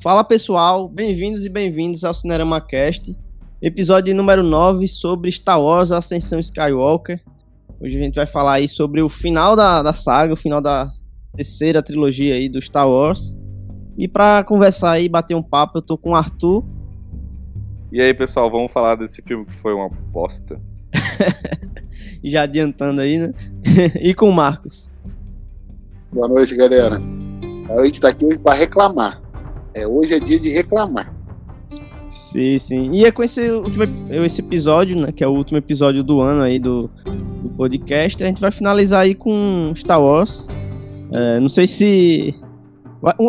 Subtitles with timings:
[0.00, 3.18] Fala pessoal, bem-vindos e bem-vindos ao Cinerama Cast,
[3.60, 7.20] episódio número 9 sobre Star Wars Ascensão Skywalker.
[7.80, 10.92] Hoje a gente vai falar aí sobre o final da, da saga, o final da
[11.34, 13.36] terceira trilogia aí do Star Wars.
[13.98, 16.64] E para conversar aí, bater um papo, eu tô com o Arthur.
[17.90, 20.62] E aí pessoal, vamos falar desse filme que foi uma bosta.
[22.22, 23.34] Já adiantando aí, né?
[24.00, 24.92] e com o Marcos.
[26.12, 27.02] Boa noite, galera.
[27.68, 29.27] A gente tá aqui hoje para reclamar.
[29.78, 31.12] É, hoje é dia de reclamar.
[32.08, 32.90] Sim, sim.
[32.92, 33.84] E é com esse último
[34.24, 35.12] esse episódio, né?
[35.12, 36.90] Que é o último episódio do ano aí do,
[37.42, 38.22] do podcast.
[38.22, 40.48] A gente vai finalizar aí com Star Wars.
[41.12, 42.34] É, não sei se.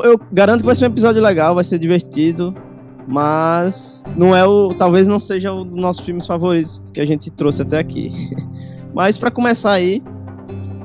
[0.04, 2.56] Eu garanto que vai ser um episódio legal, vai ser divertido.
[3.08, 4.74] Mas não é o.
[4.74, 8.12] Talvez não seja um dos nossos filmes favoritos que a gente trouxe até aqui.
[8.96, 10.02] Mas para começar aí,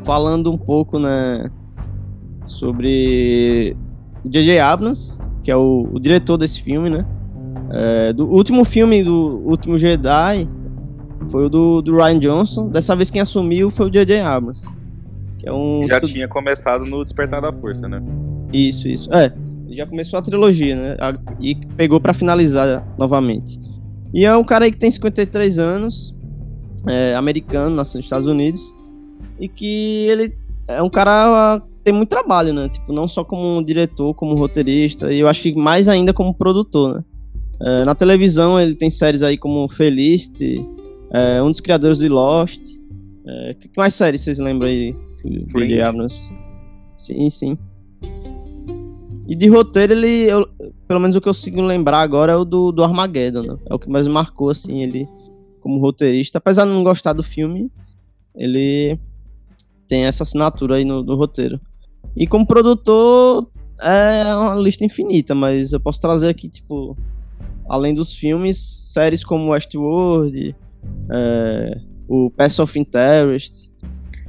[0.02, 1.50] falando um pouco, né?
[2.46, 3.76] sobre
[4.24, 4.58] o J.J.
[4.58, 7.04] Abrams, que é o, o, diretor desse filme, né?
[7.70, 10.48] É, do último filme do Último Jedi
[11.28, 12.68] foi o do, do, Ryan Johnson.
[12.68, 14.20] Dessa vez quem assumiu foi o J.J.
[14.20, 14.66] Abrams.
[15.38, 18.02] Que é um já tinha começado no Despertar da Força, né?
[18.52, 19.12] Isso, isso.
[19.12, 19.32] É,
[19.66, 20.96] ele já começou a trilogia, né?
[21.40, 23.60] E pegou para finalizar novamente.
[24.14, 26.14] E é um cara aí que tem 53 anos,
[26.86, 28.74] é, americano, nasceu nos Estados Unidos,
[29.38, 30.36] e que ele
[30.68, 32.68] é um cara tem muito trabalho, né?
[32.68, 36.96] Tipo, não só como diretor, como roteirista, e eu acho que mais ainda como produtor,
[36.96, 37.04] né?
[37.60, 40.66] É, na televisão ele tem séries aí como Felicity,
[41.12, 42.62] é, um dos criadores de Lost.
[43.26, 44.94] É, que mais séries vocês lembram aí?
[45.24, 45.80] J.J.
[45.80, 46.34] Abrams.
[46.96, 47.58] Sim, sim.
[49.26, 50.46] E de roteiro ele, eu,
[50.86, 53.56] pelo menos o que eu consigo lembrar agora é o do, do Armageddon, né?
[53.70, 55.08] É o que mais marcou, assim, ele
[55.60, 56.38] como roteirista.
[56.38, 57.70] Apesar de não gostar do filme,
[58.34, 58.98] ele
[59.88, 61.58] tem essa assinatura aí no, no roteiro.
[62.16, 63.48] E como produtor,
[63.80, 66.96] é uma lista infinita, mas eu posso trazer aqui, tipo,
[67.68, 68.56] além dos filmes,
[68.92, 70.54] séries como Westworld,
[71.10, 73.72] é, o Pass of Interest.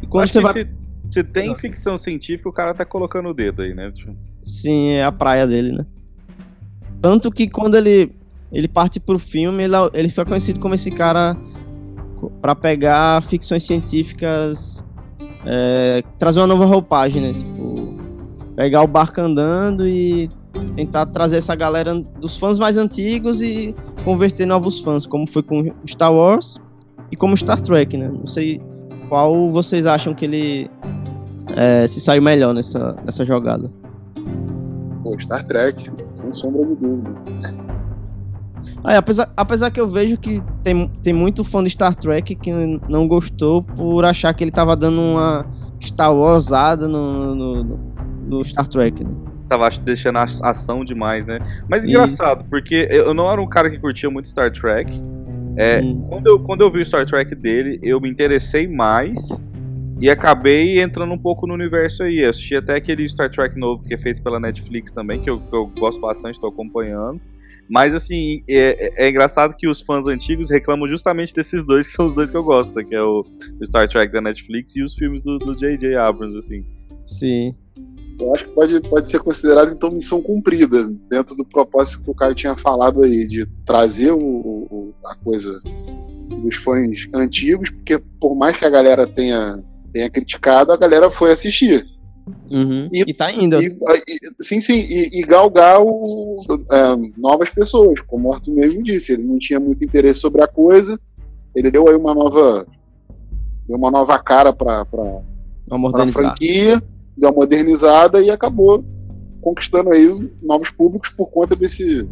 [0.02, 0.54] E quando você vai.
[0.54, 0.68] Se,
[1.08, 3.92] se tem ficção científica, o cara tá colocando o dedo aí, né?
[3.92, 4.16] Tipo...
[4.42, 5.86] Sim, é a praia dele, né?
[7.02, 8.12] Tanto que quando ele,
[8.52, 11.38] ele parte pro filme, ele, ele fica conhecido como esse cara
[12.42, 14.84] para pegar ficções científicas
[15.46, 17.34] é, trazer uma nova roupagem, né?
[17.34, 17.55] Tipo,
[18.56, 20.30] pegar o barco andando e
[20.76, 25.74] tentar trazer essa galera dos fãs mais antigos e converter novos fãs, como foi com
[25.86, 26.60] Star Wars
[27.12, 28.08] e como Star Trek, né?
[28.08, 28.62] Não sei
[29.10, 30.70] qual vocês acham que ele
[31.56, 33.70] é, se saiu melhor nessa, nessa jogada.
[35.04, 37.16] Pô, Star Trek, sem sombra de dúvida.
[38.84, 42.52] Aí, apesar, apesar que eu vejo que tem, tem muito fã de Star Trek que
[42.88, 45.46] não gostou por achar que ele tava dando uma
[45.82, 47.95] Star Warsada no, no, no
[48.44, 49.10] Star Trek, né?
[49.48, 51.40] Tava deixando a ação demais, né?
[51.70, 54.92] Mas engraçado, porque eu não era um cara que curtia muito Star Trek.
[55.58, 56.06] É, hum.
[56.10, 59.42] quando, eu, quando eu vi o Star Trek dele, eu me interessei mais
[60.02, 62.20] e acabei entrando um pouco no universo aí.
[62.20, 65.40] Eu assisti até aquele Star Trek novo que é feito pela Netflix também, que eu,
[65.40, 67.22] que eu gosto bastante, estou acompanhando.
[67.70, 71.94] Mas assim, é, é, é, engraçado que os fãs antigos reclamam justamente desses dois, que
[71.94, 72.84] são os dois que eu gosto, né?
[72.84, 73.26] que é o,
[73.64, 75.96] Star Trek da Netflix e os filmes do J.J.
[75.96, 76.64] Abrams, assim.
[77.04, 77.56] Sim.
[78.20, 82.16] Eu acho que pode, pode ser considerado, então, missão cumprida, dentro do propósito que o
[82.16, 85.62] Caio tinha falado aí, de trazer o, o, a coisa
[86.42, 89.62] dos fãs antigos, porque por mais que a galera tenha,
[89.92, 91.86] tenha criticado, a galera foi assistir.
[92.50, 92.90] Uhum.
[92.92, 93.62] E, e tá indo.
[93.62, 96.38] E, e, sim, sim, e, galgar o,
[96.72, 99.14] é, novas pessoas, como o Arthur mesmo disse.
[99.14, 101.00] Ele não tinha muito interesse sobre a coisa,
[101.56, 102.66] ele deu aí uma nova.
[103.68, 106.82] Deu uma nova cara para a franquia,
[107.18, 108.84] deu uma modernizada e acabou
[109.42, 112.08] conquistando aí novos públicos por conta desse,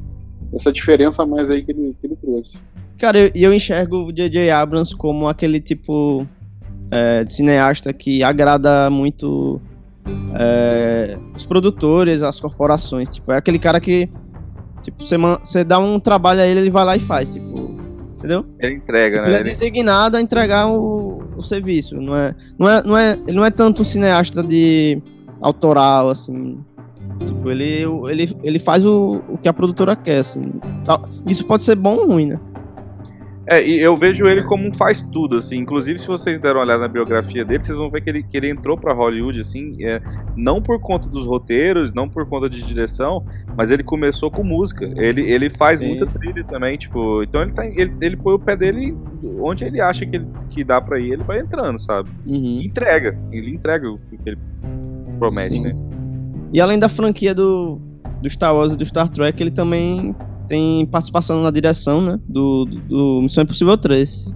[0.51, 2.61] dessa diferença mais aí que ele, que ele trouxe.
[2.97, 4.51] Cara, eu, eu enxergo o J.J.
[4.51, 6.27] Abrams como aquele tipo
[6.91, 9.59] é, de cineasta que agrada muito
[10.39, 13.09] é, os produtores, as corporações.
[13.09, 14.09] Tipo, é aquele cara que,
[14.81, 17.72] tipo, você, você dá um trabalho a ele, ele vai lá e faz, tipo,
[18.23, 18.45] entendeu?
[18.57, 19.39] Ele entrega, tipo, né?
[19.39, 23.35] Ele é designado a entregar o, o serviço, não é, não é, não é, ele
[23.35, 25.01] não é tanto um cineasta de
[25.41, 26.57] autoral, assim.
[27.25, 30.41] Tipo, ele, ele, ele faz o, o que a produtora quer, assim.
[31.27, 32.39] Isso pode ser bom ou ruim, né?
[33.45, 35.57] É, e eu vejo ele como um faz tudo, assim.
[35.57, 38.37] Inclusive, se vocês deram uma olhada na biografia dele, vocês vão ver que ele, que
[38.37, 40.01] ele entrou para Hollywood, assim, é,
[40.35, 43.25] não por conta dos roteiros, não por conta de direção,
[43.57, 44.85] mas ele começou com música.
[44.95, 45.87] Ele, ele faz Sim.
[45.87, 47.21] muita trilha também, tipo.
[47.23, 48.95] Então ele, tá, ele, ele põe o pé dele
[49.39, 52.09] onde ele acha que, ele, que dá para ir, ele vai entrando, sabe?
[52.25, 52.61] Uhum.
[52.63, 53.17] Entrega.
[53.31, 54.37] Ele entrega o que ele
[55.19, 55.63] promete, Sim.
[55.63, 55.75] né?
[56.53, 57.81] E além da franquia do,
[58.21, 60.15] do Star Wars e do Star Trek, ele também
[60.47, 62.19] tem participação na direção, né?
[62.27, 64.35] Do, do Missão Impossível 3.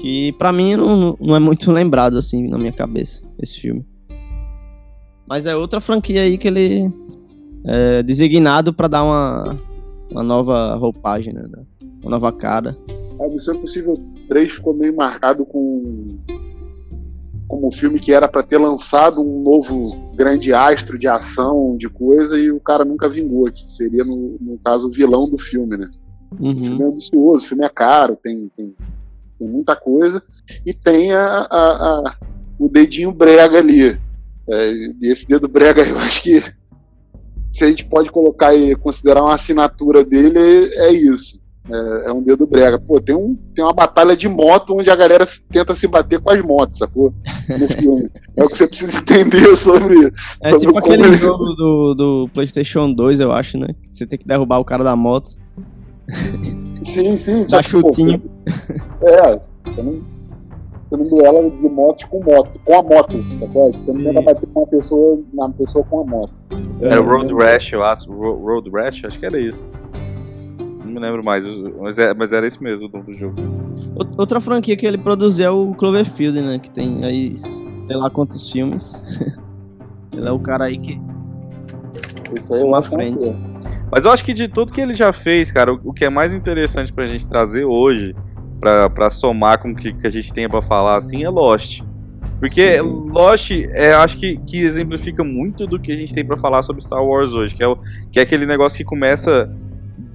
[0.00, 3.84] Que pra mim não, não é muito lembrado, assim, na minha cabeça, esse filme.
[5.26, 6.92] Mas é outra franquia aí que ele
[7.64, 9.58] é designado para dar uma,
[10.10, 11.46] uma nova roupagem, né?
[12.02, 12.76] Uma nova cara.
[13.20, 16.16] A Missão Impossível 3 ficou meio marcado com
[17.48, 21.88] como um filme que era para ter lançado um novo grande astro de ação, de
[21.88, 25.78] coisa, e o cara nunca vingou, que seria, no, no caso, o vilão do filme,
[25.78, 25.90] né?
[26.38, 26.58] Uhum.
[26.58, 28.74] O filme é ambicioso, o filme é caro, tem, tem,
[29.38, 30.22] tem muita coisa,
[30.64, 32.16] e tem a, a, a,
[32.58, 33.98] o dedinho brega ali.
[34.46, 36.42] É, e esse dedo brega, eu acho que
[37.50, 41.40] se a gente pode colocar e considerar uma assinatura dele, é isso.
[41.70, 42.78] É, é, um dedo brega.
[42.78, 46.30] Pô, tem, um, tem uma batalha de moto onde a galera tenta se bater com
[46.30, 47.12] as motos, sacou?
[47.48, 48.10] No filme.
[48.36, 50.10] é o que você precisa entender sobre.
[50.40, 51.12] É sobre tipo aquele ele...
[51.12, 53.68] jogo do, do PlayStation 2, eu acho, né?
[53.92, 55.30] Você tem que derrubar o cara da moto.
[56.82, 57.44] Sim, sim.
[57.50, 58.18] Dá chutinho.
[58.98, 60.02] Pô, é, você não,
[60.86, 63.72] você não duela de moto com moto, com a moto, sacou?
[63.72, 66.32] Você não tenta bater com uma pessoa, uma pessoa com a moto.
[66.80, 68.10] Era o Road Rash, eu acho.
[68.10, 69.04] Road Rash?
[69.04, 69.70] Acho que era isso
[70.98, 71.46] me lembro mais,
[71.80, 73.36] mas, é, mas era esse mesmo o nome do jogo.
[74.16, 76.58] Outra franquia que ele produziu é o Cloverfield, né?
[76.58, 79.04] Que tem aí, sei lá quantos filmes.
[80.12, 81.00] ele é o cara aí que.
[82.34, 83.34] Isso aí é uma frente.
[83.90, 86.10] Mas eu acho que de tudo que ele já fez, cara, o, o que é
[86.10, 88.14] mais interessante pra gente trazer hoje,
[88.60, 91.82] pra, pra somar com o que, que a gente tem pra falar, assim, é Lost.
[92.38, 93.10] Porque Sim.
[93.10, 96.82] Lost, é, acho que, que exemplifica muito do que a gente tem para falar sobre
[96.82, 97.76] Star Wars hoje, que é, o,
[98.12, 99.50] que é aquele negócio que começa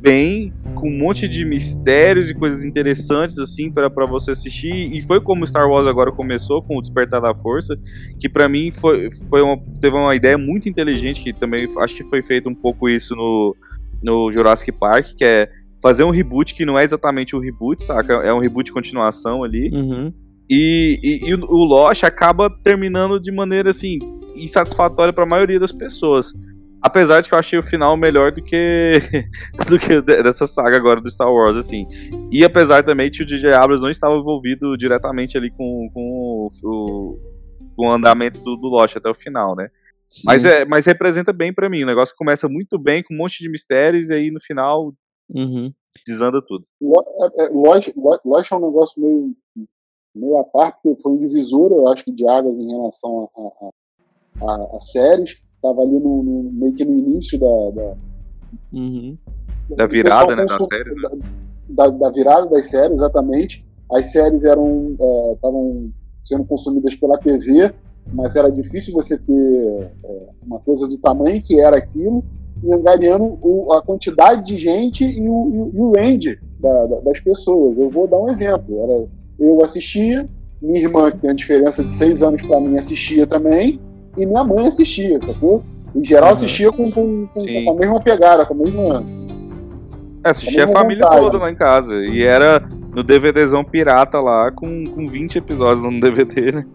[0.03, 4.91] bem, com um monte de mistérios e coisas interessantes assim para você assistir.
[4.91, 7.79] E foi como Star Wars agora começou com o Despertar da Força,
[8.19, 12.03] que para mim foi, foi uma, teve uma ideia muito inteligente que também acho que
[12.03, 13.55] foi feito um pouco isso no,
[14.03, 15.49] no Jurassic Park, que é
[15.81, 18.15] fazer um reboot que não é exatamente um reboot, saca?
[18.15, 19.69] É um reboot de continuação ali.
[19.73, 20.13] Uhum.
[20.49, 23.99] E, e, e, o Lost acaba terminando de maneira assim
[24.35, 26.33] insatisfatória para a maioria das pessoas.
[26.83, 28.99] Apesar de que eu achei o final melhor do que
[29.69, 31.87] do que dessa saga agora do Star Wars, assim.
[32.29, 37.19] E apesar também que o DJ Abrams não estava envolvido diretamente ali com, com o,
[37.73, 39.69] com o andamento do, do Lost até o final, né?
[40.25, 41.83] Mas, é, mas representa bem para mim.
[41.83, 44.93] O negócio começa muito bem, com um monte de mistérios, e aí no final
[45.29, 45.73] uhum.
[46.05, 46.65] desanda tudo.
[46.81, 47.89] É, é, Lost,
[48.25, 49.33] Lost é um negócio meio,
[50.13, 54.45] meio à parte, porque foi um divisor, eu acho que, de águas em relação a,
[54.45, 57.71] a, a, a séries estava ali no, no, meio que no início da.
[57.71, 57.95] Da,
[58.73, 59.17] uhum.
[59.69, 60.45] da virada, né?
[60.45, 60.95] Das séries.
[60.95, 61.09] Né?
[61.69, 63.65] Da, da, virada das séries, exatamente.
[63.89, 64.95] As séries eram
[65.33, 67.73] estavam é, sendo consumidas pela TV,
[68.11, 72.23] mas era difícil você ter é, uma coisa do tamanho que era aquilo
[72.61, 77.19] e angariando o, a quantidade de gente e o, e o range da, da, das
[77.19, 77.77] pessoas.
[77.77, 78.79] Eu vou dar um exemplo.
[78.79, 79.05] Era,
[79.39, 80.27] eu assistia,
[80.61, 83.79] minha irmã, que tem a diferença de seis anos para mim, assistia também,
[84.17, 85.63] e minha mãe assistia, sacou?
[85.95, 86.33] Em geral uhum.
[86.33, 89.03] assistia com, com, com, com, a mesma pegada, com a mesma.
[90.25, 91.21] É, assistia a, a família vontade.
[91.21, 91.93] toda lá em casa.
[92.05, 92.63] E era
[92.93, 96.65] no DVDzão pirata lá, com, com 20 episódios no DVD, né?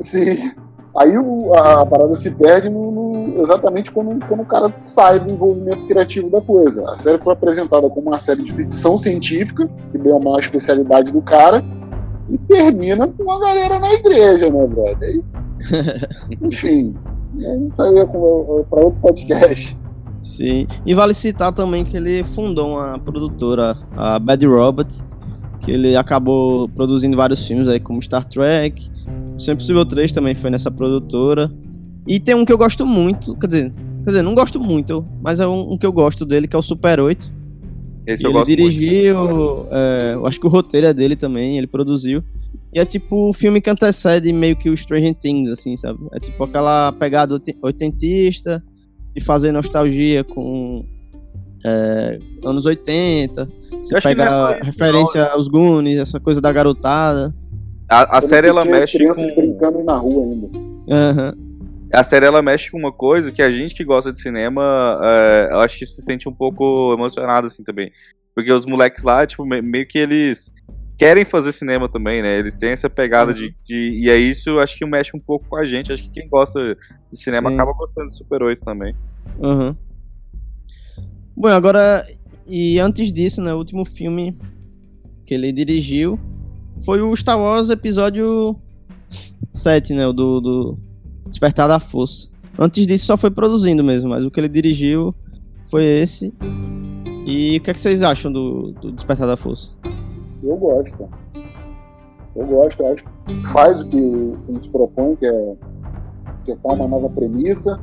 [0.00, 0.52] Sim.
[0.96, 5.30] Aí o, a, parada se perde no, no, exatamente quando, quando o cara sai do
[5.30, 6.88] envolvimento criativo da coisa.
[6.88, 11.20] A série foi apresentada como uma série de ficção científica, que deu uma especialidade do
[11.20, 11.64] cara,
[12.30, 15.20] e termina com a galera na igreja, né, brother?
[16.42, 16.94] Enfim,
[17.70, 19.76] isso aí é para outro podcast.
[20.22, 25.02] Sim, e vale citar também que ele fundou uma produtora, a Bad Robot,
[25.60, 28.90] que ele acabou produzindo vários filmes aí, como Star Trek,
[29.38, 31.50] Sempre Possível 3 também foi nessa produtora.
[32.06, 33.72] E tem um que eu gosto muito, quer dizer,
[34.04, 36.58] quer dizer, não gosto muito, mas é um, um que eu gosto dele, que é
[36.58, 37.32] o Super 8.
[38.06, 39.66] Esse e eu ele gosto dirigiu, muito.
[39.70, 42.22] É, eu acho que o roteiro é dele também, ele produziu.
[42.74, 46.00] E é tipo o filme que antecede meio que o Stranger Things, assim, sabe?
[46.12, 48.60] É tipo aquela pegada oitentista,
[49.14, 50.84] de fazer nostalgia com
[51.64, 53.48] é, anos 80.
[53.80, 55.32] Você pega é referência não.
[55.32, 57.32] aos Goonies, essa coisa da garotada.
[57.88, 59.40] A, a série ela mexe crianças com...
[59.40, 60.58] brincando na rua ainda.
[60.58, 61.44] Uhum.
[61.92, 65.48] A série ela mexe com uma coisa que a gente que gosta de cinema, é,
[65.52, 67.92] eu acho que se sente um pouco emocionado assim também.
[68.34, 70.52] Porque os moleques lá, tipo, meio que eles
[70.96, 72.38] querem fazer cinema também, né?
[72.38, 73.36] Eles têm essa pegada uhum.
[73.36, 75.92] de, de, E é isso, acho que mexe um pouco com a gente.
[75.92, 76.76] Acho que quem gosta
[77.10, 77.56] de cinema Sim.
[77.56, 78.94] acaba gostando de Super 8 também.
[79.38, 79.74] Uhum.
[81.36, 82.06] Bom, agora.
[82.46, 83.52] E antes disso, né?
[83.54, 84.38] O último filme
[85.24, 86.20] que ele dirigiu
[86.84, 88.56] foi o Star Wars Episódio
[89.52, 90.06] 7, né?
[90.06, 90.78] O do, do
[91.28, 92.28] Despertar da Força.
[92.58, 95.14] Antes disso só foi produzindo mesmo, mas o que ele dirigiu
[95.66, 96.32] foi esse.
[97.26, 99.72] E o que, é que vocês acham do, do Despertar da Força?
[100.44, 101.08] Eu gosto.
[102.36, 105.54] Eu gosto, eu acho que faz o que o se propõe, que é
[106.26, 107.80] acertar uma nova premissa,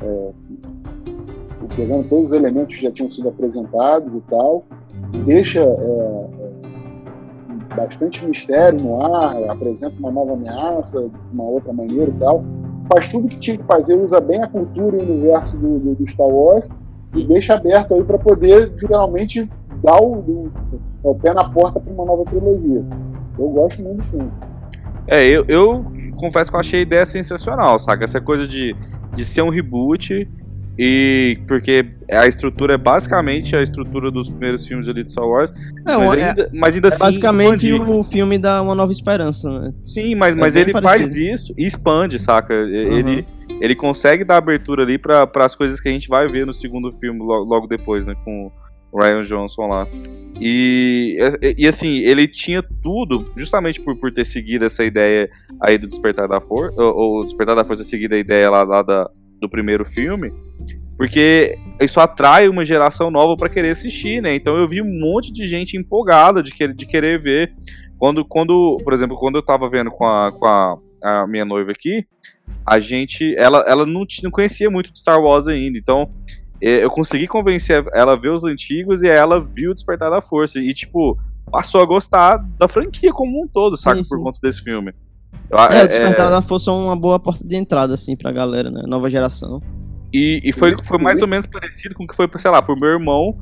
[0.00, 0.30] é,
[1.76, 4.64] pegando todos os elementos que já tinham sido apresentados e tal,
[5.26, 6.26] deixa é, é,
[7.76, 12.42] bastante mistério no ar, apresenta uma nova ameaça de uma outra maneira e tal.
[12.92, 15.94] Faz tudo que tinha que fazer, usa bem a cultura e o universo do, do,
[15.94, 16.68] do Star Wars
[17.14, 19.48] e deixa aberto aí para poder literalmente
[19.82, 20.50] dar o,
[21.02, 22.84] o, o pé na porta para uma nova trilogia.
[23.38, 24.30] Eu gosto muito do filme.
[25.06, 25.84] É, eu, eu
[26.16, 28.04] confesso que eu achei a ideia sensacional, saca?
[28.04, 28.76] Essa coisa de,
[29.14, 30.28] de ser um reboot
[30.78, 35.52] e porque a estrutura é basicamente a estrutura dos primeiros filmes ali de Star Wars.
[35.84, 36.98] Não, mas, é, ainda, mas ainda é assim.
[36.98, 37.90] Basicamente expandir.
[37.94, 39.70] o filme dá uma nova esperança, né?
[39.84, 40.88] Sim, mas, é mas ele parecido.
[40.88, 42.54] faz isso e expande, saca?
[42.54, 42.68] Uhum.
[42.68, 43.26] Ele,
[43.60, 46.90] ele consegue dar abertura ali para as coisas que a gente vai ver no segundo
[46.92, 48.14] filme logo, logo depois, né?
[48.24, 48.50] Com
[48.94, 49.86] Ryan Johnson lá.
[50.40, 51.18] E,
[51.56, 55.30] e, assim, ele tinha tudo, justamente por, por ter seguido essa ideia
[55.60, 58.82] aí do Despertar da Força, ou, ou Despertar da Força seguida a ideia lá, lá
[58.82, 59.08] da,
[59.40, 60.32] do primeiro filme,
[60.96, 64.34] porque isso atrai uma geração nova para querer assistir, né?
[64.34, 67.52] Então eu vi um monte de gente empolgada de, querer, de querer ver.
[67.98, 71.70] Quando, quando, por exemplo, quando eu tava vendo com a, com a, a minha noiva
[71.70, 72.04] aqui,
[72.66, 76.10] a gente, ela, ela não, não conhecia muito de Star Wars ainda, então
[76.62, 80.60] eu consegui convencer ela a ver os antigos e ela viu o Despertar da Força
[80.60, 81.18] e, tipo,
[81.50, 84.94] passou a gostar da franquia como um todo, sabe, por conta desse filme.
[85.50, 86.30] É, é, o Despertar é...
[86.30, 88.82] da Força é uma boa porta de entrada, assim, pra galera, né?
[88.86, 89.60] Nova geração.
[90.12, 92.78] E, e foi, foi mais ou menos parecido com o que foi, sei lá, pro
[92.78, 93.36] meu irmão,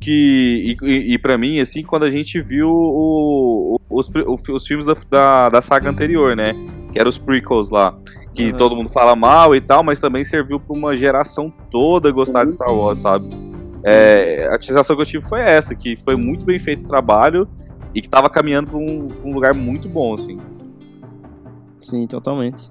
[0.00, 0.76] que.
[0.82, 4.10] E, e para mim, assim, quando a gente viu o, os,
[4.48, 6.52] os filmes da, da, da, saga anterior, né?
[6.92, 7.96] Que eram os prequels lá.
[8.34, 8.56] Que uhum.
[8.56, 12.46] todo mundo fala mal e tal, mas também serviu pra uma geração toda gostar Sim.
[12.46, 13.28] de Star Wars, sabe?
[13.84, 17.48] É, a sensação que eu tive foi essa, que foi muito bem feito o trabalho
[17.94, 20.38] e que tava caminhando pra um, um lugar muito bom, assim.
[21.78, 22.70] Sim, totalmente.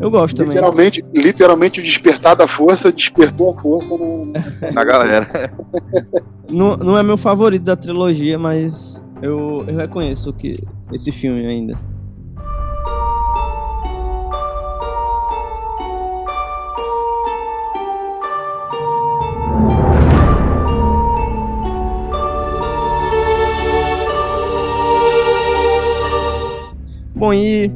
[0.00, 1.22] Eu gosto literalmente, também.
[1.22, 4.32] Literalmente, o despertar da força despertou a força no...
[4.72, 5.50] na galera.
[6.48, 10.52] não, não é meu favorito da trilogia, mas eu, eu reconheço que
[10.92, 11.78] esse filme ainda.
[27.20, 27.70] Bom, e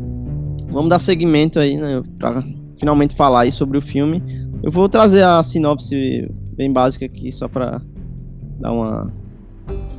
[0.71, 2.43] vamos dar seguimento aí, né, para
[2.79, 4.23] finalmente falar aí sobre o filme.
[4.63, 7.83] Eu vou trazer a sinopse bem básica aqui, só para
[8.59, 9.13] dar uma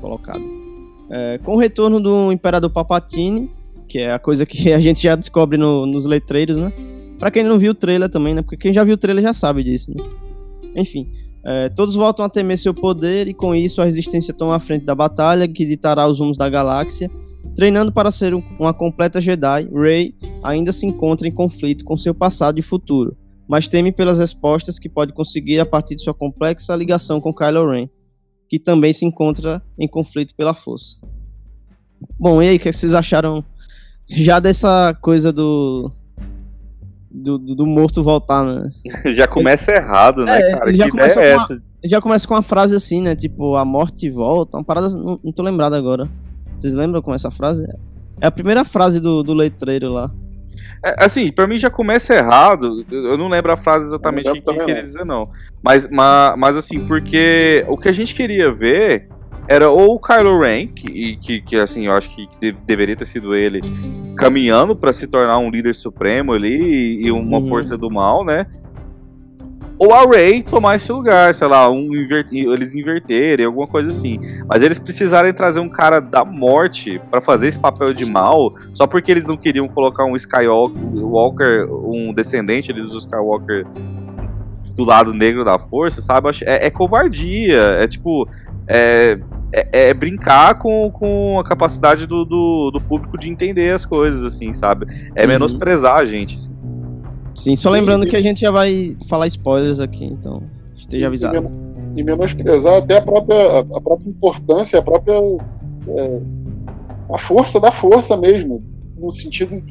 [0.02, 0.44] colocada.
[1.12, 3.52] É, com o retorno do Imperador Palpatine,
[3.88, 6.74] que é a coisa que a gente já descobre no, nos letreiros, né?
[7.20, 8.42] Pra quem não viu o trailer também, né?
[8.42, 10.04] Porque quem já viu o trailer já sabe disso, né?
[10.75, 11.12] Enfim,
[11.46, 14.86] é, todos voltam a temer seu poder e com isso a resistência toma a frente
[14.86, 17.12] da batalha que ditará os rumos da galáxia
[17.55, 22.59] Treinando para ser uma completa Jedi, Rey ainda se encontra em conflito com seu passado
[22.59, 23.15] e futuro,
[23.47, 27.69] mas teme pelas respostas que pode conseguir a partir de sua complexa ligação com Kylo
[27.69, 27.88] Ren,
[28.50, 30.97] que também se encontra em conflito pela força.
[32.19, 33.43] Bom, e aí, o que vocês acharam
[34.07, 35.91] já dessa coisa do
[37.09, 38.69] do, do, do morto voltar, né?
[39.13, 40.75] já começa errado, né, é, cara?
[40.75, 41.53] Já que começa é essa?
[41.53, 43.15] Uma, já começa com uma frase assim, né?
[43.15, 46.09] Tipo, a morte volta, uma parada, não, não tô lembrado agora.
[46.59, 47.67] Vocês lembram como é essa frase?
[48.21, 50.12] É a primeira frase do, do letreiro lá.
[50.83, 52.85] É, assim, pra mim já começa errado.
[52.89, 55.29] Eu não lembro a frase exatamente que, que queria dizer, não.
[55.63, 59.09] Mas, mas, mas assim, porque o que a gente queria ver
[59.47, 63.05] era ou o Kylo Ren, que, que, que assim, eu acho que, que deveria ter
[63.05, 63.62] sido ele,
[64.17, 67.43] caminhando para se tornar um líder supremo ali e uma uhum.
[67.43, 68.47] força do mal, né?
[69.77, 74.20] Ou a Ray tomar esse lugar, sei lá, um eles inverterem, alguma coisa assim.
[74.48, 78.88] Mas eles precisarem trazer um cara da morte para fazer esse papel de mal, só
[78.88, 83.65] porque eles não queriam colocar um Skywalker, um descendente dos Skywalker
[84.75, 86.29] do lado negro da força, sabe?
[86.44, 88.27] É, é covardia, é tipo.
[88.67, 89.20] É,
[89.53, 94.25] é, é, brincar com, com a capacidade do, do, do, público de entender as coisas,
[94.25, 94.88] assim, sabe?
[95.15, 95.29] É uhum.
[95.29, 96.36] menosprezar a gente.
[96.36, 96.54] Assim.
[97.36, 98.10] Sim, só Sim, lembrando e...
[98.10, 100.42] que a gente já vai falar spoilers aqui, então
[100.75, 101.51] esteja avisado.
[101.96, 105.15] E, menosprezar até a própria, a própria importância, a própria.
[105.88, 106.20] É,
[107.13, 108.63] a força da força mesmo,
[108.98, 109.62] no sentido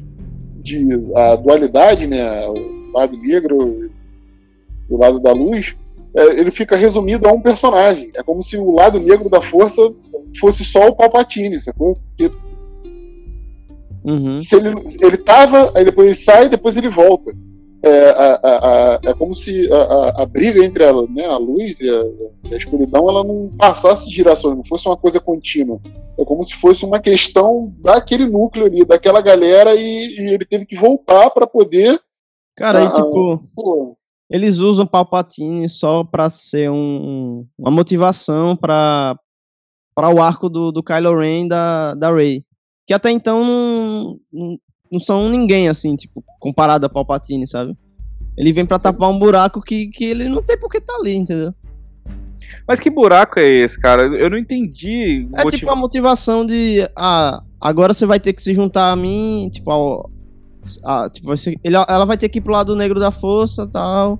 [0.61, 2.47] de a dualidade, né?
[2.47, 3.89] O lado negro
[4.89, 5.75] e o lado da luz,
[6.15, 8.09] é, ele fica resumido a um personagem.
[8.15, 9.81] É como se o lado negro da força
[10.39, 11.97] fosse só o Palpatine, sacou?
[12.07, 12.33] Porque
[14.03, 14.37] uhum.
[14.37, 17.31] se ele, ele tava, aí depois ele sai, depois ele volta.
[17.85, 21.89] É, a, a, é como se a, a, briga entre a, né, a luz e
[21.89, 25.79] a, a, escuridão ela não passasse gerações, não fosse uma coisa contínua.
[26.17, 30.65] É como se fosse uma questão daquele núcleo ali, daquela galera, e, e ele teve
[30.65, 31.99] que voltar para poder.
[32.57, 33.43] Cara, aí, tipo.
[33.53, 33.95] Pô,
[34.29, 39.15] eles usam Palpatine só pra ser um, uma motivação para
[39.95, 42.43] para o arco do, do Kylo Ren da, da Rey.
[42.85, 44.57] Que até então não,
[44.95, 47.75] não, são ninguém, assim, tipo, comparado a Palpatine, sabe?
[48.37, 48.83] Ele vem pra Sim.
[48.83, 51.53] tapar um buraco que, que ele não tem por que tá ali, entendeu?
[52.67, 54.03] Mas que buraco é esse, cara?
[54.03, 55.27] Eu não entendi.
[55.33, 56.87] É tipo a motivação de.
[56.95, 60.09] Ah, agora você vai ter que se juntar a mim, tipo, ao,
[60.83, 64.19] a, tipo você, ele, ela vai ter que ir pro lado negro da força tal.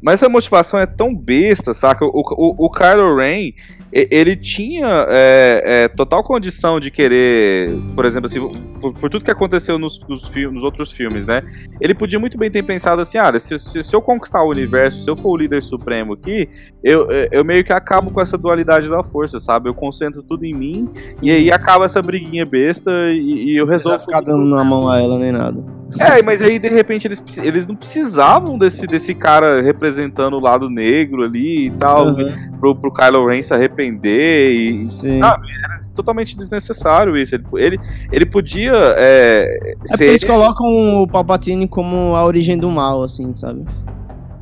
[0.00, 2.04] Mas a motivação é tão besta, saca?
[2.04, 3.52] O, o, o Kylo Ren,
[3.92, 8.40] ele tinha é, é, total condição de querer, por exemplo, assim,
[8.78, 11.42] por, por tudo que aconteceu nos, nos, nos, outros filmes, né?
[11.80, 15.02] Ele podia muito bem ter pensado assim: ah, se, se, se, eu conquistar o universo,
[15.02, 16.48] se eu for o líder supremo aqui,
[16.84, 19.68] eu, eu meio que acabo com essa dualidade da força, sabe?
[19.68, 20.88] Eu concentro tudo em mim
[21.22, 23.98] e aí acaba essa briguinha besta e, e eu resolvo.
[23.98, 25.77] Não ficar dando na mão a ela nem nada.
[25.98, 30.68] É, mas aí de repente eles, eles não precisavam desse, desse cara representando o lado
[30.68, 32.58] negro ali e tal, uhum.
[32.60, 35.18] pro, pro Kylo Ren se arrepender e Sim.
[35.18, 37.34] sabe, era totalmente desnecessário isso.
[37.34, 37.80] Ele, ele,
[38.12, 40.08] ele podia é, é ser...
[40.08, 43.64] eles colocam o Palpatine como a origem do mal, assim, sabe?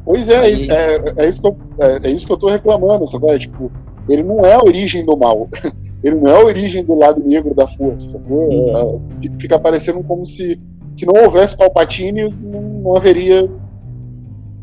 [0.04, 0.68] Pois é, Aí...
[0.70, 3.28] é, é, isso que eu, é, é, isso que eu tô reclamando, sabe?
[3.28, 3.70] É, tipo,
[4.08, 5.48] ele não é a origem do mal.
[6.02, 8.48] ele não é a origem do lado negro da força, sacou?
[8.48, 9.00] Uhum.
[9.20, 10.60] É, fica parecendo como se
[10.96, 13.48] se não houvesse Palpatine, não, não haveria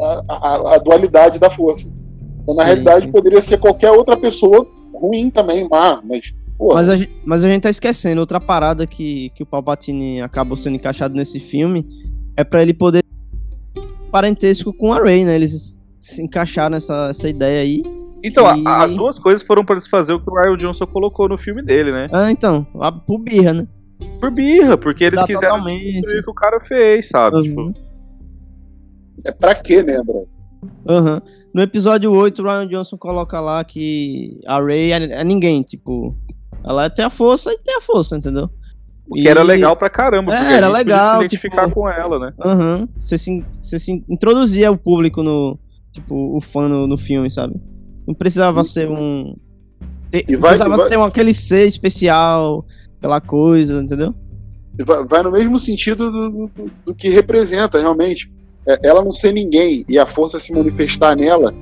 [0.01, 1.87] a, a, a, dualidade da força.
[2.41, 2.67] Então, na Sim.
[2.69, 6.33] realidade, poderia ser qualquer outra pessoa ruim também, má, mas.
[6.59, 10.55] Mas a, gente, mas a gente tá esquecendo outra parada que, que o Palpatine acabou
[10.55, 11.85] sendo encaixado nesse filme
[12.37, 13.03] é para ele poder
[14.11, 15.35] parentesco com a Rey, né?
[15.35, 17.83] Eles se encaixaram nessa essa ideia aí.
[18.23, 21.61] Então, as duas coisas foram para desfazer o que o Ryan Johnson colocou no filme
[21.61, 22.07] dele, né?
[22.13, 23.67] Ah, então, a, por birra, né?
[24.19, 27.37] Por birra, porque eles Dá quiseram destruir o que o cara fez, sabe?
[27.37, 27.43] Uhum.
[27.43, 27.73] Tipo...
[29.25, 30.01] É pra quê, né?
[30.87, 31.13] Aham.
[31.15, 31.43] Uhum.
[31.53, 36.17] No episódio 8, o Ryan Johnson coloca lá que a Ray é, é ninguém, tipo.
[36.63, 38.49] Ela tem a força e tem a força, entendeu?
[39.07, 39.27] O que e...
[39.27, 41.81] era legal pra caramba, é, era legal, se identificar tipo...
[41.81, 42.33] com ela, né?
[42.43, 42.79] Aham.
[42.79, 42.87] Uhum.
[42.97, 45.59] Você, se, você se introduzia o público no.
[45.91, 47.53] Tipo, o fã no, no filme, sabe?
[48.07, 48.65] Não precisava e...
[48.65, 49.35] ser um.
[50.09, 50.89] Ter, vai, precisava vai...
[50.89, 52.65] ter um, aquele ser especial,
[53.03, 54.15] aquela coisa, entendeu?
[54.85, 58.31] Vai, vai no mesmo sentido do, do, do que representa, realmente
[58.65, 61.53] é, ela não ser ninguém e a força se manifestar nela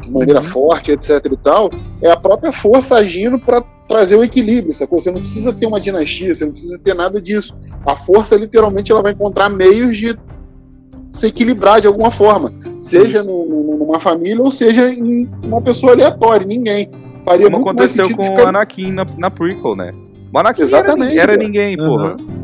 [0.00, 0.44] de maneira uhum.
[0.44, 5.00] forte, etc e tal, é a própria força agindo para trazer o equilíbrio, sacou?
[5.00, 7.56] Você não precisa ter uma dinastia, você não precisa ter nada disso.
[7.84, 10.16] A força, literalmente, ela vai encontrar meios de
[11.10, 15.92] se equilibrar de alguma forma, seja no, no, numa família ou seja em uma pessoa
[15.92, 16.88] aleatória, ninguém.
[17.24, 19.90] Faria Como aconteceu com o Anakin na, na prequel, né?
[20.34, 22.16] Anakin Exatamente, era, era ninguém, porra.
[22.18, 22.38] Uhum.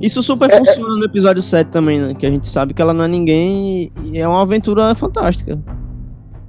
[0.00, 2.14] Isso super é, é, funciona no episódio 7 também, né?
[2.14, 5.58] Que a gente sabe que ela não é ninguém e é uma aventura fantástica.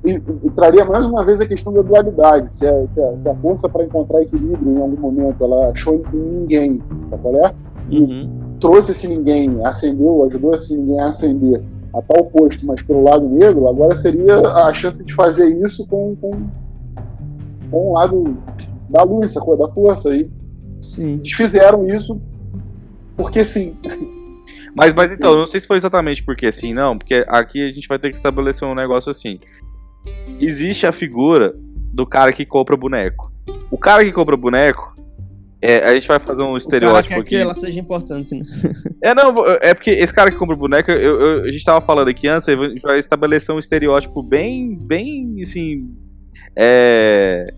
[0.04, 2.54] E, e traria mais uma vez a questão da dualidade.
[2.54, 6.04] Se a, se a, se a força para encontrar equilíbrio em algum momento ela achou
[6.14, 7.54] em ninguém, tá qual é?
[7.90, 8.30] E uhum.
[8.60, 11.62] trouxe esse ninguém, acendeu, ajudou esse ninguém a acender
[11.94, 16.16] a tal posto, mas pelo lado negro, agora seria a chance de fazer isso com,
[16.16, 16.32] com,
[17.70, 18.36] com o lado
[18.90, 19.58] da luz, sacou?
[19.58, 20.16] Da força.
[20.16, 20.30] E
[20.82, 21.14] Sim.
[21.14, 22.20] eles fizeram isso
[23.16, 23.78] porque sim.
[24.76, 27.88] Mas, mas então, não sei se foi exatamente porque sim, não, porque aqui a gente
[27.88, 29.40] vai ter que estabelecer um negócio assim.
[30.40, 31.56] Existe a figura
[31.94, 33.32] do cara que compra boneco.
[33.70, 34.98] O cara que compra boneco,
[35.62, 37.30] é, a gente vai fazer um estereótipo o cara quer aqui.
[37.30, 38.44] que ela seja importante, né?
[39.02, 42.08] É, não, é porque esse cara que compra boneco, eu, eu, a gente tava falando
[42.08, 45.88] aqui antes, a gente vai estabelecer um estereótipo bem, bem, assim,
[46.56, 47.54] é...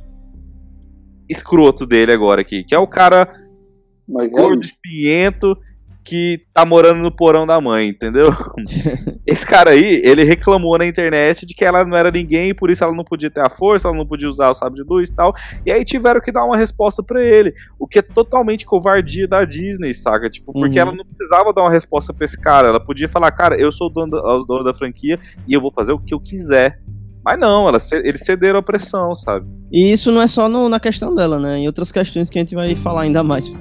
[1.30, 3.28] escroto dele agora aqui, que é o cara
[4.08, 5.58] mas gordo, é espinhento,
[6.06, 8.32] que tá morando no porão da mãe, entendeu?
[9.26, 12.84] Esse cara aí, ele reclamou na internet de que ela não era ninguém, por isso
[12.84, 15.16] ela não podia ter a força, ela não podia usar o sábio de luz e
[15.16, 15.34] tal.
[15.66, 19.44] E aí tiveram que dar uma resposta para ele, o que é totalmente covardia da
[19.44, 20.30] Disney, saca?
[20.30, 20.88] Tipo, porque uhum.
[20.88, 23.88] ela não precisava dar uma resposta pra esse cara, ela podia falar, cara, eu sou
[23.88, 26.80] o dono da, o dono da franquia e eu vou fazer o que eu quiser.
[27.26, 29.48] Mas não, ela, eles cederam a pressão, sabe?
[29.72, 31.58] E isso não é só no, na questão dela, né?
[31.58, 33.52] Em outras questões que a gente vai falar ainda mais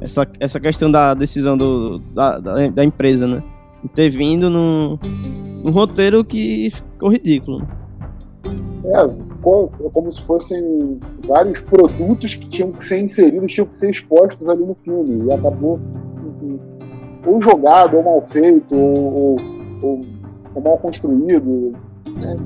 [0.00, 3.42] essa, essa questão da decisão do, da, da, da empresa, né?
[3.94, 4.98] Ter vindo num,
[5.62, 7.66] num roteiro que ficou ridículo.
[8.86, 13.90] É, ficou como se fossem vários produtos que tinham que ser inseridos, tinham que ser
[13.90, 15.26] expostos ali no filme.
[15.26, 15.80] E acabou
[17.26, 19.36] ou jogado, ou mal feito, ou, ou,
[19.82, 20.00] ou,
[20.54, 21.72] ou mal construído.
[22.06, 22.36] Né?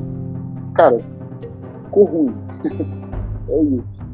[0.79, 1.01] Cara,
[1.87, 2.35] ficou ruim.
[3.51, 4.07] é isso.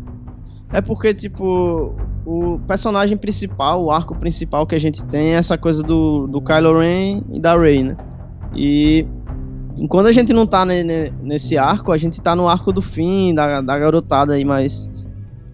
[0.72, 5.58] É porque, tipo, o personagem principal, o arco principal que a gente tem é essa
[5.58, 7.94] coisa do, do Kylo Ren e da Rey, né?
[8.56, 9.06] E
[9.90, 13.34] quando a gente não tá ne, nesse arco, a gente tá no arco do fim,
[13.34, 14.90] da, da garotada aí, mas.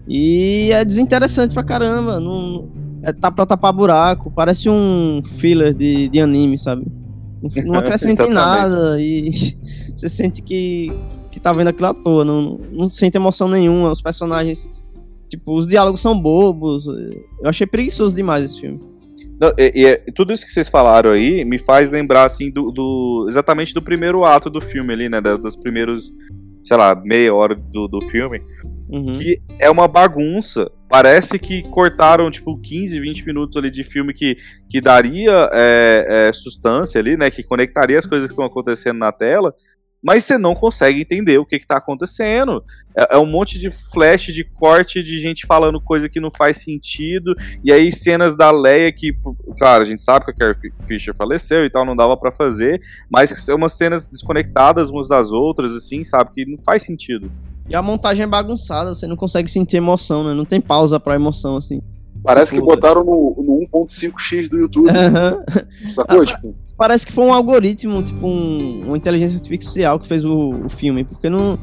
[0.07, 2.21] E é desinteressante pra caramba.
[2.21, 2.69] Não,
[3.03, 7.00] é, tá pra tapar buraco, parece um filler de, de anime, sabe?
[7.65, 9.31] Não acrescenta em nada e
[9.95, 10.91] você sente que,
[11.31, 13.91] que tá vendo aquilo à toa, não, não sente emoção nenhuma.
[13.91, 14.69] Os personagens,
[15.27, 16.85] tipo, os diálogos são bobos.
[16.87, 18.79] Eu achei preguiçoso demais esse filme.
[19.41, 23.25] Não, e, e, tudo isso que vocês falaram aí me faz lembrar, assim, do, do
[23.27, 25.19] exatamente do primeiro ato do filme ali, né?
[25.19, 26.13] Das, dos primeiros,
[26.63, 28.39] sei lá, meia hora do, do filme.
[28.87, 29.13] Uhum.
[29.13, 30.69] Que é uma bagunça.
[30.91, 34.37] Parece que cortaram, tipo, 15, 20 minutos ali de filme que,
[34.69, 37.31] que daria é, é, sustância ali, né?
[37.31, 39.55] Que conectaria as coisas que estão acontecendo na tela
[40.03, 42.63] mas você não consegue entender o que está acontecendo.
[42.97, 46.63] É, é, um monte de flash, de corte, de gente falando coisa que não faz
[46.63, 49.13] sentido, e aí cenas da Leia que,
[49.57, 52.81] claro, a gente sabe que a Carrie Fisher faleceu e tal, não dava para fazer,
[53.09, 57.31] mas são umas cenas desconectadas umas das outras, assim, sabe, que não faz sentido.
[57.69, 60.33] E a montagem é bagunçada, você não consegue sentir emoção, né?
[60.33, 61.81] Não tem pausa pra emoção, assim.
[62.23, 64.89] Parece tipo, que botaram no, no 1.5x do YouTube.
[64.91, 65.91] Uhum.
[65.91, 66.21] Sacou?
[66.21, 66.55] Ah, tipo?
[66.77, 71.03] Parece que foi um algoritmo, tipo um, uma inteligência artificial que fez o, o filme.
[71.03, 71.57] Porque não.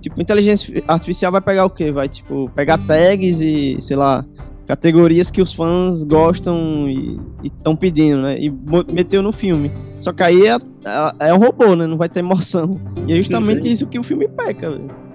[0.00, 1.90] Tipo, inteligência artificial vai pegar o quê?
[1.90, 4.24] Vai, tipo, pegar tags e, sei lá,
[4.66, 8.38] categorias que os fãs gostam e estão pedindo, né?
[8.38, 8.52] E
[8.92, 9.72] meteu no filme.
[9.98, 11.86] Só que aí é, é, é, um robô, né?
[11.86, 12.80] Não vai ter emoção.
[13.06, 13.72] E é justamente Sim.
[13.72, 15.07] isso que o filme peca, velho.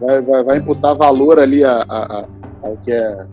[0.00, 2.26] Vai, vai, vai imputar valor ali a, a, a,
[2.62, 3.26] ao que é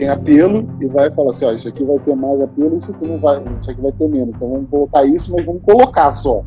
[0.00, 3.06] tem apelo e vai falar assim, ó, isso aqui vai ter mais apelo, isso aqui
[3.06, 4.34] não vai, isso aqui vai ter menos.
[4.34, 6.42] Então vamos colocar isso, mas vamos colocar só.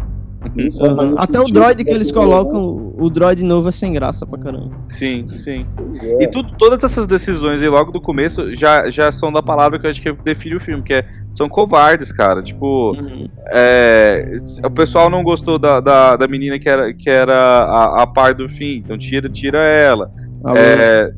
[0.55, 1.15] Uhum.
[1.17, 4.71] Até o droid que eles colocam, o droid novo é sem graça pra caramba.
[4.87, 5.65] Sim, sim.
[6.01, 6.23] É.
[6.23, 9.85] E tudo, todas essas decisões aí logo do começo já, já são da palavra que
[9.85, 12.43] eu acho que define o filme, que é são covardes, cara.
[12.43, 13.27] Tipo, uhum.
[13.47, 18.07] é, o pessoal não gostou da, da, da, menina que era, que era a, a
[18.07, 20.11] par do fim, então tira, tira ela.
[20.55, 21.13] É,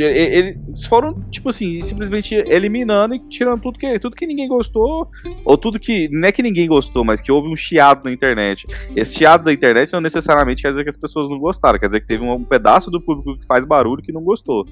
[0.00, 5.08] eles foram, tipo assim, simplesmente eliminando e tirando tudo que, tudo que ninguém gostou,
[5.44, 6.08] ou tudo que.
[6.10, 8.66] Não é que ninguém gostou, mas que houve um chiado na internet.
[8.94, 12.00] Esse chiado da internet não necessariamente quer dizer que as pessoas não gostaram, quer dizer
[12.00, 14.64] que teve um, pedaço do público que faz barulho que não gostou.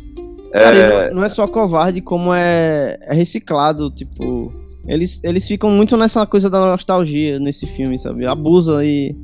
[0.52, 1.14] Cara, é...
[1.14, 4.52] não é só covarde, como é, é reciclado, tipo.
[4.86, 8.26] Eles, eles ficam muito nessa coisa da nostalgia nesse filme, sabe?
[8.26, 9.14] Abusa aí.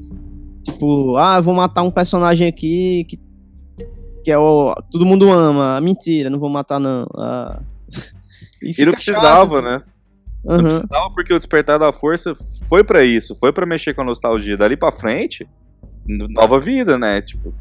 [0.63, 3.17] Tipo, ah, vou matar um personagem aqui que
[4.27, 4.75] que é o.
[4.91, 5.81] Todo mundo ama.
[5.81, 7.07] Mentira, não vou matar, não.
[7.17, 7.61] Ah.
[8.63, 9.63] E, e não precisava, chato.
[9.63, 9.81] né?
[10.43, 10.57] Uhum.
[10.57, 12.33] Não precisava porque o Despertar da Força
[12.67, 14.57] foi para isso, foi para mexer com a nostalgia.
[14.57, 15.47] Dali para frente,
[16.07, 17.21] nova vida, né?
[17.21, 17.55] Tipo.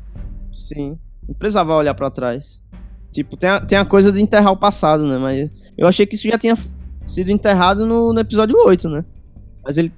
[0.54, 0.98] Sim.
[1.28, 2.64] Não precisava olhar para trás.
[3.12, 5.18] Tipo, tem a, tem a coisa de enterrar o passado, né?
[5.18, 6.58] Mas eu achei que isso já tinha
[7.04, 9.06] sido enterrado no, no episódio 8, né?
[9.64, 9.92] Mas ele,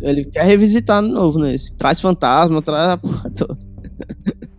[0.00, 1.54] ele quer revisitar de novo, né?
[1.76, 3.58] Traz fantasma, traz a porra toda.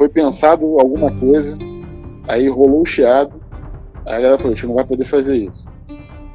[0.00, 1.58] foi pensado alguma coisa,
[2.26, 3.38] aí rolou o chiado,
[4.06, 5.66] aí a galera falou, a gente não vai poder fazer isso.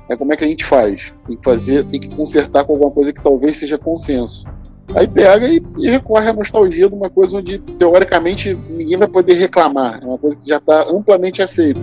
[0.08, 1.16] Aí como é que a gente faz?
[1.28, 4.46] Tem que fazer, tem que consertar com alguma coisa que talvez seja consenso.
[4.94, 9.34] Aí pega e, e recorre à nostalgia de uma coisa onde, teoricamente, ninguém vai poder
[9.34, 10.00] reclamar.
[10.00, 11.82] É uma coisa que já está amplamente aceita.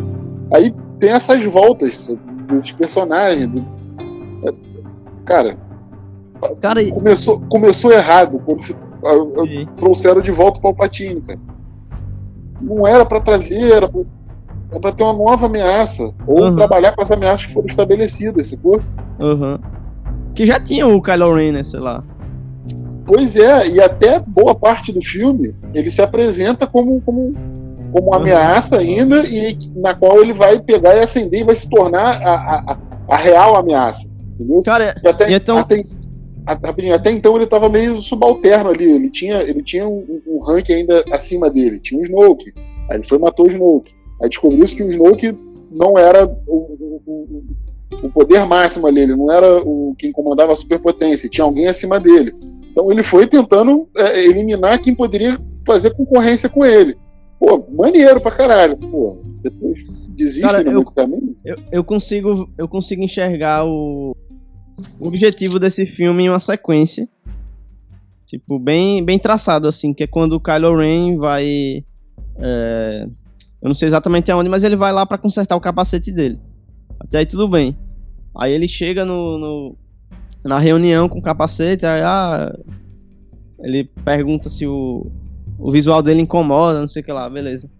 [0.55, 2.15] Aí tem essas voltas
[2.47, 3.49] dos personagens.
[3.49, 3.59] Do...
[4.47, 4.55] É,
[5.25, 5.59] cara,
[6.61, 8.63] cara, começou, começou errado quando
[9.79, 11.52] trouxeram de volta o Palpatine, cara
[12.63, 13.91] não era para trazer, era
[14.81, 16.15] para ter uma nova ameaça.
[16.27, 16.57] Ou uhum.
[16.57, 18.81] trabalhar com as ameaças que foram estabelecidas, sacou?
[19.19, 19.59] Uhum.
[20.35, 22.05] Que já tinha o Kylo Ren, né, sei lá.
[23.05, 27.35] Pois é, e até boa parte do filme ele se apresenta como, como,
[27.93, 28.23] como uma uhum.
[28.23, 32.35] ameaça ainda, e na qual ele vai pegar e acender e vai se tornar a,
[32.35, 34.09] a, a real ameaça.
[34.35, 34.63] Entendeu?
[34.63, 35.59] Cara, e até, e então...
[35.59, 35.85] até,
[36.47, 38.85] até então ele estava meio subalterno ali.
[38.85, 41.79] Ele tinha, ele tinha um, um rank ainda acima dele.
[41.81, 42.53] Tinha o Snoke.
[42.91, 43.95] Aí ele foi e matou o Snoke.
[44.21, 45.37] Aí descobriu-se que o Snoke
[45.71, 46.57] não era o,
[47.07, 47.45] o,
[48.03, 49.03] o, poder máximo ali.
[49.03, 51.29] Ele não era o quem comandava a superpotência.
[51.29, 52.33] Tinha alguém acima dele.
[52.71, 56.97] Então ele foi tentando é, eliminar quem poderia fazer concorrência com ele.
[57.39, 58.77] Pô, maneiro pra caralho.
[58.77, 61.37] Pô, depois desiste Cara, no eu, caminho.
[61.45, 64.17] Eu, eu, consigo, eu consigo enxergar o,
[64.99, 67.09] o objetivo desse filme em uma sequência.
[68.27, 71.85] Tipo, bem, bem traçado, assim, que é quando o Kylo Ren vai.
[72.37, 73.07] É,
[73.61, 76.41] eu não sei exatamente aonde, mas ele vai lá para consertar o capacete dele.
[76.99, 77.77] Até aí tudo bem.
[78.35, 79.77] Aí ele chega no, no
[80.45, 82.53] na reunião com o capacete, aí ah,
[83.61, 85.07] ele pergunta se o,
[85.59, 87.71] o visual dele incomoda, não sei o que lá, beleza.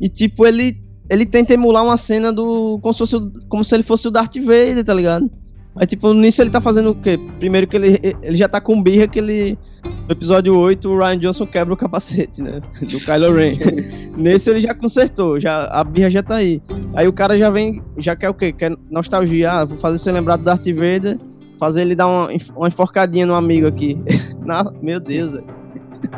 [0.00, 3.16] E tipo, ele ele tenta emular uma cena do como se, fosse,
[3.48, 5.30] como se ele fosse o Darth Vader, tá ligado?
[5.76, 7.18] Aí, tipo, nisso ele tá fazendo o quê?
[7.38, 9.58] Primeiro que ele, ele já tá com birra que ele.
[10.06, 12.60] No episódio 8, o Ryan Johnson quebra o capacete, né?
[12.80, 13.50] Do Kylo Ren.
[14.16, 16.62] Nesse ele já consertou, já, a birra já tá aí.
[16.94, 18.52] Aí o cara já vem, já quer o quê?
[18.52, 19.50] Quer nostalgia.
[19.50, 21.18] Ah, vou fazer você lembrar do Darth Vader,
[21.58, 23.98] fazer ele dar uma, uma enforcadinha no amigo aqui.
[24.80, 25.63] meu Deus, velho.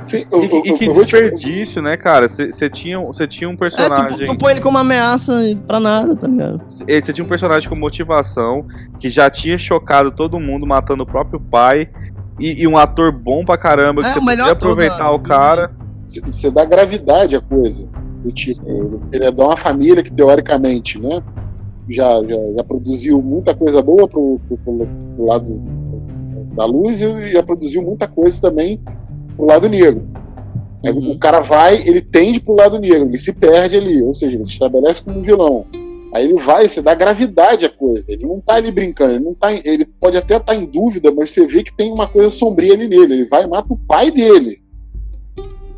[0.07, 2.29] Sim, eu, e, eu, e, que desperdício, né, cara?
[2.29, 4.23] Você tinha, tinha um personagem.
[4.23, 5.33] É, tu, tu põe ele como ameaça
[5.67, 6.61] pra nada, tá ligado?
[6.69, 8.67] Você tinha um personagem com motivação
[8.99, 11.89] que já tinha chocado todo mundo matando o próprio pai.
[12.39, 15.71] E, e um ator bom pra caramba, que você é, podia aproveitar o cara.
[16.07, 17.89] Você dá gravidade à coisa.
[18.23, 19.01] Do tipo, Sim.
[19.11, 21.23] ele é de uma família que, teoricamente, né?
[21.89, 25.63] Já, já, já produziu muita coisa boa pro, pro, pro, pro lado
[26.55, 28.81] da luz e já produziu muita coisa também
[29.37, 30.07] pro lado negro.
[30.83, 31.13] Uhum.
[31.13, 34.45] O cara vai, ele tende pro lado negro, ele se perde ali, ou seja, ele
[34.45, 35.67] se estabelece como um vilão.
[36.13, 38.05] Aí ele vai, você dá gravidade à coisa.
[38.09, 41.11] Ele não tá ali brincando, ele não tá, ele pode até estar tá em dúvida,
[41.11, 43.15] mas você vê que tem uma coisa sombria ali nele.
[43.15, 44.63] Ele vai e mata o pai dele.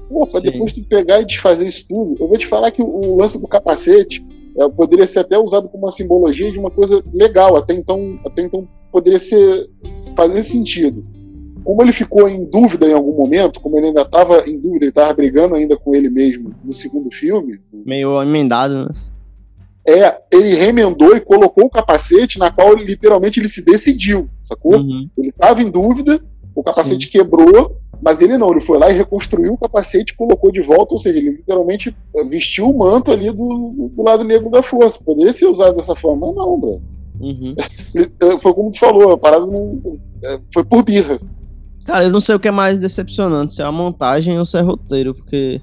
[0.08, 0.50] Pô, pra Sim.
[0.50, 2.16] depois tu pegar e desfazer isso tudo.
[2.20, 4.24] Eu vou te falar que o, lance do capacete
[4.56, 7.56] é, poderia ser até usado como uma simbologia de uma coisa legal.
[7.56, 9.68] Até então, até então poderia ser
[10.14, 11.04] fazer sentido
[11.64, 14.88] como ele ficou em dúvida em algum momento, como ele ainda estava em dúvida e
[14.88, 17.60] estava brigando ainda com ele mesmo no segundo filme.
[17.72, 18.88] Meio emendado, né?
[19.88, 24.76] É, ele remendou e colocou o capacete na qual ele, literalmente ele se decidiu, sacou?
[24.76, 25.08] Uhum.
[25.16, 26.20] Ele estava em dúvida,
[26.54, 27.12] o capacete Sim.
[27.12, 30.92] quebrou, mas ele não, ele foi lá e reconstruiu o capacete e colocou de volta,
[30.92, 31.96] ou seja, ele literalmente
[32.28, 35.02] vestiu o manto ali do, do lado negro da força.
[35.02, 36.82] Poderia ser usado dessa forma, mas não, bro.
[37.18, 37.54] Uhum.
[38.38, 41.18] foi como tu falou, a parada não, é, foi por birra.
[41.88, 44.58] Cara, eu não sei o que é mais decepcionante, se é a montagem ou se
[44.58, 45.58] é roteiro, porque,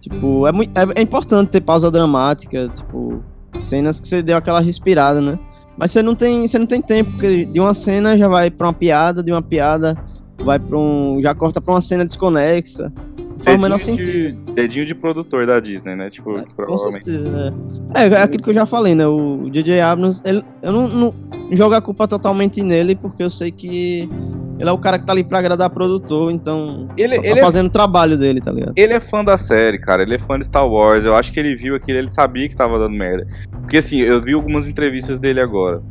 [0.00, 3.22] tipo, é, muito, é, é importante ter pausa dramática, tipo,
[3.56, 5.38] cenas que você deu aquela respirada, né?
[5.78, 8.66] Mas você não tem, você não tem tempo, porque de uma cena já vai pra
[8.66, 9.96] uma piada, de uma piada
[10.44, 11.20] vai pra um.
[11.22, 12.92] já corta pra uma cena desconexa.
[13.38, 14.10] Faz o menor sentido.
[14.10, 16.10] De, dedinho de produtor da Disney, né?
[16.10, 17.04] Tipo, é, provavelmente.
[17.04, 17.54] Com certeza,
[17.94, 18.02] é.
[18.02, 18.08] é.
[18.08, 18.20] é.
[18.20, 19.06] aquilo que eu já falei, né?
[19.06, 19.80] O J.J.
[19.80, 21.14] Abrams, ele, eu não, não
[21.52, 24.10] jogo a culpa totalmente nele, porque eu sei que
[24.58, 26.88] ele é o cara que tá ali pra agradar produtor, então.
[26.96, 28.72] Ele, tá ele é fazendo é, o trabalho dele, tá ligado?
[28.76, 30.02] Ele é fã da série, cara.
[30.02, 31.04] Ele é fã de Star Wars.
[31.04, 33.26] Eu acho que ele viu aquilo, ele sabia que tava dando merda.
[33.60, 35.82] Porque assim, eu vi algumas entrevistas dele agora.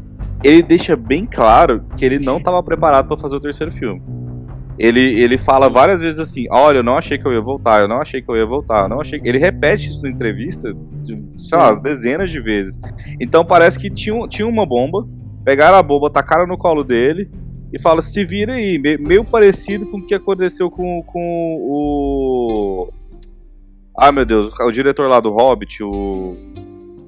[0.44, 4.02] Ele deixa bem claro que ele não tava preparado para fazer o terceiro filme.
[4.80, 7.88] Ele, ele fala várias vezes assim: Olha, eu não achei que eu ia voltar, eu
[7.88, 9.22] não achei que eu ia voltar, eu não achei.
[9.24, 10.74] Ele repete isso na entrevista,
[11.38, 12.80] sei lá, dezenas de vezes.
[13.20, 15.08] Então parece que tinha, tinha uma bomba,
[15.44, 17.30] pegaram a bomba, tacaram no colo dele,
[17.72, 22.90] e fala: se vira aí, meio parecido com o que aconteceu com, com o.
[23.98, 26.36] Ah, meu Deus, o diretor lá do Hobbit, o.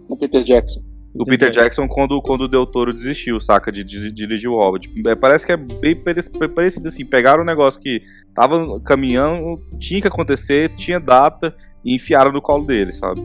[0.07, 0.81] O Peter Jackson.
[1.15, 4.55] O Peter Jackson, quando, quando o Del Toro desistiu, saca, de, de, de dirigir o
[4.55, 4.91] Hobbit.
[5.05, 7.05] É, parece que é bem parecido assim.
[7.05, 8.01] Pegaram um negócio que
[8.33, 13.21] tava caminhando, tinha que acontecer, tinha data, e enfiaram no colo dele, sabe?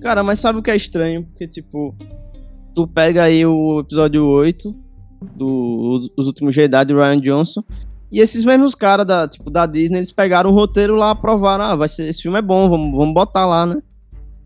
[0.00, 1.22] Cara, mas sabe o que é estranho?
[1.22, 1.94] Porque, tipo,
[2.74, 4.74] tu pega aí o episódio 8,
[5.34, 7.62] do Os Últimos Jedi de Ryan Johnson.
[8.10, 11.74] E esses mesmos caras da, tipo, da Disney, eles pegaram o roteiro lá, aprovaram, ah,
[11.74, 13.82] vai ser, esse filme é bom, vamos, vamos botar lá, né?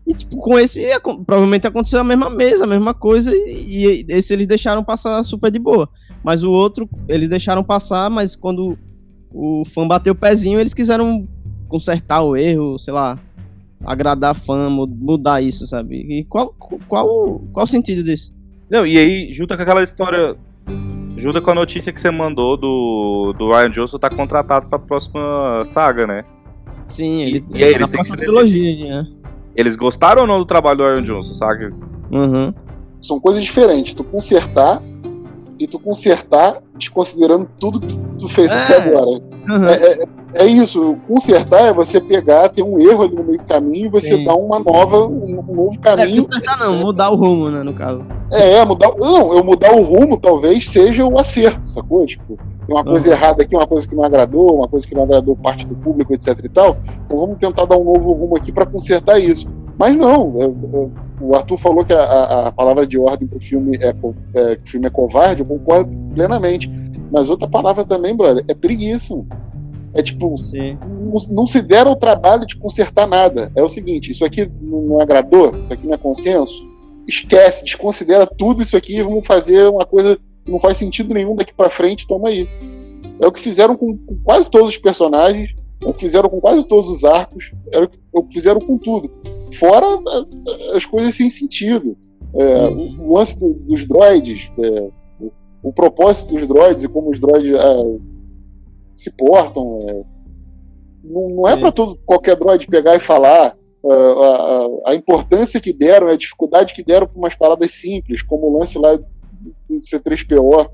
[0.07, 0.85] E, tipo, com esse,
[1.25, 5.51] provavelmente aconteceu a mesma mesa, a mesma coisa, e, e, esse eles deixaram passar super
[5.51, 5.89] de boa.
[6.23, 8.77] Mas o outro, eles deixaram passar, mas quando
[9.33, 11.27] o fã bateu o pezinho, eles quiseram
[11.67, 13.19] consertar o erro, sei lá,
[13.83, 15.97] agradar fã, mudar isso, sabe?
[15.97, 16.53] E qual,
[16.87, 18.33] qual, qual o sentido disso?
[18.69, 20.37] Não, e aí, junto com aquela história
[21.17, 25.63] Junta com a notícia que você mandou do, do Ryan Johnson tá contratado pra próxima
[25.65, 26.23] saga, né?
[26.87, 29.07] Sim, ele, e, e aí eles têm que se trilogia, né?
[29.55, 31.73] Eles gostaram ou não do trabalho do Ryan Johnson, sabe?
[32.11, 32.53] Uhum.
[33.01, 33.93] São coisas diferentes.
[33.93, 34.81] Tu consertar
[35.59, 38.63] e tu consertar desconsiderando tudo que tu fez é.
[38.63, 39.23] até agora.
[39.47, 39.65] Uhum.
[39.65, 39.99] É, é,
[40.33, 40.97] é, isso.
[41.07, 44.25] Consertar é você pegar, ter um erro ali no meio do caminho e você Sim.
[44.25, 46.23] dar uma nova, um, um novo caminho.
[46.23, 48.05] É, consertar não, mudar o rumo, né, no caso.
[48.31, 48.91] É, é, mudar.
[48.97, 52.05] Não, eu mudar o rumo talvez seja o acerto, sacou?
[52.05, 53.13] Tipo, tem uma coisa uhum.
[53.13, 56.13] errada aqui, uma coisa que não agradou, uma coisa que não agradou parte do público,
[56.13, 56.77] etc e tal.
[57.05, 59.47] Então vamos tentar dar um novo rumo aqui para consertar isso.
[59.77, 60.87] Mas não, é, é,
[61.21, 63.89] o Arthur falou que a, a palavra de ordem pro filme é,
[64.33, 66.69] é, que o filme é covarde, eu concordo plenamente.
[67.11, 69.13] Mas outra palavra também, brother, é preguiça.
[69.93, 70.31] É tipo,
[70.79, 73.51] não, não, se deram o trabalho de consertar nada.
[73.55, 76.67] É o seguinte, isso aqui não agradou, isso aqui não é consenso,
[77.07, 81.53] esquece, desconsidera tudo isso aqui e vamos fazer uma coisa não faz sentido nenhum daqui
[81.53, 82.47] para frente, toma aí.
[83.19, 86.39] É o que fizeram com, com, quase todos os personagens, é o que fizeram com
[86.39, 89.11] quase todos os arcos, é o que, é o que fizeram com tudo.
[89.53, 89.85] Fora
[90.73, 91.97] as coisas sem sentido.
[92.33, 92.67] É,
[92.99, 94.89] o, lance do, dos droids, é,
[95.61, 97.97] o, o, propósito dos droids e como os droids é,
[98.95, 99.85] se portam.
[99.87, 100.03] É,
[101.03, 105.71] não, não é para todo qualquer droid pegar e falar a, a, a, importância que
[105.71, 110.69] deram, a dificuldade que deram para umas paradas simples, como o lance lá do C3PO.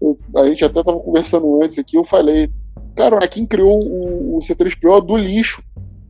[0.00, 2.50] Eu, a gente até estava conversando antes aqui, eu falei,
[2.96, 5.62] cara, quem criou o, o C3PO do lixo.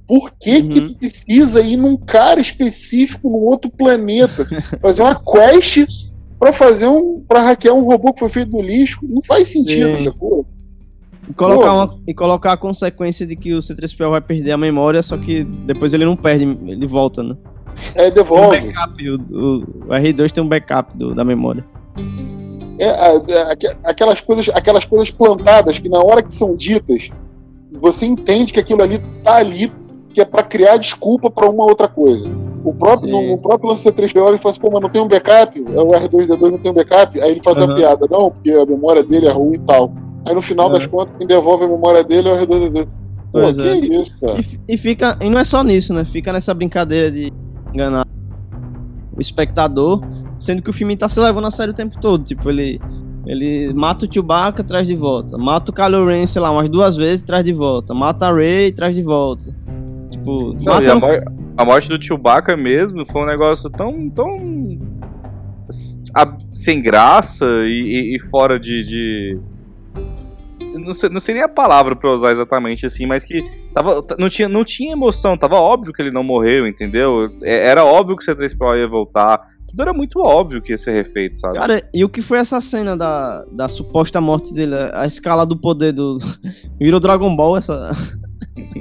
[0.06, 0.68] Por que, uhum.
[0.70, 4.46] que precisa ir num cara específico, num outro planeta,
[4.80, 5.86] fazer uma quest
[6.38, 7.20] para fazer um.
[7.26, 9.00] para hackear um robô que foi feito do lixo?
[9.02, 10.04] Não faz sentido, Sim.
[10.04, 10.46] sacou?
[11.28, 15.02] E colocar, uma, e colocar a consequência de que o C3PO vai perder a memória,
[15.02, 17.36] só que depois ele não perde, ele volta, né?
[17.94, 18.58] É, devolve.
[18.58, 21.64] Um backup, o, o, o, R2 tem um backup do, da memória.
[22.78, 27.10] É, é, aquelas, coisas, aquelas coisas plantadas que na hora que são ditas,
[27.72, 29.70] você entende que aquilo ali tá ali,
[30.14, 32.30] que é para criar desculpa para uma outra coisa.
[32.64, 35.08] O próprio, no, no, próprio lance C3PO ele fala assim, pô, mas não tem um
[35.08, 37.70] backup, é o R2D2 não tem um backup, aí ele faz uhum.
[37.70, 39.92] a piada, não, porque a memória dele é ruim e tal.
[40.24, 40.72] Aí no final é.
[40.72, 42.88] das contas, quem devolve a memória dele é o R2D2.
[43.32, 44.00] Pô, pois que é.
[44.00, 44.40] isso, cara?
[44.40, 46.04] E, e, fica, e não é só nisso, né?
[46.04, 47.30] Fica nessa brincadeira de
[47.72, 48.06] enganar
[49.14, 50.00] o espectador,
[50.38, 52.24] sendo que o filme tá se levando a sério o tempo todo.
[52.24, 52.80] Tipo, ele,
[53.26, 55.36] ele mata o Chewbacca, traz de volta.
[55.36, 57.92] Mata o Kylo Ren, sei lá, umas duas vezes, traz de volta.
[57.92, 59.54] Mata a Rey, traz de volta.
[60.08, 61.24] Tipo, Não, mata...
[61.58, 64.78] a, mor a, morte do Chewbacca mesmo foi um negócio tão, tão
[66.52, 69.40] sem graça e, e fora de, de
[70.78, 73.42] não, sei, não seria a palavra pra usar exatamente assim, mas que
[73.72, 77.30] tava, não, tinha, não tinha emoção, tava óbvio que ele não morreu, entendeu?
[77.42, 79.46] É, era óbvio que o C3PO ia voltar.
[79.68, 81.54] Tudo era muito óbvio que ia ser refeito, sabe?
[81.58, 84.74] Cara, e o que foi essa cena da, da suposta morte dele?
[84.94, 86.16] A escala do poder do.
[86.80, 87.90] Virou Dragon Ball essa.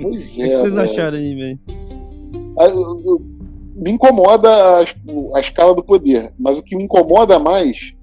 [0.02, 0.46] Pois é.
[0.48, 1.87] O que vocês acharam aí, velho?
[3.76, 4.86] Me incomoda a,
[5.36, 7.94] a escala do poder, mas o que me incomoda mais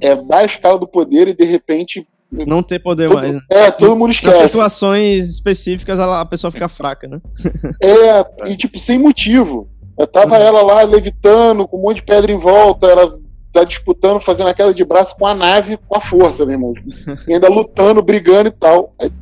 [0.00, 2.06] é dar a escala do poder e de repente
[2.46, 3.34] não ter poder todo, mais.
[3.34, 3.40] Né?
[3.50, 4.42] É, todo mundo esquece.
[4.42, 7.20] Nas situações específicas, a pessoa fica fraca, né?
[7.82, 9.68] É, e tipo, sem motivo.
[9.98, 10.42] Eu tava uhum.
[10.42, 13.18] ela lá levitando, com um monte de pedra em volta, ela
[13.52, 16.72] tá disputando, fazendo a queda de braço com a nave, com a força, meu irmão.
[17.28, 18.94] E ainda lutando, brigando e tal.
[18.98, 19.12] Aí,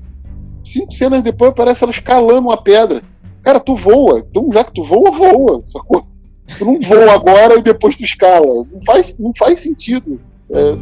[0.63, 3.03] cinco cenas depois aparece ela escalando uma pedra.
[3.43, 4.19] Cara, tu voa.
[4.19, 5.63] Então, já que tu voa, voa.
[5.67, 6.07] Sacou?
[6.59, 8.65] Tu não voa agora e depois tu escala.
[8.73, 10.21] Não faz, não faz sentido.
[10.51, 10.77] É,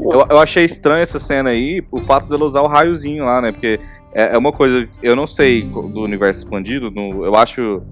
[0.00, 3.52] eu, eu achei estranho essa cena aí, o fato dela usar o raiozinho lá, né?
[3.52, 3.78] Porque
[4.14, 7.82] é, é uma coisa, eu não sei do universo expandido, no, eu acho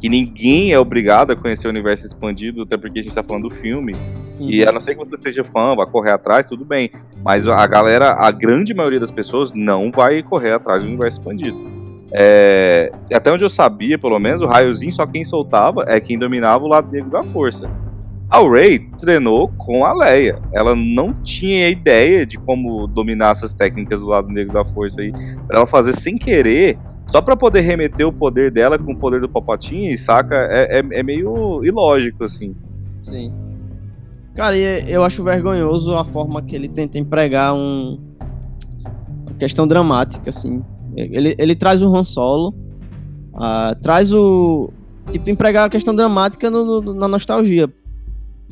[0.00, 3.48] que ninguém é obrigado a conhecer o universo expandido, até porque a gente tá falando
[3.48, 3.94] do filme.
[4.38, 4.48] Uhum.
[4.48, 6.90] E a não ser que você seja fã, vá correr atrás, tudo bem.
[7.22, 11.77] Mas a galera, a grande maioria das pessoas não vai correr atrás do universo expandido.
[12.12, 16.64] É, até onde eu sabia, pelo menos, o raiozinho só quem soltava é quem dominava
[16.64, 17.70] o lado negro da força.
[18.30, 20.38] A Ray treinou com a Leia.
[20.52, 25.12] Ela não tinha ideia de como dominar essas técnicas do lado negro da força aí.
[25.46, 29.20] Pra ela fazer sem querer, só para poder remeter o poder dela com o poder
[29.20, 30.34] do Palpatine, saca?
[30.50, 32.54] É, é, é meio ilógico, assim.
[33.02, 33.32] Sim.
[34.34, 37.98] Cara, eu acho vergonhoso a forma que ele tenta empregar um...
[39.26, 40.62] uma questão dramática, assim.
[40.98, 42.54] Ele, ele traz o Han Solo,
[43.34, 44.70] uh, traz o.
[45.10, 47.72] Tipo, empregar a questão dramática no, no, na nostalgia.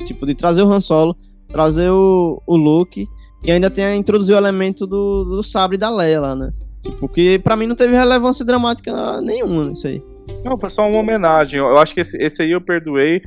[0.03, 1.15] Tipo, de trazer o Han Solo,
[1.49, 3.07] trazer o, o Luke
[3.43, 6.51] e ainda tem introduzir o elemento do, do sabre da Leia lá, né?
[6.81, 10.01] Tipo, que pra mim não teve relevância dramática nenhuma nisso aí.
[10.43, 11.59] Não, foi só uma homenagem.
[11.59, 13.21] Eu acho que esse, esse aí eu perdoei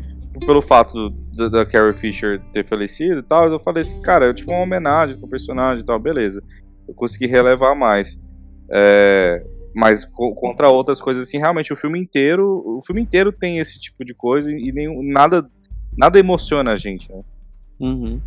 [0.47, 3.51] pelo fato da, da Carrie Fisher ter falecido e tal.
[3.51, 6.43] Eu falei assim, cara, é tipo uma homenagem pro personagem e tal, beleza.
[6.87, 8.19] Eu consegui relevar mais.
[8.71, 13.59] É, mas co contra outras coisas assim, realmente o filme inteiro, o filme inteiro tem
[13.59, 15.49] esse tipo de coisa e nenhum, nada
[15.97, 17.23] nada emociona a gente, né?
[17.81, 18.21] Uhum.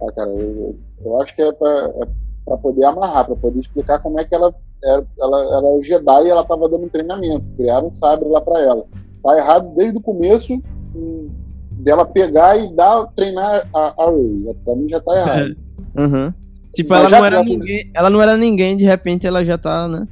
[0.00, 1.68] Ah, cara, eu, eu acho que é pra,
[2.02, 2.08] é
[2.44, 6.26] pra poder amarrar, pra poder explicar como é que ela era, ela, ela é Jedi
[6.26, 7.44] e ela tava dando treinamento.
[7.56, 8.84] Criaram um sabre lá pra ela.
[9.22, 10.54] Tá errado desde o começo
[10.94, 11.28] hum,
[11.72, 14.54] dela pegar e dar, treinar a, a Rey.
[14.64, 15.56] Pra mim já tá errado.
[15.98, 16.32] uhum.
[16.78, 20.06] Tipo, ela não, era ninguém, ela não era ninguém, de repente ela já tá, né?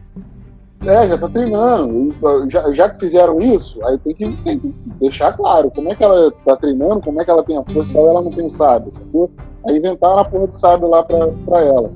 [0.84, 2.12] É, já tá treinando.
[2.48, 6.02] Já, já que fizeram isso, aí tem que, tem que, deixar claro como é que
[6.02, 8.46] ela tá treinando, como é que ela tem a força e tal, ela não tem
[8.46, 9.30] o sábio, sacou?
[9.64, 11.92] Aí inventaram a porra de sábio lá pra, pra ela.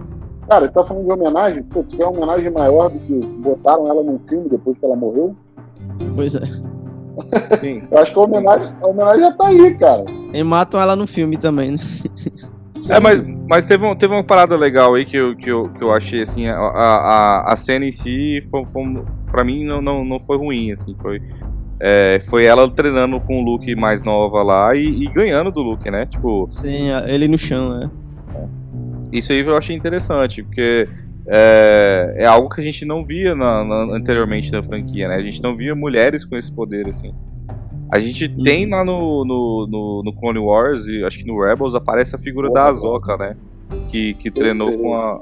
[0.49, 3.89] Cara, ele tá falando de homenagem, pô, tu quer uma homenagem maior do que botaram
[3.89, 5.35] ela num filme depois que ela morreu?
[6.15, 6.43] Pois é.
[7.91, 10.05] Eu acho que a homenagem, a homenagem já tá aí, cara.
[10.33, 11.79] E matam ela no filme também, né?
[12.89, 15.83] É, mas, mas teve, um, teve uma parada legal aí que eu, que eu, que
[15.83, 18.85] eu achei, assim, a, a, a cena em si, foi, foi,
[19.29, 21.21] pra mim, não, não, não foi ruim, assim, foi...
[21.81, 25.91] É, foi ela treinando com o Luke mais nova lá e, e, ganhando do Luke,
[25.91, 26.05] né?
[26.05, 26.47] Tipo.
[26.51, 27.91] Sim, ele no chão, né?
[29.11, 30.87] Isso aí eu achei interessante, porque
[31.27, 35.17] é, é algo que a gente não via na, na, anteriormente na franquia, né?
[35.17, 37.15] A gente não via mulheres com esse poder, assim.
[37.93, 38.43] A gente uhum.
[38.43, 42.19] tem lá no, no, no, no, Clone Wars e acho que no Rebels aparece a
[42.19, 43.37] figura da Azoka, né?
[43.89, 45.21] Que, que treinou com a,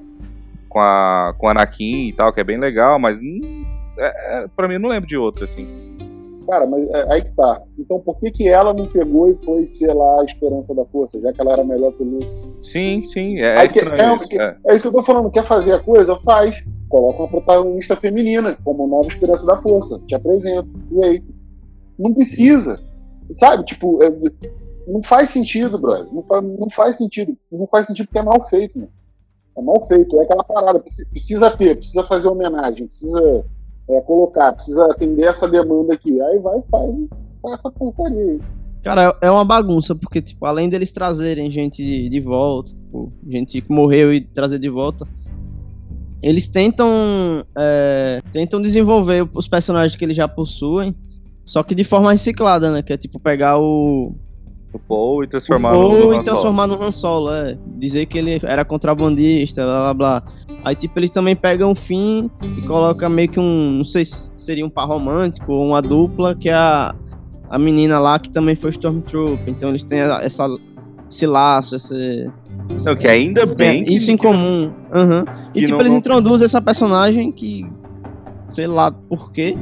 [0.69, 3.64] com a com Anakin e tal, que é bem legal, mas hum,
[3.99, 5.66] é, é, pra mim eu não lembro de outra, assim.
[6.47, 7.62] Cara, mas é, aí que tá.
[7.79, 11.21] Então por que que ela não pegou e foi ser lá a esperança da força,
[11.21, 12.27] já que ela era melhor que o Luke?
[12.62, 14.57] Sim, sim, é, é estranho que, é, isso, é.
[14.66, 15.31] é, isso que eu tô falando.
[15.31, 16.16] Quer fazer a coisa?
[16.16, 16.62] Faz.
[16.89, 20.01] Coloca uma protagonista feminina como nova esperança da força.
[20.07, 20.69] Te apresento.
[20.91, 21.23] E aí?
[21.99, 22.80] Não precisa.
[23.32, 23.64] Sabe?
[23.64, 24.11] Tipo, é,
[24.86, 26.12] não faz sentido, brother.
[26.12, 27.36] Não faz, não faz sentido.
[27.51, 28.88] Não faz sentido porque é mal feito.
[29.57, 30.18] É mal feito.
[30.20, 30.82] É aquela parada.
[31.11, 33.44] Precisa ter, precisa fazer homenagem, precisa
[33.88, 36.20] é, colocar, precisa atender essa demanda aqui.
[36.20, 38.40] Aí vai faz essa porcaria aí.
[38.82, 43.61] Cara, é uma bagunça, porque, tipo, além deles trazerem gente de, de volta, tipo, gente
[43.61, 45.07] que morreu e trazer de volta,
[46.22, 50.94] eles tentam é, tentam desenvolver os personagens que eles já possuem,
[51.49, 52.82] só que de forma reciclada, né?
[52.82, 54.12] Que é tipo pegar o.
[54.70, 57.57] O Paul e transformar o Paul no, e transformar no Han Solo, é.
[57.78, 60.22] Dizer que ele era contrabandista, blá blá blá.
[60.62, 63.72] Aí, tipo, eles também pegam o fim e colocam meio que um.
[63.78, 66.94] Não sei se seria um par romântico ou uma dupla, que é a,
[67.49, 69.49] a menina lá que também foi Stormtrooper.
[69.49, 70.46] Então eles têm essa,
[71.11, 72.30] esse laço, esse.
[72.84, 73.84] Não, que ainda bem.
[73.84, 74.70] Que, isso em comum.
[74.94, 75.24] Uhum.
[75.55, 75.99] E tipo, eles não...
[75.99, 77.66] introduzem essa personagem que.
[78.46, 79.57] Sei lá por quê.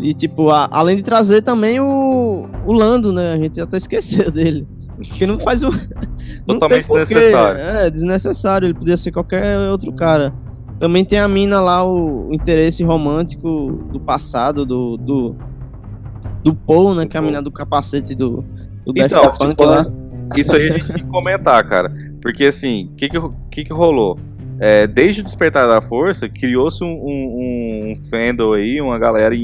[0.00, 3.32] E, tipo, a, além de trazer também o, o Lando, né?
[3.32, 4.66] A gente até esqueceu dele.
[4.96, 5.70] Porque não faz o.
[6.46, 7.60] Totalmente desnecessário.
[7.60, 8.66] É, desnecessário.
[8.66, 10.32] Ele podia ser qualquer outro cara.
[10.78, 14.96] Também tem a mina lá, o, o interesse romântico do passado, do.
[14.96, 15.36] do,
[16.42, 17.06] do Paul, né?
[17.06, 18.44] Que é a mina do capacete do,
[18.84, 19.86] do então, Daft Punk tipo, lá.
[20.36, 21.92] Isso aí a gente tem que comentar, cara.
[22.20, 23.18] Porque assim, o que que,
[23.50, 24.18] que que rolou?
[24.58, 29.34] É, desde o Despertar da Força, criou-se um, um, um fandom aí, uma galera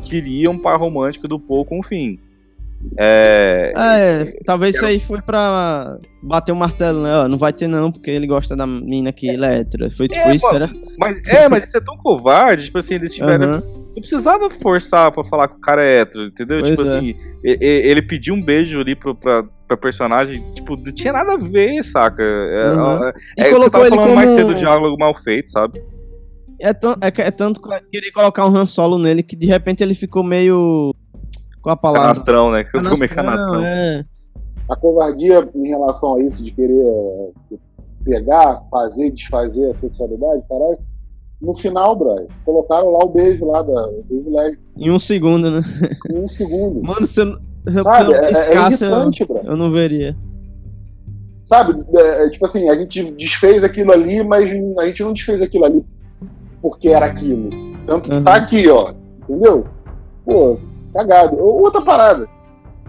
[0.00, 2.16] que queria um par romântico do Paul com o Finn.
[2.96, 7.16] É, é talvez isso aí foi pra bater o martelo, né?
[7.18, 9.90] Ó, não vai ter não, porque ele gosta da mina que ele é hétero.
[9.90, 10.70] Foi tipo é, isso, era?
[10.96, 13.54] Mas, é, mas isso é tão covarde, tipo assim, eles tiveram...
[13.54, 13.78] Uhum.
[13.88, 16.60] Não precisava forçar pra falar que o cara é hétero, entendeu?
[16.60, 16.98] Pois tipo é.
[16.98, 21.32] assim, ele, ele pediu um beijo ali pro, pra, pra personagem, tipo, não tinha nada
[21.32, 22.22] a ver, saca?
[22.22, 23.04] É, uhum.
[23.04, 24.14] é, é colocou eu tava falando como...
[24.14, 25.82] mais cedo de algo mal feito, sabe?
[26.60, 29.94] É, é, é tanto que querer colocar um Han Solo nele que de repente ele
[29.94, 30.94] ficou meio.
[31.62, 32.08] Com a palavra.
[32.08, 32.64] Canastrão, né?
[32.64, 33.64] Canastrão, comer canastrão.
[33.64, 34.04] É.
[34.68, 37.56] A covardia em relação a isso, de querer eh,
[38.04, 40.78] pegar, fazer, desfazer a sexualidade, caralho.
[41.40, 44.62] No final, brother, colocaram lá o beijo lá da o beijo lésbico.
[44.76, 45.62] Em um segundo, né?
[46.10, 46.82] Em um segundo.
[46.82, 47.38] Mano, se eu,
[47.82, 50.16] Sabe, é, escasse, é irritante, eu, eu não veria.
[51.44, 55.40] Sabe, é, é, tipo assim, a gente desfez aquilo ali, mas a gente não desfez
[55.40, 55.84] aquilo ali
[56.60, 57.50] porque era aquilo.
[57.86, 58.24] Tanto que uhum.
[58.24, 58.92] tá aqui, ó.
[59.22, 59.66] Entendeu?
[60.24, 60.58] Pô,
[60.92, 61.38] cagado.
[61.38, 62.26] Outra parada.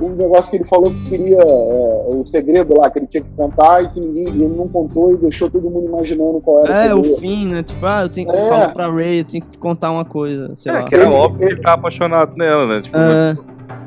[0.01, 1.37] Um negócio que ele falou que queria.
[1.37, 5.13] É, o segredo lá, que ele tinha que contar e que ninguém ele não contou
[5.13, 7.63] e deixou todo mundo imaginando qual era é, o É, o fim, né?
[7.63, 8.47] Tipo, ah, eu tenho que é.
[8.47, 10.55] falar pra Ray, eu tenho que contar uma coisa.
[10.55, 10.85] Sei é, lá.
[10.85, 12.81] que era ele, óbvio ele, que ele tá apaixonado nela, né?
[12.81, 13.37] Tipo, é.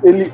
[0.04, 0.32] ele,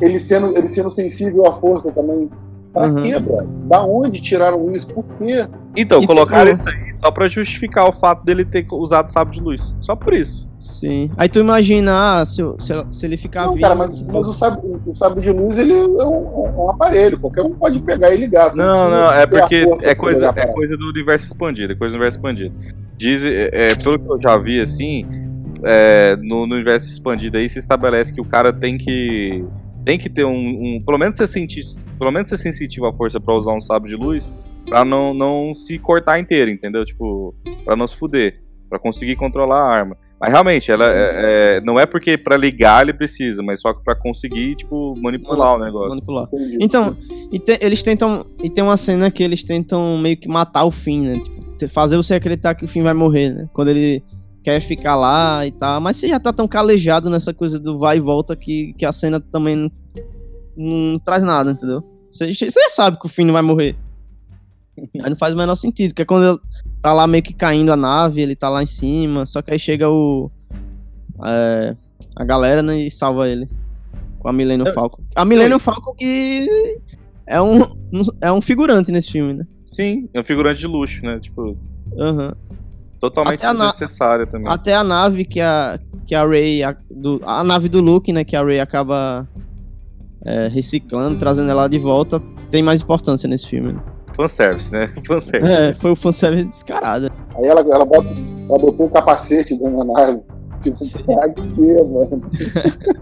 [0.00, 2.30] ele, sendo, ele sendo sensível à força também.
[2.72, 3.02] Pra uhum.
[3.02, 3.46] quê, bro?
[3.66, 4.88] Da onde tiraram isso?
[4.88, 5.46] Por quê?
[5.76, 9.34] Então, e colocaram tipo, isso aí só pra justificar o fato dele ter usado sábio
[9.34, 9.74] de luz.
[9.80, 10.48] Só por isso.
[10.58, 11.10] Sim.
[11.16, 13.62] Aí tu imagina, ah, se, se, se ele ficar não, vivo.
[13.62, 14.12] Cara, mas, tipo...
[14.12, 17.18] mas o, sábio, o sábio de luz ele é um, um, aparelho.
[17.18, 18.54] Qualquer um pode pegar e ligar.
[18.54, 21.72] Não, não, é porque é coisa, é coisa do universo expandido.
[21.72, 22.54] É coisa do universo expandido.
[22.96, 25.06] Diz, é, é, pelo que eu já vi, assim,
[25.62, 29.44] é, no, no universo expandido aí se estabelece que o cara tem que
[29.88, 33.18] tem que ter um, um pelo menos ser sensitivo, pelo menos ser sensitivo à força
[33.18, 34.30] para usar um sábio de luz
[34.66, 36.84] pra não, não se cortar inteiro, entendeu?
[36.84, 37.34] Tipo,
[37.64, 39.96] pra não se fuder, pra conseguir controlar a arma.
[40.20, 43.94] Mas realmente, ela é, é, não é porque para ligar ele precisa, mas só para
[43.94, 45.88] conseguir, tipo, manipular o negócio.
[45.88, 46.28] Manipular.
[46.60, 46.94] Então,
[47.32, 48.26] e te, eles tentam.
[48.44, 51.18] E tem uma cena que eles tentam meio que matar o fim, né?
[51.18, 53.48] Tipo, fazer você acreditar que o fim vai morrer, né?
[53.54, 54.02] Quando ele
[54.42, 55.80] quer ficar lá e tal.
[55.80, 58.92] Mas você já tá tão calejado nessa coisa do vai e volta que, que a
[58.92, 59.70] cena também não,
[60.56, 61.82] não traz nada, entendeu?
[62.08, 63.76] Você, você já sabe que o fim não vai morrer.
[65.02, 66.38] Aí não faz o menor sentido, porque quando ele
[66.80, 69.58] tá lá meio que caindo a nave, ele tá lá em cima, só que aí
[69.58, 70.30] chega o.
[71.24, 71.76] É,
[72.14, 73.48] a galera né, e salva ele.
[74.20, 75.02] Com a Millennium Falcon.
[75.14, 76.46] A Millennium Falcon que
[77.26, 77.60] é um,
[78.20, 79.46] é um figurante nesse filme, né?
[79.66, 81.18] Sim, é um figurante de luxo, né?
[81.20, 81.56] Tipo.
[81.98, 82.34] Aham.
[83.00, 84.48] Totalmente Até desnecessária também.
[84.50, 86.64] Até a nave que a, que a Ray.
[86.64, 88.24] A, do, a nave do Luke, né?
[88.24, 89.28] Que a Ray acaba
[90.24, 92.20] é, reciclando, trazendo ela de volta,
[92.50, 93.74] tem mais importância nesse filme.
[93.74, 93.80] né?
[94.14, 94.88] Fanservice, né?
[95.06, 95.52] Fanservice.
[95.52, 97.08] É, foi o fanservice descarado.
[97.36, 100.20] Aí ela, ela, bota, ela botou o capacete dentro da nave.
[100.62, 101.04] Tipo, Sim.
[101.04, 102.22] pra quê, mano?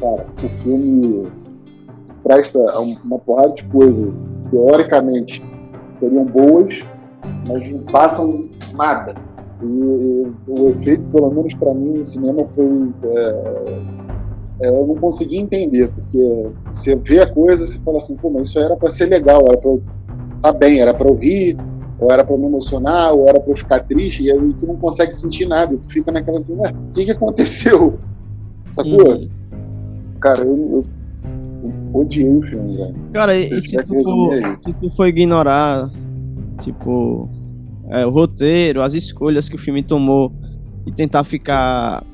[0.00, 1.26] Cara, o filme
[2.22, 4.12] presta a um- uma porrada de coisas
[4.44, 5.42] que, teoricamente,
[6.00, 6.82] seriam boas,
[7.46, 9.14] mas não passam nada.
[9.62, 12.92] E, e o efeito, pelo menos pra mim, no cinema foi.
[13.04, 13.78] é,
[14.60, 18.30] é, eu não consegui entender, porque você vê a coisa e você fala assim, pô,
[18.30, 19.82] mas isso era pra ser legal, era pra eu
[20.40, 21.56] tá bem, era pra eu rir,
[21.98, 24.66] ou era pra eu me emocionar, ou era pra eu ficar triste, e aí tu
[24.66, 27.98] não consegue sentir nada, tu fica naquela ué, o que que aconteceu?
[28.72, 29.14] Sacou?
[29.14, 29.28] Hum.
[30.20, 30.84] Cara, eu,
[31.62, 32.94] eu, odiei o filme, velho.
[33.12, 35.90] Cara, e, e se tu for, se tu for ignorar,
[36.58, 37.28] tipo,
[37.90, 40.32] é, o roteiro, as escolhas que o filme tomou
[40.86, 42.04] e tentar ficar,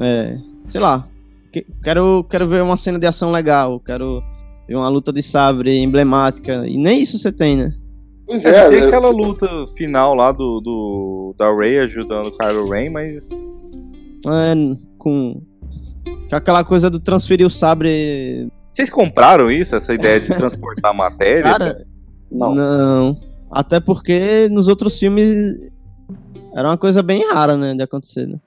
[0.00, 1.06] é, sei lá,
[1.52, 4.22] que- quero, quero ver uma cena de ação legal, quero
[4.68, 7.72] ver uma luta de sabre emblemática, e nem isso você tem, né?
[8.26, 12.36] Pois É, é, tem é, aquela luta final lá do, do da Rey ajudando o
[12.36, 13.30] Kylo Ren, mas
[14.26, 14.54] É,
[14.98, 15.40] com,
[16.28, 21.44] com aquela coisa do transferir o sabre, vocês compraram isso, essa ideia de transportar matéria?
[21.44, 21.86] cara,
[22.30, 22.54] Não.
[22.54, 23.27] não.
[23.50, 25.70] Até porque nos outros filmes
[26.54, 28.38] era uma coisa bem rara, né, de acontecer, né?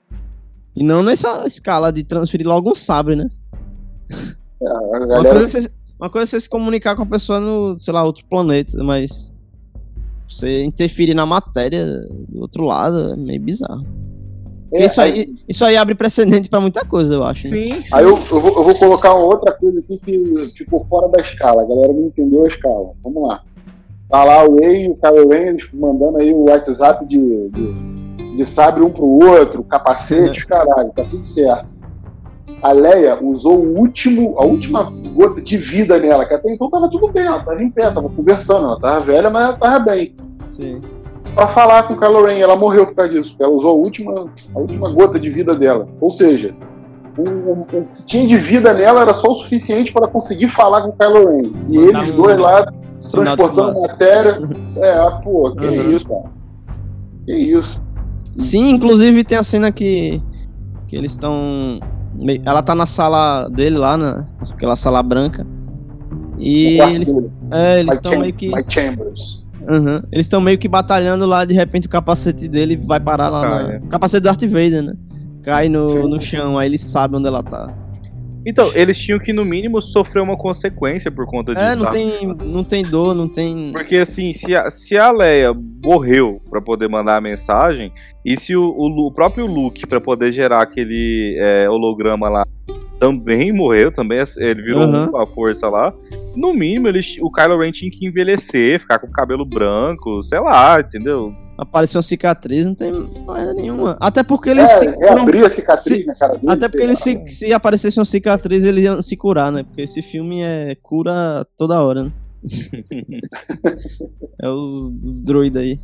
[0.74, 3.26] E não nessa escala de transferir logo um sabre, né?
[4.62, 7.40] A Uma galera coisa, é você, uma coisa é você se comunicar com a pessoa
[7.40, 9.34] no, sei lá, outro planeta, mas
[10.28, 11.86] você interferir na matéria
[12.28, 13.84] do outro lado é meio bizarro.
[14.72, 17.44] É, isso, aí, isso aí abre precedente pra muita coisa, eu acho.
[17.50, 17.56] né?
[17.56, 17.88] Sim, sim.
[17.92, 21.20] Aí eu, eu, vou, eu vou colocar uma outra coisa aqui que ficou fora da
[21.20, 21.62] escala.
[21.62, 22.94] A galera não entendeu a escala.
[23.02, 23.44] Vamos lá.
[24.12, 28.36] Tá lá o Way e o Kylo Ren eles mandando aí o WhatsApp de, de,
[28.36, 31.66] de sabre um pro outro, capacete, os caralho, tá tudo certo.
[32.62, 36.90] A Leia usou o último, a última gota de vida nela, que até então tava
[36.90, 40.14] tudo bem, ela tava em pé, tava conversando, ela tava velha, mas ela tava bem.
[40.50, 40.82] Sim.
[41.34, 44.26] Pra falar com o Kylo Ren, ela morreu por causa disso, ela usou a última,
[44.54, 45.88] a última gota de vida dela.
[45.98, 46.54] Ou seja,
[47.16, 50.92] o, que tinha de vida nela era só o suficiente para conseguir falar com o
[50.92, 51.52] Kylo Ren.
[51.70, 52.66] E eles um dois lá
[53.02, 54.38] transportando matéria.
[54.76, 55.90] É, pô, que Uhum.
[55.96, 56.24] isso, cara.
[57.26, 57.82] Que isso.
[58.36, 60.20] Sim, inclusive tem a cena que,
[60.88, 61.78] que eles estão.
[62.44, 65.46] Ela tá na sala dele lá, na, naquela sala branca.
[66.38, 67.14] E eles
[67.50, 68.48] é, estão meio que.
[68.48, 69.44] My Chambers.
[69.70, 70.00] Uhum.
[70.10, 73.42] Eles estão meio que batalhando lá, de repente o capacete dele vai parar lá.
[73.62, 73.76] Na- é.
[73.78, 74.94] O capacete do Darth Vader, né?
[75.42, 76.08] Cai no, Sim.
[76.08, 77.72] no chão, aí eles sabem onde ela tá.
[78.44, 81.64] Então, eles tinham que, no mínimo, sofrer uma consequência por conta disso.
[81.64, 81.96] É, não sabe?
[81.96, 83.70] tem, não tem dor, não tem.
[83.72, 87.92] Porque assim, se a, se a Leia morreu pra poder mandar a mensagem,
[88.24, 92.44] e se o, o o próprio Luke, pra poder gerar aquele é, holograma lá,
[92.98, 95.04] também morreu, também é- ele virou Uhum.
[95.04, 95.92] um com a força lá,
[96.36, 100.38] no mínimo eles, o Kylo Ren tinha que envelhecer, ficar com o cabelo branco, sei
[100.40, 101.32] lá, entendeu?
[101.56, 103.96] Apareceu uma cicatriz, não tem merda nenhuma.
[104.00, 105.22] Até porque eles É, se é curam.
[105.22, 106.52] abrir a cicatriz se- na cara dele.
[106.52, 109.62] Até porque eles se, se aparecesse uma cicatriz, eles iam se curar, né?
[109.62, 112.12] Porque esse filme é cura toda hora, né?
[114.40, 115.78] é os, os droids aí.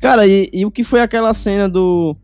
[0.00, 2.16] Cara, e, e o que foi aquela cena do.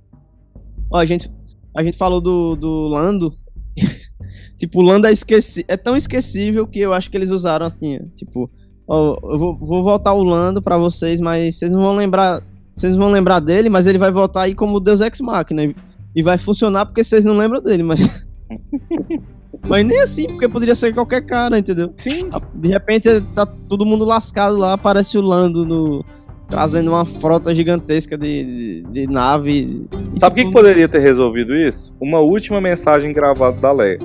[0.91, 1.31] Ó, a gente,
[1.77, 3.37] a gente falou do, do Lando.
[4.59, 5.64] tipo, o Lando é, esqueci...
[5.68, 8.51] é tão esquecível que eu acho que eles usaram assim, tipo,
[8.91, 12.43] eu vou, vou voltar o Lando pra vocês, mas vocês não vão lembrar.
[12.74, 15.64] Vocês não vão lembrar dele, mas ele vai voltar aí como Deus Ex Machina.
[15.64, 15.76] E-
[16.16, 18.26] E vai funcionar porque vocês não lembram dele, mas.
[19.68, 21.93] mas nem assim, porque poderia ser qualquer cara, entendeu?
[21.97, 22.28] Sim.
[22.55, 26.05] De repente tá todo mundo lascado lá, aparece o Lando no,
[26.49, 29.86] trazendo uma frota gigantesca de, de, de nave.
[30.16, 31.95] Sabe o que, que poderia ter resolvido isso?
[32.01, 33.99] Uma última mensagem gravada da Leia.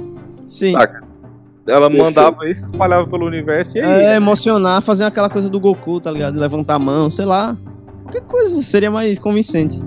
[0.43, 0.73] Sim.
[0.73, 1.03] Saca?
[1.67, 2.03] Ela Perfeito.
[2.03, 4.03] mandava isso, espalhava pelo universo e aí.
[4.05, 6.37] É, emocionar, fazer aquela coisa do Goku, tá ligado?
[6.39, 7.57] Levantar a mão, sei lá.
[8.03, 9.81] Qualquer coisa seria mais convincente.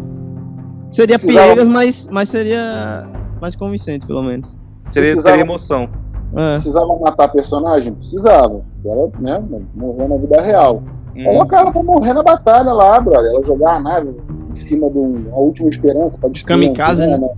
[0.90, 3.06] Seria Precisava- piegas, mas, mas seria
[3.40, 4.58] mais convincente, pelo menos.
[4.88, 5.88] seria, precisava- emoção.
[6.34, 6.52] É.
[6.54, 7.94] Precisava matar a personagem?
[7.94, 8.60] Precisava.
[8.84, 9.42] Ela, né,
[9.74, 10.82] morreu na vida real.
[11.16, 11.24] Hum.
[11.24, 13.30] Coloca ela pra morrer na batalha lá, brother.
[13.34, 14.14] Ela jogar a nave
[14.50, 16.58] em cima de um- a última esperança pra destruir.
[16.60, 17.28] Kamikaze, a antena.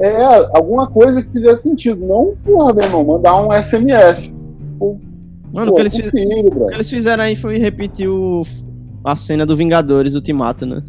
[0.00, 0.24] É,
[0.56, 2.04] alguma coisa que fizesse sentido.
[2.06, 4.34] Não, porra, meu irmão, mandar um SMS.
[5.52, 8.42] Mano, Pô, o que eles, filho, o que eles fizeram aí foi repetir o,
[9.04, 10.82] a cena do Vingadores Ultimato, né?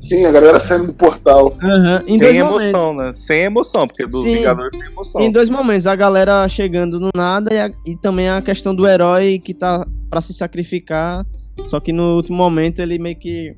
[0.00, 1.56] Sim, a galera saindo do portal.
[1.62, 2.18] Uhum.
[2.18, 3.06] Sem emoção, momentos.
[3.06, 3.12] né?
[3.12, 4.36] Sem emoção, porque do Sim.
[4.36, 5.20] Vingadores tem emoção.
[5.20, 8.86] Em dois momentos, a galera chegando no nada e, a, e também a questão do
[8.86, 11.24] herói que tá para se sacrificar.
[11.66, 13.54] Só que no último momento ele meio que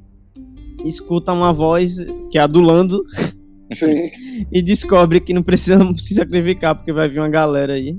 [0.84, 1.96] escuta uma voz
[2.30, 3.02] que é a do Lando.
[3.72, 4.10] Sim.
[4.52, 7.96] e descobre que não precisa se sacrificar, porque vai vir uma galera aí.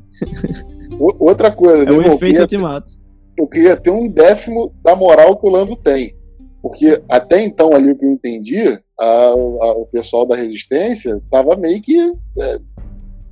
[1.20, 2.92] Outra coisa, é o efeito ultimato.
[3.38, 6.16] Eu queria ter um décimo da moral que o Lando tem.
[6.62, 11.58] Porque até então, ali o que eu entendi, a, a, o pessoal da resistência estava
[11.58, 12.58] meio que é,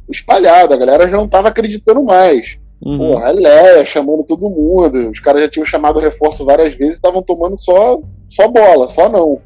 [0.09, 2.59] espalhado, a galera já não estava acreditando mais.
[2.83, 2.97] Uhum.
[2.97, 7.21] Porra, a Leia chamando todo mundo, os caras já tinham chamado reforço várias vezes estavam
[7.21, 9.39] tomando só, só bola, só não.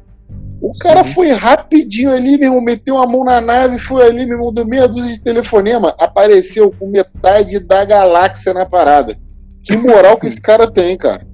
[0.60, 0.80] O Sim.
[0.80, 4.52] cara foi rapidinho ali, meu irmão, meteu a mão na nave, foi ali, meu irmão,
[4.52, 9.14] deu meia dúzia de telefonema, apareceu com metade da galáxia na parada.
[9.62, 11.26] Que moral que esse cara tem, cara.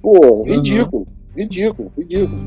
[0.00, 1.02] Pô, ridículo.
[1.02, 1.36] Uhum.
[1.36, 2.40] Ridículo, ridículo.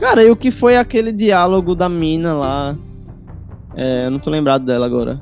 [0.00, 2.76] Cara, e o que foi aquele diálogo da mina lá?
[3.76, 5.20] É, eu não tô lembrado dela agora.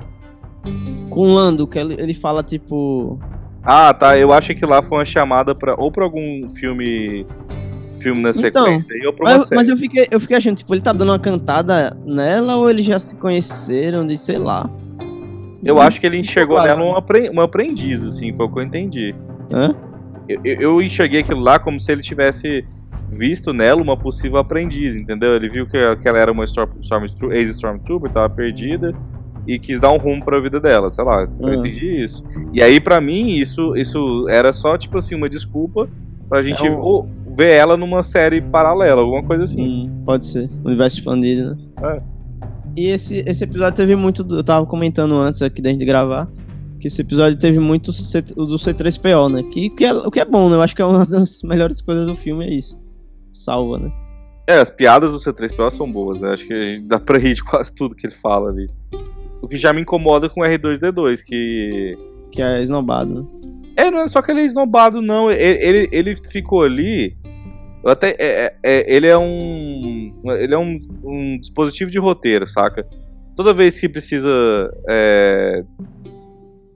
[1.09, 3.19] Com o Lando, que ele, ele fala tipo.
[3.63, 4.17] Ah, tá.
[4.17, 7.25] Eu acho que lá foi uma chamada para ou pra algum filme.
[7.97, 9.55] Filme na então, sequência então, ou pra uma mas, série.
[9.55, 12.85] mas eu fiquei, eu fiquei achando, tipo, ele tá dando uma cantada nela ou eles
[12.85, 14.69] já se conheceram de sei lá.
[15.63, 16.79] Eu acho que ele enxergou claro.
[16.79, 19.15] nela uma aprendiz, assim, foi o que eu entendi.
[19.53, 19.73] Hã?
[20.27, 22.65] Eu, eu enxerguei aquilo lá como se ele tivesse
[23.11, 25.35] visto nela uma possível aprendiz, entendeu?
[25.35, 28.93] Ele viu que, que ela era uma ex-Stormtrooper, estava perdida
[29.47, 31.53] e quis dar um rumo para a vida dela, sei lá, eu uhum.
[31.53, 32.23] entendi isso.
[32.53, 35.87] E aí para mim isso isso era só tipo assim uma desculpa
[36.29, 37.07] pra gente é um...
[37.35, 39.61] ver ela numa série paralela, alguma coisa assim.
[39.61, 41.57] Hum, pode ser, universo expandido, né?
[41.83, 42.01] É.
[42.75, 46.27] E esse, esse episódio teve muito, eu tava comentando antes aqui da gente gravar,
[46.79, 49.43] que esse episódio teve muito do C3PO, né?
[49.43, 50.55] Que, que é, o que é bom, né?
[50.55, 52.81] Eu acho que é uma das melhores coisas do filme, é isso
[53.33, 53.91] salva, né?
[54.47, 56.31] É, as piadas do C3PO são boas, né?
[56.33, 58.67] Acho que dá pra rir de quase tudo que ele fala ali.
[59.43, 61.97] O que já me incomoda com o R2D2, que.
[62.31, 63.27] Que é esnobado, né?
[63.75, 65.29] É, não só que ele é esnobado, não.
[65.29, 67.17] Ele, ele, ele ficou ali.
[67.85, 70.13] Até, é, é, é, ele é um.
[70.39, 72.87] Ele é um, um, dispositivo de roteiro, saca?
[73.35, 74.31] Toda vez que precisa.
[74.89, 75.63] É,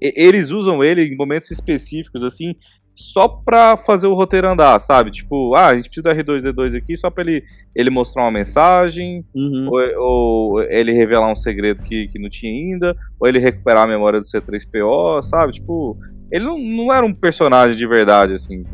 [0.02, 2.54] eles usam ele em momentos específicos, assim,
[2.98, 5.12] só pra fazer o roteiro andar, sabe?
[5.12, 7.44] Tipo, ah, a gente precisa do R2D2 aqui só pra ele,
[7.76, 9.70] ele mostrar uma mensagem, uhum.
[9.70, 13.88] ou, ou, ele revelar um segredo que, que não tinha ainda, ou ele recuperar a
[13.88, 15.54] memória do C3PO, sabe?
[15.54, 15.96] Tipo,
[16.32, 18.66] ele não, não era um personagem de verdade, assim.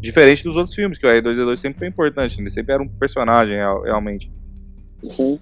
[0.00, 3.56] Diferente dos outros filmes, que o R2D2 sempre foi importante, ele sempre era um personagem,
[3.56, 4.30] realmente.
[5.02, 5.36] Sim.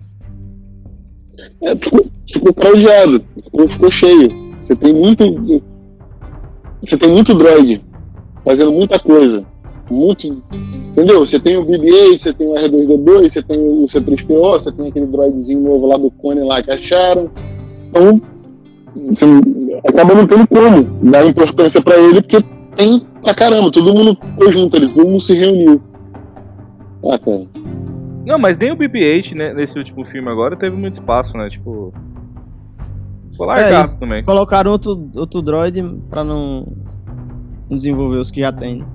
[1.63, 4.49] É, ficou, ficou ficou cheio.
[4.63, 5.63] Você tem muito
[6.83, 7.85] você tem muito droid
[8.45, 9.47] fazendo muita coisa.
[9.91, 10.43] Muito.
[10.91, 11.21] Entendeu?
[11.27, 15.07] Você tem o BB-8, você tem o R2D2, você tem o C3PO, você tem aquele
[15.07, 17.31] droidzinho novo lá do Cone lá que acharam.
[17.89, 18.21] Então,
[19.09, 19.25] você
[19.87, 22.45] acaba não tendo como dar importância para ele, porque
[22.77, 23.71] tem pra caramba.
[23.71, 25.81] Todo mundo foi junto ali, todo mundo se reuniu.
[27.05, 27.47] Ah, cara.
[28.27, 31.49] Não, mas nem o BB-8 né, nesse último filme agora teve muito espaço, né?
[31.49, 31.95] Tipo.
[33.39, 34.25] Ficou largado é, também.
[34.25, 35.81] Colocaram outro, outro droid
[36.11, 36.67] pra não
[37.71, 38.79] desenvolver os que já tem.
[38.79, 38.87] Né?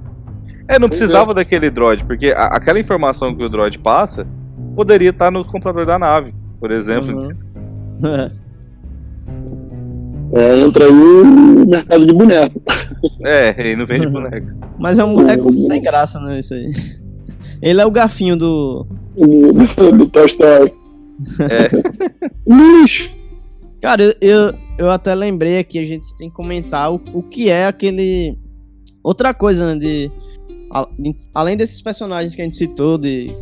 [0.67, 1.35] É, não precisava é.
[1.35, 4.27] daquele droid, porque a, aquela informação que o droid passa
[4.75, 7.17] poderia estar no computador da nave, por exemplo.
[7.23, 8.31] Uhum.
[10.35, 10.57] É.
[10.57, 12.59] entra aí o mercado de boneco.
[13.23, 14.47] É, ele não vende boneco.
[14.79, 16.39] Mas é um boneco sem graça, né?
[16.39, 16.71] Isso aí.
[17.61, 18.87] Ele é o gafinho do.
[19.15, 20.73] do Toy Story.
[21.39, 21.69] É.
[22.47, 23.11] Lixo!
[23.83, 27.65] Cara, eu, eu até lembrei aqui, a gente tem que comentar o, o que é
[27.65, 28.39] aquele.
[29.03, 29.77] Outra coisa, né?
[29.77, 30.11] De,
[30.97, 33.35] de, além desses personagens que a gente citou, de,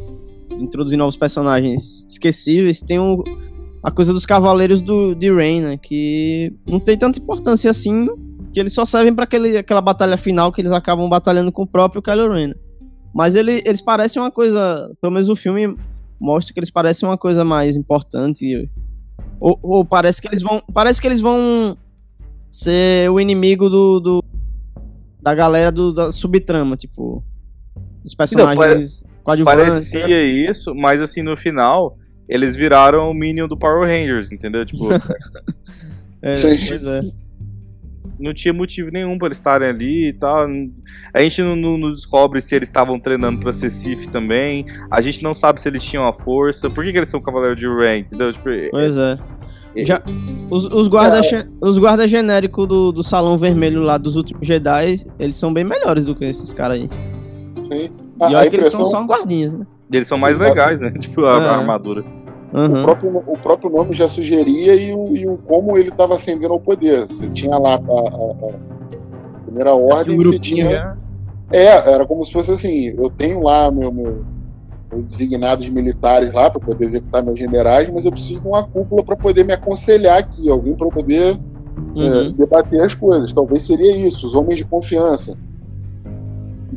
[0.50, 3.24] de introduzir novos personagens esquecíveis, tem o,
[3.84, 5.78] a coisa dos Cavaleiros do, de Rain, né?
[5.78, 8.08] Que não tem tanta importância assim,
[8.52, 9.28] que eles só servem para
[9.60, 12.56] aquela batalha final que eles acabam batalhando com o próprio Kylo Ren.
[13.14, 15.78] Mas ele, eles parecem uma coisa, pelo menos o filme
[16.20, 18.68] mostra que eles parecem uma coisa mais importante
[19.42, 20.62] ou, ou, parece que eles vão.
[20.74, 21.76] Parece que eles vão
[22.50, 24.00] ser o inimigo do.
[24.00, 24.24] do
[25.20, 27.24] da galera do, da subtrama, tipo.
[28.04, 30.24] Os personagens Não, Parecia né?
[30.24, 34.66] isso, mas assim, no final, eles viraram o Minion do Power Rangers, entendeu?
[34.66, 34.90] Tipo.
[36.22, 36.68] é, Sim.
[36.68, 37.02] pois é
[38.22, 40.48] não tinha motivo nenhum para eles estarem ali e tal.
[41.14, 44.66] A gente não, não, não descobre se eles estavam treinando para ser Sith também.
[44.90, 46.70] A gente não sabe se eles tinham a força.
[46.70, 48.32] Por que, que eles são Cavaleiro de Ren, entendeu?
[48.32, 49.18] Tipo, pois é.
[49.76, 49.84] é.
[49.84, 50.02] Já,
[50.50, 51.48] os, os guardas é.
[51.62, 56.06] os guarda genéricos do, do Salão Vermelho lá dos últimos Jedi, eles são bem melhores
[56.06, 56.90] do que esses caras aí.
[57.64, 57.90] Sim.
[58.30, 59.66] e olha que eles são só guardinhas, né?
[59.92, 60.92] Eles são mais legais, né?
[60.98, 62.04] Tipo, a, a armadura.
[62.54, 62.82] Uhum.
[62.82, 66.54] O, próprio, o próprio nome já sugeria e o, e o como ele estava ascendendo
[66.54, 67.08] ao poder.
[67.08, 70.70] Você tinha lá a, a, a primeira ordem, um você tinha.
[70.70, 70.98] Já.
[71.54, 74.26] É, era como se fosse assim: eu tenho lá meu, meu,
[74.92, 79.04] meus designados militares lá para poder executar meus generais, mas eu preciso de uma cúpula
[79.04, 81.40] para poder me aconselhar aqui, alguém para poder
[81.96, 82.28] é, uhum.
[82.28, 83.32] é, debater as coisas.
[83.32, 85.38] Talvez seria isso, os homens de confiança.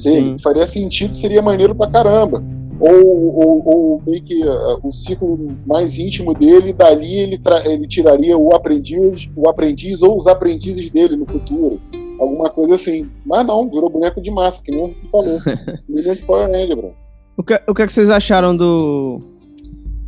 [0.00, 0.36] Dele.
[0.40, 2.42] Faria sentido, seria maneiro pra caramba
[2.80, 8.36] ou, ou, ou meio que uh, o ciclo mais íntimo dele, dali ele, ele tiraria
[8.36, 11.80] o aprendiz, o aprendiz ou os aprendizes dele no futuro.
[12.18, 13.08] Alguma coisa assim.
[13.24, 15.40] Mas não, virou boneco de massa, que nem o falou.
[15.88, 16.94] Menino de Power Ranger, bro.
[17.36, 19.20] O que, o que, é que vocês acharam do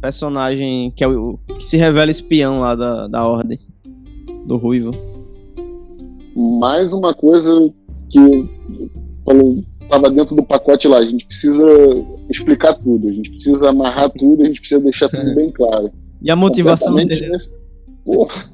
[0.00, 3.58] personagem que, é o, que se revela espião lá da, da Ordem?
[4.46, 4.92] Do Ruivo.
[6.36, 7.50] Mais uma coisa
[8.08, 8.48] que
[9.24, 10.98] falou estava dentro do pacote lá.
[10.98, 11.64] A gente precisa
[12.28, 15.92] explicar tudo, a gente precisa amarrar tudo, a gente precisa deixar tudo bem claro.
[16.22, 17.28] E a motivação dele?
[17.28, 17.50] Nesse...
[18.04, 18.50] Porra.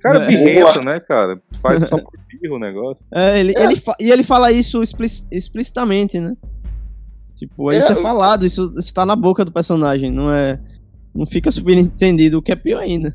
[0.00, 0.26] Cara, é.
[0.26, 1.40] birrento, né, cara?
[1.62, 3.06] Faz só por birro o negócio.
[3.10, 3.64] É, ele, é.
[3.64, 6.36] Ele e ele fala isso explicitamente, né?
[7.34, 10.60] Tipo, isso é, é falado, isso está na boca do personagem, não é.
[11.14, 13.14] Não fica subentendido, o que é pior ainda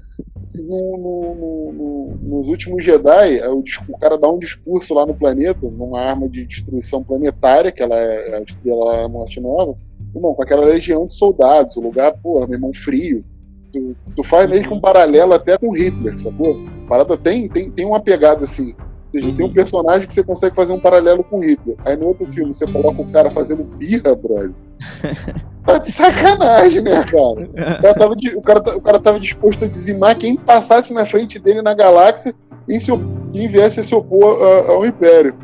[0.55, 5.13] no, no, no, nos últimos Jedi, é o, o, cara dá um discurso lá no
[5.13, 9.75] planeta, numa arma de destruição planetária, que ela é a estrela é Morte Nova,
[10.13, 13.23] irmão, com aquela legião de soldados, o lugar, pô, meu irmão, frio.
[13.71, 16.59] Tu, tu faz meio que um paralelo até com Hitler, sacou?
[16.85, 18.73] A parada tem, tem, tem uma pegada assim.
[19.13, 21.75] Ou seja, tem um personagem que você consegue fazer um paralelo com Hitler.
[21.83, 24.53] Aí no outro filme você coloca o cara fazendo birra, brother.
[25.65, 27.47] Tá de sacanagem, né, cara?
[27.47, 31.37] O cara, tava, o, cara, o cara tava disposto a dizimar quem passasse na frente
[31.37, 32.33] dele na galáxia
[32.67, 32.91] e se,
[33.31, 35.35] quem viesse a se opor ao Império.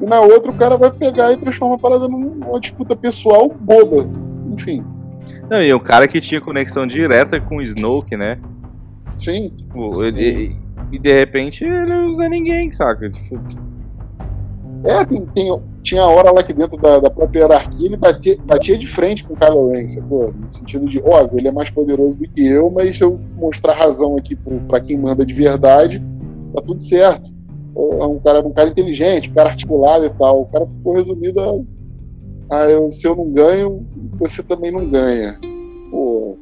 [0.00, 4.08] E na outra o cara vai pegar e transforma a parada numa disputa pessoal boba.
[4.52, 4.84] Enfim.
[5.50, 8.38] Não, e um cara que tinha conexão direta com o Snoke, né?
[9.16, 9.50] Sim.
[9.56, 10.56] Tipo, ele,
[10.92, 13.08] e de repente ele não usa ninguém, saca?
[13.08, 13.40] Tipo...
[14.84, 18.76] É, tem, tem, tinha hora lá que dentro da, da própria hierarquia ele batia, batia
[18.76, 20.32] de frente com o Kylo Ren, sacou?
[20.32, 23.74] No sentido de, óbvio, ele é mais poderoso do que eu, mas se eu mostrar
[23.74, 24.36] razão aqui
[24.68, 26.02] para quem manda de verdade,
[26.52, 27.32] tá tudo certo.
[27.74, 30.42] É um cara, um cara inteligente, um cara articulado e tal.
[30.42, 31.40] O cara ficou resumido
[32.50, 33.86] a, a se eu não ganho,
[34.18, 35.38] você também não ganha.
[35.90, 36.36] Pô,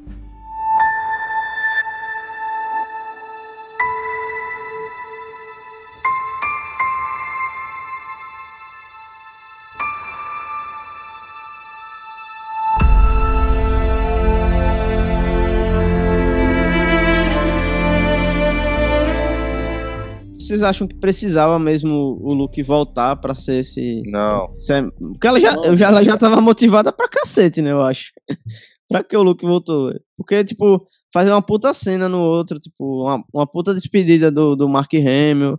[20.51, 24.03] vocês acham que precisava mesmo o Luke voltar pra ser esse.
[24.07, 24.51] Não.
[24.53, 24.83] Esse...
[24.91, 27.71] Porque ela já, eu já, ela já tava motivada pra cacete, né?
[27.71, 28.13] Eu acho.
[28.89, 29.93] pra que o Luke voltou?
[30.17, 34.69] Porque, tipo, fazer uma puta cena no outro, tipo, uma, uma puta despedida do, do
[34.69, 35.57] Mark Hamill,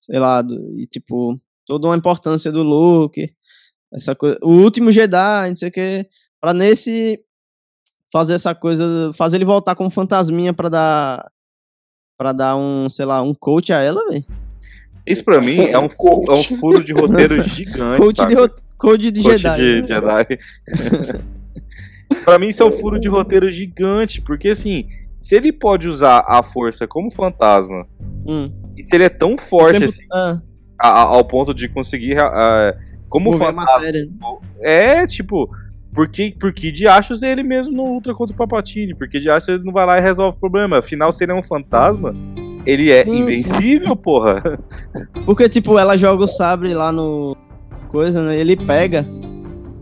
[0.00, 3.34] sei lá, do, e, tipo, toda uma importância do Luke,
[3.92, 4.38] essa coisa.
[4.42, 6.06] O último Jedi, não sei o que.
[6.40, 7.20] Pra nesse.
[8.12, 9.12] Fazer essa coisa.
[9.14, 11.32] Fazer ele voltar como fantasminha pra dar
[12.20, 14.22] para dar um, sei lá, um coach a ela, velho.
[15.06, 15.88] Isso pra mim é um,
[16.28, 17.98] é um furo de roteiro gigante.
[17.98, 18.34] coach, de,
[18.76, 19.80] coach de coach Jedi.
[19.80, 20.38] De Jedi.
[22.22, 24.86] pra mim isso é um furo de roteiro gigante, porque assim,
[25.18, 27.86] se ele pode usar a força como fantasma,
[28.28, 28.52] hum.
[28.76, 30.38] e se ele é tão forte tempo, assim, ah.
[30.78, 32.18] a, a, ao ponto de conseguir.
[32.18, 32.76] Uh,
[33.08, 34.04] como Mover fantasma.
[34.60, 35.50] É, tipo,
[35.92, 38.94] por que, por que de achos ele mesmo não luta contra o Papatini?
[38.94, 40.78] Porque de achos ele não vai lá e resolve o problema.
[40.78, 42.14] Afinal, se ele é um fantasma,
[42.64, 43.96] ele é sim, invencível, sim.
[43.96, 44.42] porra.
[45.26, 47.36] Porque, tipo, ela joga o sabre lá no.
[47.88, 48.36] Coisa, né?
[48.36, 49.04] Ele pega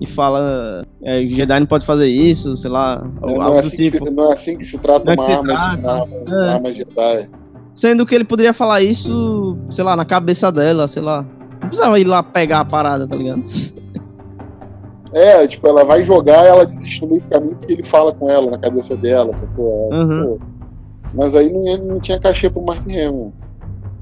[0.01, 0.83] e fala.
[1.03, 3.07] É, o Jedi não pode fazer isso, sei lá.
[3.23, 4.07] É, não, é assim tipo.
[4.07, 6.05] se, não, é assim que se trata não é uma, arma, trata.
[6.05, 6.49] Uma, uma é.
[6.55, 7.31] arma Jedi.
[7.73, 11.27] Sendo que ele poderia falar isso, sei lá, na cabeça dela, sei lá.
[11.61, 13.43] Não precisava ir lá pegar a parada, tá ligado?
[15.13, 18.29] É, tipo, ela vai jogar ela desiste no meio do caminho porque ele fala com
[18.29, 19.91] ela na cabeça dela, sacou?
[19.93, 20.39] Uhum.
[21.15, 23.33] Mas aí não, não tinha cachê pro Mark Hamill.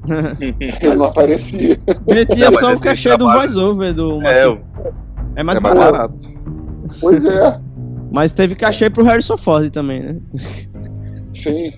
[0.39, 1.77] ele não aparecia.
[2.07, 4.35] Metia só o cachê do voice-over do Mark.
[4.35, 4.57] É,
[5.37, 5.91] é mais, é mais barato.
[5.91, 6.23] barato.
[6.99, 7.59] Pois é.
[8.11, 10.17] Mas teve cachê pro Harrison Ford também, né?
[11.31, 11.71] Sim.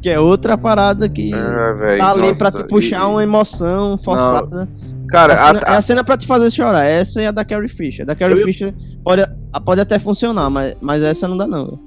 [0.00, 3.10] que é outra parada que é, véio, tá ali nossa, pra te puxar e...
[3.10, 4.66] uma emoção forçada.
[4.66, 4.91] Não.
[5.12, 5.74] Cara, a cena, a, a...
[5.74, 6.84] é a cena pra te fazer chorar.
[6.84, 8.02] Essa é a da Carrie Fisher.
[8.02, 8.44] A da Carrie eu...
[8.44, 9.22] Fisher pode,
[9.64, 11.78] pode até funcionar, mas, mas essa não dá, não.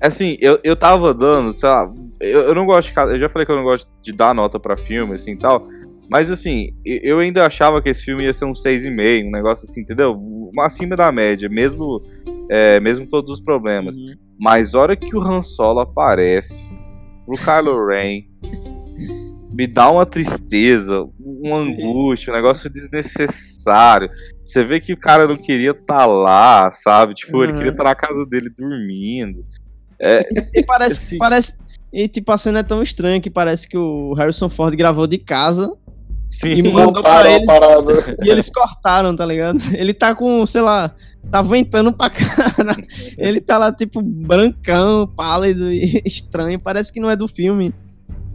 [0.00, 3.00] Assim, eu, eu tava dando, sei lá, eu, eu não gosto de.
[3.00, 5.66] Eu já falei que eu não gosto de dar nota pra filme, assim tal.
[6.10, 9.80] Mas assim, eu ainda achava que esse filme ia ser um 6,5, um negócio assim,
[9.80, 10.20] entendeu?
[10.60, 12.02] Acima da média, mesmo
[12.50, 13.96] é, mesmo todos os problemas.
[13.96, 14.14] Uhum.
[14.38, 16.70] Mas hora que o Han Solo aparece
[17.24, 18.24] pro Kylo Ren,
[19.52, 24.10] me dá uma tristeza, uma angústia, um negócio desnecessário.
[24.44, 27.14] Você vê que o cara não queria estar tá lá, sabe?
[27.14, 27.44] Tipo, uhum.
[27.44, 29.44] ele queria estar tá na casa dele dormindo.
[30.00, 31.58] É, e parece, assim, parece.
[31.92, 35.18] E tipo, a cena é tão estranha que parece que o Harrison Ford gravou de
[35.18, 35.72] casa.
[36.30, 37.44] Sim, e mandou pra ele,
[38.24, 39.60] E eles cortaram, tá ligado?
[39.74, 40.90] Ele tá com, sei lá,
[41.30, 42.74] tá ventando pra cara.
[43.18, 46.58] Ele tá lá, tipo, brancão, pálido e estranho.
[46.58, 47.74] Parece que não é do filme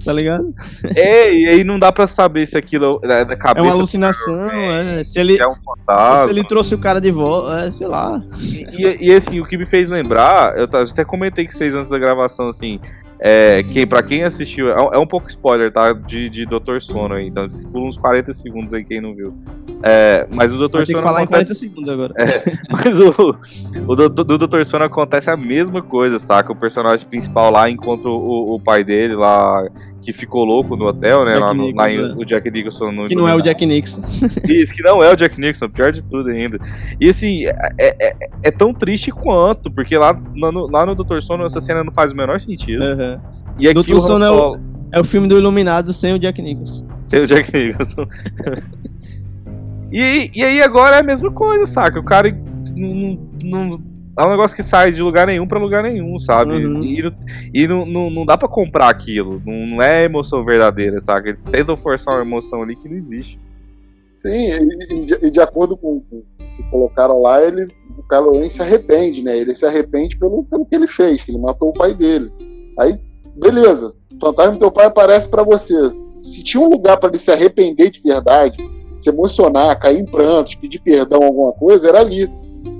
[0.03, 0.53] tá ligado?
[0.95, 3.65] É, e aí não dá pra saber se aquilo é da cabeça.
[3.65, 5.03] É uma alucinação, é.
[5.03, 5.55] Se ele, é um
[6.19, 8.21] se ele trouxe o cara de volta, é, sei lá.
[8.41, 11.97] E, e, assim, o que me fez lembrar, eu até comentei que vocês antes da
[11.97, 12.79] gravação, assim,
[13.19, 15.91] é, quem, pra quem assistiu, é, é, um pouco spoiler, tá?
[15.93, 19.35] De, de Doutor Sono aí, então pula uns 40 segundos aí quem não viu.
[19.83, 21.01] É, mas o Doutor Sono.
[21.01, 21.65] Falar acontece...
[21.65, 22.13] em 40 segundos agora.
[22.17, 22.25] É,
[22.71, 23.35] mas o,
[23.87, 26.51] o do, do Doutor Sono acontece a mesma coisa, saca?
[26.51, 29.67] O personagem principal lá encontra o, o pai dele lá,
[30.07, 31.37] que ficou louco no hotel, né?
[31.37, 32.13] lá, no, lá em, é.
[32.15, 33.99] o Jack Nicholson no Que não é o Jack Nixon.
[34.47, 36.57] Isso, que não é o Jack Nixon, pior de tudo ainda.
[36.97, 41.21] E assim, é, é, é, é tão triste quanto, porque lá no, lá no Doutor
[41.21, 42.81] Sono essa cena não faz o menor sentido.
[42.81, 43.19] Uhum.
[43.59, 44.55] E aqui Doutor o Sono Solo...
[44.55, 44.61] é, o,
[44.93, 46.87] é o filme do Iluminado sem o Jack Nicholson.
[47.03, 48.07] Sem o Jack Nicholson.
[49.91, 51.99] e, e aí agora é a mesma coisa, saca?
[51.99, 52.33] O cara
[52.77, 53.83] não, não
[54.17, 56.51] é um negócio que sai de lugar nenhum para lugar nenhum, sabe?
[56.51, 56.83] Uhum.
[56.83, 57.13] E,
[57.53, 59.41] e não, não, não, dá para comprar aquilo.
[59.45, 61.29] Não, não é emoção verdadeira, sabe?
[61.29, 63.39] Eles tentam forçar uma emoção ali que não existe.
[64.17, 64.49] Sim,
[64.89, 69.23] e, de, e de acordo com o que colocaram lá, ele, o Kylo se arrepende,
[69.23, 69.37] né?
[69.37, 72.31] Ele se arrepende pelo, pelo que ele fez, que ele matou o pai dele.
[72.79, 72.97] Aí,
[73.35, 75.75] beleza, o fantasma do teu pai aparece para você.
[76.23, 78.57] Se tinha um lugar para ele se arrepender de verdade,
[78.99, 82.27] se emocionar, cair em prantos, pedir perdão, alguma coisa, era ali.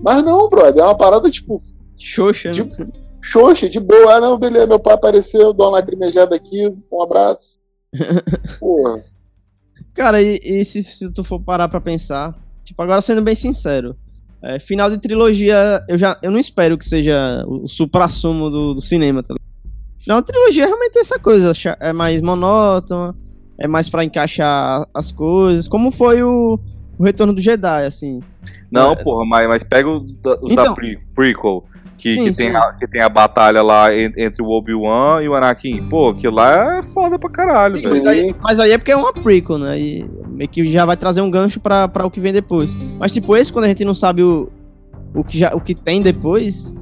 [0.03, 1.61] Mas não, brother, é uma parada tipo.
[1.97, 2.87] Xoxa, de, né?
[3.21, 4.15] Xoxa, de boa.
[4.15, 7.57] Ah, não, beleza, meu pai apareceu, dou uma lacrimejada aqui, um abraço.
[8.59, 9.03] Porra.
[9.93, 13.95] Cara, e, e se, se, tu for parar pra pensar, tipo, agora sendo bem sincero,
[14.43, 18.81] é, final de trilogia, eu já eu não espero que seja o supra-sumo do, do,
[18.81, 19.35] cinema, tá
[19.99, 23.15] Final de trilogia é realmente essa coisa, é mais monótona,
[23.57, 26.59] é mais para encaixar as coisas, como foi o,
[26.97, 28.21] o Retorno do Jedi, assim.
[28.71, 28.95] Não, é...
[28.95, 31.63] porra, mas, mas pega os da, os então, da pre prequel.
[31.97, 35.33] Que, sim, que, tem a, que tem a batalha lá entre o Obi-Wan e o
[35.33, 35.87] Anakin.
[35.89, 38.95] Pô, aquilo lá é foda pra caralho, sim, mas, aí, mas aí é porque é
[38.95, 39.79] uma prequel, né?
[39.79, 42.77] E meio que já vai trazer um gancho pra, pra o que vem depois.
[42.99, 44.47] Mas, tipo, esse, quando a gente não sabe o,
[45.15, 46.75] o, que, já, o que tem depois,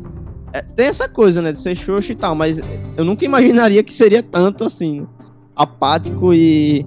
[0.52, 1.54] é, tem essa coisa, né?
[1.54, 2.36] De ser xoxo e tal.
[2.36, 2.60] Mas
[2.98, 5.08] eu nunca imaginaria que seria tanto assim,
[5.56, 6.86] apático e.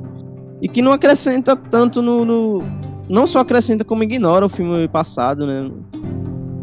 [0.60, 2.62] E que não acrescenta tanto no, no
[3.08, 5.70] não só acrescenta como ignora o filme passado, né?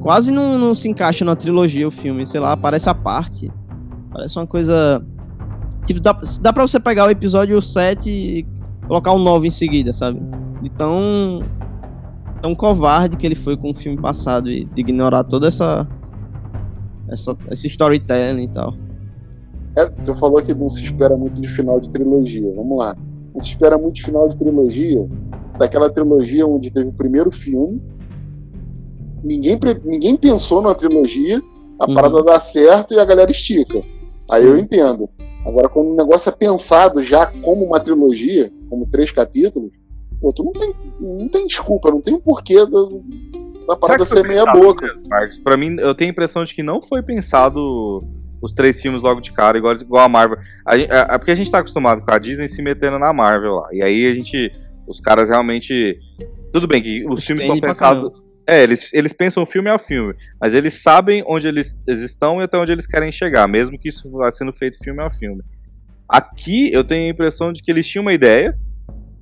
[0.01, 3.51] Quase não, não se encaixa na trilogia o filme, sei lá, parece a parte.
[4.11, 5.03] Parece uma coisa.
[5.83, 8.47] Tipo, dá, dá pra você pegar o episódio 7 e
[8.87, 10.21] colocar o 9 em seguida, sabe?
[10.61, 11.43] De tão.
[12.41, 15.87] tão covarde que ele foi com o filme passado e de ignorar toda essa.
[17.09, 18.75] essa esse storytelling e tal.
[19.75, 22.53] É, você falou que não se espera muito de final de trilogia.
[22.55, 22.95] Vamos lá.
[23.33, 25.09] Não se espera muito de final de trilogia
[25.57, 27.81] daquela trilogia onde teve o primeiro filme.
[29.23, 31.41] Ninguém, ninguém pensou na trilogia,
[31.79, 31.93] a uhum.
[31.95, 33.81] parada dá certo e a galera estica.
[34.31, 34.47] Aí Sim.
[34.47, 35.09] eu entendo.
[35.45, 39.71] Agora, quando o negócio é pensado já como uma trilogia, como três capítulos,
[40.19, 42.79] pô, tu não tem, não tem desculpa, não tem um porquê da,
[43.67, 44.87] da parada ser meia boca.
[45.07, 48.03] Marcos, pra mim, eu tenho a impressão de que não foi pensado
[48.41, 50.37] os três filmes logo de cara, igual, igual a Marvel.
[50.65, 53.69] A, é porque a gente tá acostumado com a Disney se metendo na Marvel lá.
[53.71, 54.51] E aí a gente
[54.87, 55.99] os caras realmente.
[56.51, 58.11] Tudo bem que os filmes são pensados.
[58.47, 62.43] É, eles, eles pensam filme a filme, mas eles sabem onde eles, eles estão e
[62.43, 65.41] até onde eles querem chegar, mesmo que isso vá sendo feito filme a filme.
[66.07, 68.55] Aqui eu tenho a impressão de que eles tinham uma ideia,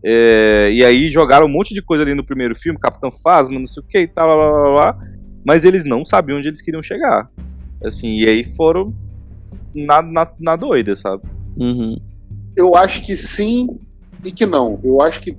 [0.03, 3.65] é, e aí jogaram um monte de coisa ali no primeiro filme, Capitão Phasma, não
[3.65, 5.07] sei o que e tal, blá, blá, blá,
[5.45, 7.31] mas eles não sabiam onde eles queriam chegar.
[7.81, 8.93] Assim, e aí foram
[9.73, 11.23] na, na, na doida, sabe?
[11.55, 11.97] Uhum.
[12.55, 13.79] Eu acho que sim
[14.23, 14.79] e que não.
[14.83, 15.35] Eu acho que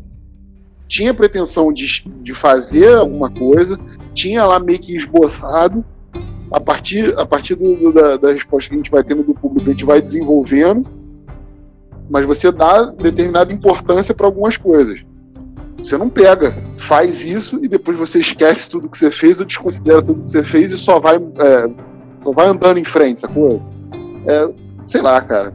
[0.94, 3.76] tinha pretensão de, de fazer alguma coisa,
[4.12, 5.84] tinha lá meio que esboçado.
[6.52, 9.34] A partir, a partir do, do, da, da resposta que a gente vai tendo do
[9.34, 10.86] público, a gente vai desenvolvendo,
[12.08, 15.04] mas você dá determinada importância para algumas coisas.
[15.78, 20.00] Você não pega, faz isso e depois você esquece tudo que você fez ou desconsidera
[20.00, 21.70] tudo que você fez e só vai, é,
[22.22, 23.60] só vai andando em frente, sacou?
[24.28, 24.48] É,
[24.86, 25.52] sei lá, cara.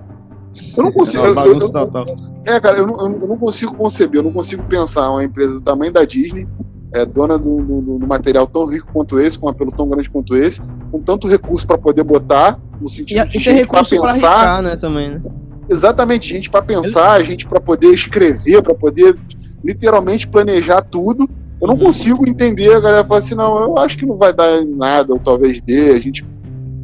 [0.75, 1.23] Eu não consigo.
[1.25, 5.11] É eu, eu, é, cara, eu não, eu não consigo conceber, eu não consigo pensar
[5.11, 6.47] uma empresa do tamanho da Disney
[6.91, 10.09] é dona do, do, do, material tão rico quanto esse, com um apelo tão grande
[10.09, 13.83] quanto esse, com tanto recurso para poder botar, no sentido e, de e gente para
[13.83, 14.07] pensar.
[14.07, 15.21] Arriscar, né, também, né?
[15.69, 19.15] Exatamente, gente para pensar, gente para poder escrever, para poder
[19.63, 21.29] literalmente planejar tudo.
[21.61, 21.85] Eu não uhum.
[21.85, 25.19] consigo entender a galera falar assim, não, eu acho que não vai dar nada, ou
[25.19, 26.25] talvez dê, a gente.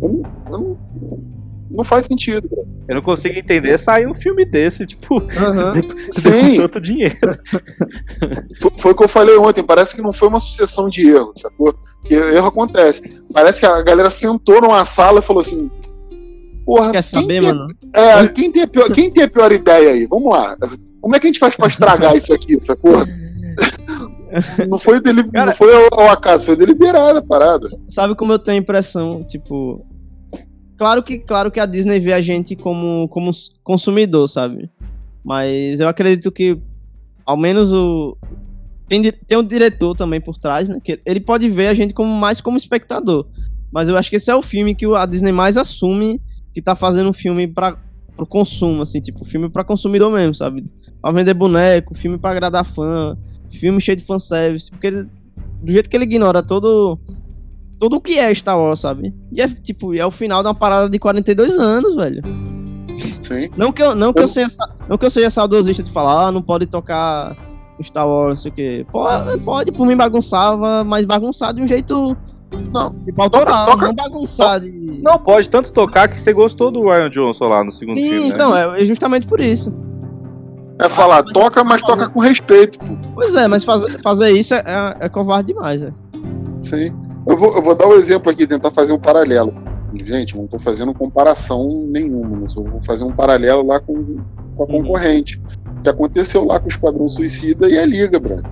[0.02, 0.78] Eu não, eu não,
[1.76, 2.50] não faz sentido.
[2.50, 2.66] Cara.
[2.88, 5.88] Eu não consigo entender sair um filme desse, tipo, uhum.
[6.12, 6.58] Sim.
[6.58, 7.16] tanto dinheiro.
[8.60, 11.42] Foi, foi o que eu falei ontem, parece que não foi uma sucessão de erros,
[11.42, 11.74] sacou?
[12.00, 13.02] Porque erro acontece.
[13.34, 15.70] Parece que a galera sentou numa sala e falou assim.
[16.66, 17.68] Porra, Quer saber, tem, mano?
[17.94, 20.08] É, quem tem, a pior, quem tem a pior ideia aí?
[20.08, 20.56] Vamos lá.
[21.02, 22.94] Como é que a gente faz pra estragar isso aqui, sacou?
[24.68, 27.66] Não foi, dele, Cara, não foi ao, ao acaso, foi deliberada a parada.
[27.88, 29.86] Sabe como eu tenho a impressão, tipo,
[30.78, 33.32] Claro que, claro que a Disney vê a gente como, como
[33.64, 34.70] consumidor, sabe?
[35.24, 36.58] Mas eu acredito que,
[37.26, 38.18] ao menos o.
[38.88, 40.80] Tem, tem um diretor também por trás, né?
[40.84, 43.26] Que ele pode ver a gente como mais como espectador.
[43.72, 46.22] Mas eu acho que esse é o filme que a Disney mais assume
[46.54, 47.78] que tá fazendo um filme para
[48.16, 50.64] pro consumo, assim, tipo, filme para consumidor mesmo, sabe?
[51.02, 53.18] Pra vender boneco, filme para agradar fã,
[53.50, 54.72] filme cheio de fanservice.
[54.72, 55.10] Porque ele,
[55.62, 56.98] do jeito que ele ignora todo
[57.80, 59.14] tudo o que é Star Wars, sabe?
[59.32, 62.22] E é tipo, é o final de uma parada de 42 anos, velho.
[63.22, 63.50] Sim.
[63.58, 64.56] Não que eu, não que eu, seja,
[64.88, 67.36] não que eu seja saudosista de falar, ah, não pode tocar
[67.82, 68.88] Star Wars, não sei o quê.
[68.92, 72.16] Pode, pode, por mim bagunçava, mas bagunçar de um jeito.
[72.74, 72.94] Não.
[73.02, 74.72] Tipo, autoral, toca, não bagunçar de.
[75.02, 78.28] Não, pode tanto tocar que você gostou do Ryan Johnson lá no segundo Sim, filme.
[78.30, 78.34] Né?
[78.34, 78.82] então, né?
[78.82, 79.76] é justamente por isso.
[80.80, 81.94] É falar, ah, mas toca, mas fazer...
[81.94, 82.98] toca com respeito, pô.
[83.14, 85.96] Pois é, mas fazer, fazer isso é, é, é covarde demais, velho.
[86.62, 87.05] Sim.
[87.28, 89.54] Eu vou, eu vou dar um exemplo aqui, tentar fazer um paralelo.
[89.94, 94.18] Gente, não estou fazendo comparação nenhuma, mas eu vou fazer um paralelo lá com,
[94.56, 94.84] com a uhum.
[94.84, 95.42] concorrente.
[95.78, 98.46] O que aconteceu lá com o Esquadrão Suicida e a Liga, brother.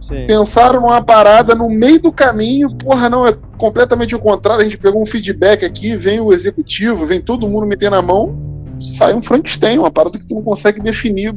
[0.00, 0.26] Sim.
[0.26, 4.60] Pensaram numa parada no meio do caminho, porra, não, é completamente o contrário.
[4.60, 8.36] A gente pegou um feedback aqui, vem o executivo, vem todo mundo metendo a mão,
[8.80, 11.34] sai um Frankenstein, uma parada que tu não consegue definir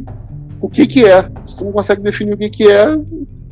[0.59, 1.29] o que que é.
[1.45, 2.87] Se tu não consegue definir o que que é,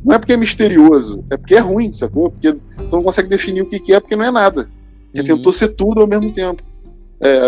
[0.04, 2.30] não é porque é misterioso, é porque é ruim, sacou?
[2.30, 4.68] Porque tu não consegue definir o que, que é porque não é nada.
[5.12, 5.36] Porque uhum.
[5.38, 6.62] tentou ser tudo ao mesmo tempo.
[7.20, 7.40] É,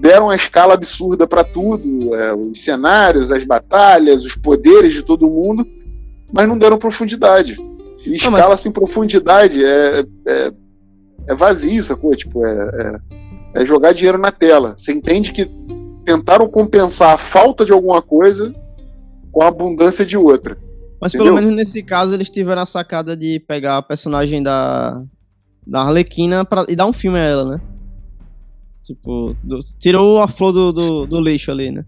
[0.00, 5.28] deram uma escala absurda para tudo, é, os cenários, as batalhas, os poderes de todo
[5.28, 5.66] mundo,
[6.32, 7.56] mas não deram profundidade.
[8.04, 8.60] E não, escala mas...
[8.60, 10.52] sem profundidade é, é,
[11.28, 12.14] é, vazio, sacou?
[12.14, 13.00] Tipo, é,
[13.54, 14.74] é, é jogar dinheiro na tela.
[14.76, 15.50] Você entende que
[16.04, 18.54] tentaram compensar a falta de alguma coisa
[19.32, 20.56] com a abundância de outra.
[21.00, 21.34] Mas Entendeu?
[21.34, 25.02] pelo menos nesse caso eles tiveram a sacada de pegar a personagem da,
[25.66, 27.60] da Arlequina pra, e dar um filme a ela, né?
[28.82, 31.84] Tipo, do, tirou a flor do, do, do, lixo ali, né?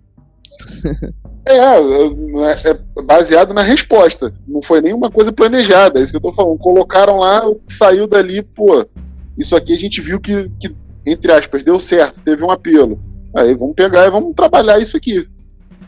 [1.49, 4.35] É, é, é, baseado na resposta.
[4.47, 6.59] Não foi nenhuma coisa planejada, é isso que eu tô falando.
[6.59, 8.87] Colocaram lá, saiu dali, pô.
[9.39, 13.01] Isso aqui a gente viu que, que entre aspas, deu certo, teve um apelo.
[13.35, 15.27] Aí vamos pegar e vamos trabalhar isso aqui.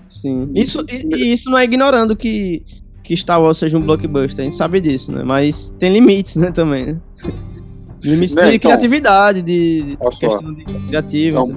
[0.09, 0.51] Sim.
[0.55, 2.65] Isso, e, e isso não é ignorando que
[3.11, 5.25] que Star Wars seja um blockbuster, a gente sabe disso, né?
[5.25, 7.01] Mas tem limites, né, também, né?
[8.05, 11.39] Limites né, de então, criatividade, de, questão de criativa.
[11.39, 11.57] É um,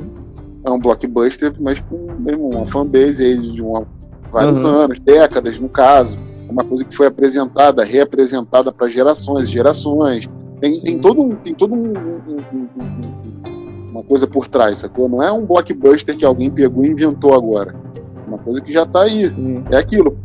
[0.66, 3.86] é um, blockbuster, mas com mesmo, uma fanbase aí de uma,
[4.32, 4.72] vários uhum.
[4.72, 6.20] anos, décadas no caso.
[6.50, 10.28] Uma coisa que foi apresentada, reapresentada para gerações e gerações.
[10.60, 15.08] Tem, tem todo, um, tem todo um, um, uma coisa por trás, sacou?
[15.08, 17.76] Não é um blockbuster que alguém pegou e inventou agora.
[17.96, 19.32] É uma coisa que já está aí.
[19.70, 20.18] É aquilo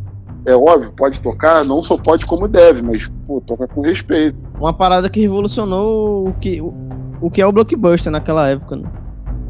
[0.49, 4.49] é óbvio, pode tocar, não só pode como deve, mas, pô, toca com respeito.
[4.59, 6.75] Uma parada que revolucionou o que, o,
[7.21, 8.91] o que é o blockbuster naquela época, né?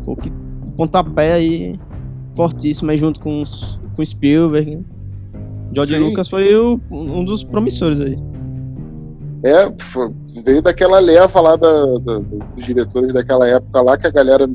[0.05, 0.33] O que
[0.77, 1.81] pontapé aí
[2.35, 4.77] fortíssimo aí junto com, os, com Spielberg.
[4.77, 4.83] Né?
[5.73, 6.03] George Sim.
[6.03, 8.19] Lucas foi o, um dos promissores aí.
[9.45, 10.11] É, foi,
[10.45, 14.51] veio daquela leva lá da, da, dos diretores daquela época lá, que a galera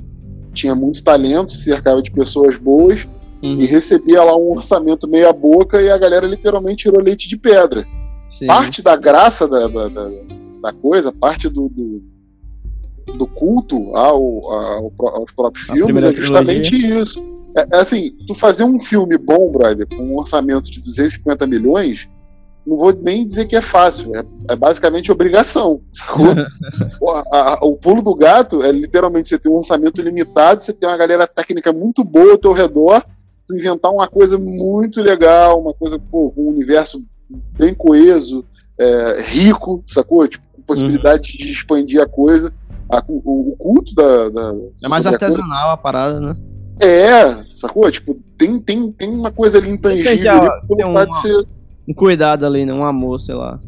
[0.51, 3.07] tinha muito talento, se cercava de pessoas boas,
[3.43, 3.59] uhum.
[3.59, 7.85] e recebia lá um orçamento meia boca e a galera literalmente tirou leite de pedra.
[8.25, 8.47] Sim.
[8.47, 10.09] Parte da graça da, da, da,
[10.61, 12.01] da coisa, parte do, do,
[13.17, 17.01] do culto ao, ao, aos próprios a filmes é justamente trilogia.
[17.01, 17.33] isso.
[17.55, 22.09] É, é, assim, tu fazer um filme bom, brother, com um orçamento de 250 milhões,
[22.65, 25.81] não vou nem dizer que é fácil, é, é basicamente obrigação.
[26.99, 30.87] o, a, o pulo do gato é literalmente você ter um orçamento limitado, você tem
[30.87, 33.05] uma galera técnica muito boa ao teu redor
[33.45, 37.03] tu inventar uma coisa muito legal, uma coisa, pô, um universo
[37.57, 38.45] bem coeso,
[38.77, 40.27] é, rico, sacou?
[40.27, 41.37] Tipo, com possibilidade uhum.
[41.37, 42.53] de expandir a coisa.
[42.89, 46.35] A, o, o, culto da, da É mais artesanal a, a, parada, né?
[46.81, 47.89] É, sacou?
[47.91, 51.47] Tipo, tem, tem, tem uma coisa ali intangível ali, tem uma, ser...
[51.87, 52.73] um cuidado ali, né?
[52.73, 53.59] Um amor, sei lá.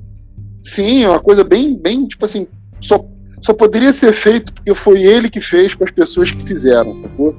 [0.62, 2.48] Sim, é uma coisa bem, bem, tipo assim,
[2.82, 3.06] só,
[3.42, 7.36] só poderia ser feito porque foi ele que fez com as pessoas que fizeram, sacou?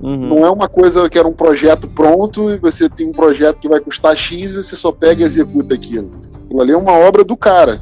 [0.00, 0.26] Uhum.
[0.28, 3.68] Não é uma coisa que era um projeto pronto e você tem um projeto que
[3.68, 6.10] vai custar X e você só pega e executa aquilo.
[6.44, 7.80] Aquilo ali é uma obra do cara.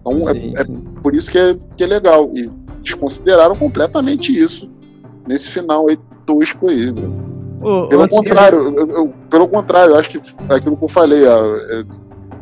[0.00, 0.82] Então é, sim, é, sim.
[0.96, 2.30] é, por isso que é, que é legal.
[2.34, 2.50] E
[2.82, 4.70] desconsideraram completamente isso
[5.28, 6.92] nesse final aí tosco aí,
[7.88, 11.84] pelo contrário, eu, eu, pelo contrário, eu acho que aquilo que eu falei, é,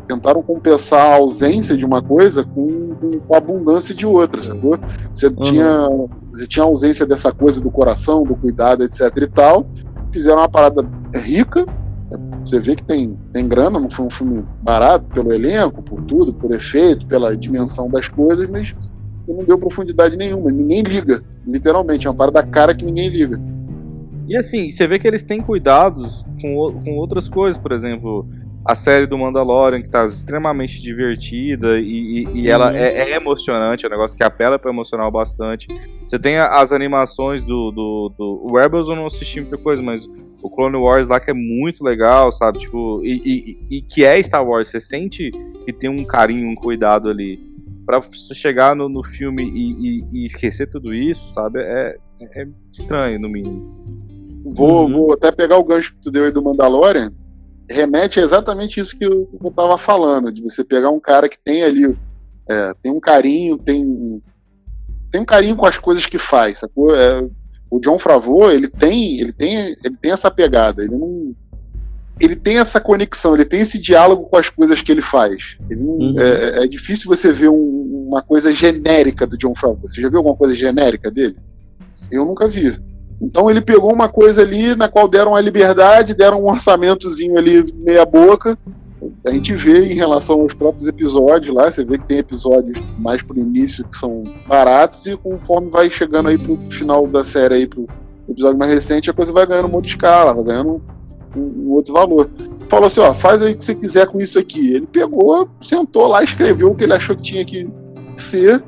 [0.09, 4.79] tentaram compensar a ausência de uma coisa com, com a abundância de outra, sacou?
[5.15, 5.37] Você, uhum.
[5.37, 5.89] tinha,
[6.33, 9.67] você tinha ausência dessa coisa do coração, do cuidado, etc e tal,
[10.11, 10.83] fizeram uma parada
[11.15, 11.67] rica,
[12.45, 16.33] você vê que tem, tem grana, não foi um filme barato pelo elenco, por tudo,
[16.33, 18.75] por efeito, pela dimensão das coisas, mas
[19.29, 23.39] não deu profundidade nenhuma, ninguém liga, literalmente, é uma parada cara que ninguém liga.
[24.27, 28.27] E assim, você vê que eles têm cuidados com, com outras coisas, por exemplo,
[28.69, 33.87] a série do Mandalorian, que tá extremamente divertida e, e, e ela é, é, emocionante,
[33.87, 35.67] é um negócio que apela para emocional bastante.
[36.07, 38.41] Você tem as animações do, do, do.
[38.45, 40.07] O Rebels eu não assisti muita coisa, mas
[40.43, 42.59] o Clone Wars lá que é muito legal, sabe?
[42.59, 43.23] Tipo, e,
[43.71, 45.31] e, e que é Star Wars, você sente
[45.65, 47.41] que tem um carinho, um cuidado ali.
[47.87, 51.59] Pra você chegar no, no filme e, e, esquecer tudo isso, sabe?
[51.63, 54.45] É, é estranho, no mínimo.
[54.45, 54.93] Vou, uhum.
[54.93, 57.15] vou até pegar o gancho que tu deu aí do Mandalorian.
[57.71, 61.39] Remete a exatamente isso que eu, eu tava falando, de você pegar um cara que
[61.39, 61.97] tem ali,
[62.49, 64.23] é, tem um carinho, tem,
[65.11, 66.95] tem um carinho com as coisas que faz, sacou?
[66.95, 67.27] É,
[67.71, 71.35] o John Favreau, ele tem, ele tem, ele tem essa pegada, ele não
[72.21, 75.57] ele tem essa conexão, ele tem esse diálogo com as coisas que ele faz.
[75.71, 76.19] Ele não, uhum.
[76.19, 79.89] é, é, difícil você ver um, uma coisa genérica do John Favreau.
[79.89, 81.37] Você já viu alguma coisa genérica dele?
[82.11, 82.77] Eu nunca vi.
[83.21, 87.65] Então ele pegou uma coisa ali na qual deram a liberdade, deram um orçamentozinho ali
[87.75, 88.57] meia boca.
[89.25, 93.23] A gente vê em relação aos próprios episódios lá, você vê que tem episódios mais
[93.23, 97.67] pro início que são baratos e conforme vai chegando aí pro final da série aí
[97.67, 97.87] pro
[98.29, 100.83] episódio mais recente, a coisa vai ganhando outra escala, vai ganhando
[101.37, 102.29] um, um outro valor.
[102.69, 104.73] Falou assim, ó, faz aí o que você quiser com isso aqui.
[104.73, 107.69] Ele pegou, sentou lá, escreveu o que ele achou que tinha que
[108.15, 108.63] ser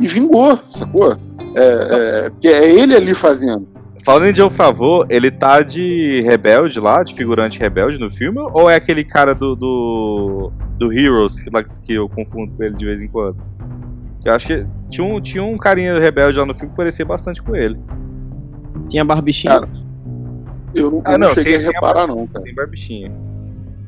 [0.00, 1.12] e vingou, sacou?
[1.56, 3.73] É, é, é ele ali fazendo.
[4.04, 8.38] Falando em John Favreau, ele tá de rebelde lá, de figurante rebelde no filme?
[8.52, 11.50] Ou é aquele cara do, do, do Heroes, que,
[11.82, 13.38] que eu confundo com ele de vez em quando?
[14.22, 17.40] Eu acho que tinha um, tinha um carinha rebelde lá no filme que parecia bastante
[17.40, 17.80] com ele.
[18.90, 19.60] Tinha barbichinha?
[19.60, 19.70] Cara,
[20.74, 22.44] eu não, ah, não, não cheguei a reparar não, cara.
[22.44, 23.10] Tem barbichinha.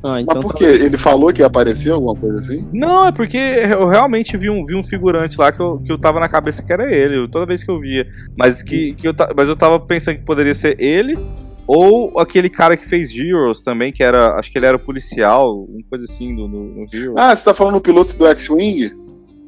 [0.03, 0.59] Ah, então Mas por tá...
[0.59, 0.65] quê?
[0.65, 2.69] Ele falou que ia aparecer alguma coisa assim?
[2.73, 5.99] Não, é porque eu realmente vi um, vi um figurante lá que eu, que eu
[5.99, 8.07] tava na cabeça que era ele, toda vez que eu via.
[8.37, 11.19] Mas, que, que eu, mas eu tava pensando que poderia ser ele
[11.67, 14.37] ou aquele cara que fez Heroes também, que era.
[14.37, 17.17] Acho que ele era policial, uma coisa assim no, no, Heroes.
[17.17, 18.93] Ah, você tá falando do piloto do X-Wing?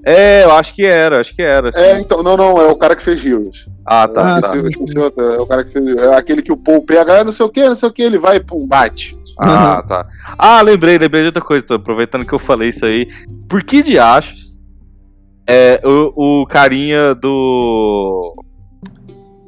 [0.04, 1.70] É, eu acho que era, acho que era.
[1.74, 3.68] É, então, não, não, é o cara que fez Heroes.
[3.84, 4.36] Ah, tá.
[4.36, 4.56] Ah, tá.
[4.56, 5.96] é o cara que fez.
[5.96, 8.02] É aquele que o Paul pega, ah, não sei o que, não sei o que,
[8.02, 9.17] ele vai e pum, bate.
[9.38, 10.08] Ah, tá.
[10.38, 11.64] Ah, lembrei, lembrei de outra coisa.
[11.64, 13.06] Tô aproveitando que eu falei isso aí.
[13.48, 14.58] Por que de achos
[15.48, 18.34] é, o, o carinha do.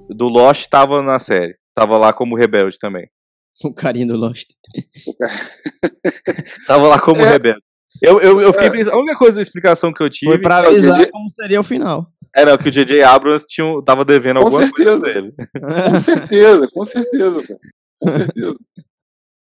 [0.08, 1.56] Do Lost tava na série?
[1.74, 3.08] Tava lá como rebelde também.
[3.62, 4.52] O carinha do Lost.
[6.66, 7.28] tava lá como é.
[7.28, 7.60] rebelde.
[8.00, 8.70] Eu, eu, eu fiquei é.
[8.70, 8.94] pensando.
[8.94, 10.32] A única coisa, a explicação que eu tive.
[10.32, 12.10] Foi pra avisar como seria o final.
[12.34, 13.02] Era que o J.J.
[13.02, 14.98] Abrams tinha, tava devendo com alguma certeza.
[14.98, 15.34] coisa dele.
[15.60, 17.60] Com certeza, com certeza, cara.
[18.00, 18.54] Com certeza.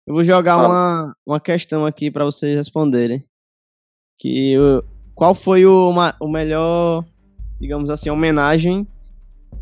[0.09, 3.23] Eu vou jogar uma, uma questão aqui para vocês responderem.
[4.17, 4.55] Que
[5.13, 7.05] qual foi o, uma, o melhor,
[7.61, 8.87] digamos assim, homenagem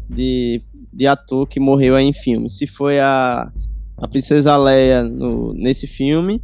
[0.10, 0.62] de,
[0.94, 2.50] de ator que morreu aí em filme?
[2.50, 3.52] Se foi a,
[3.98, 6.42] a Princesa Leia no, nesse filme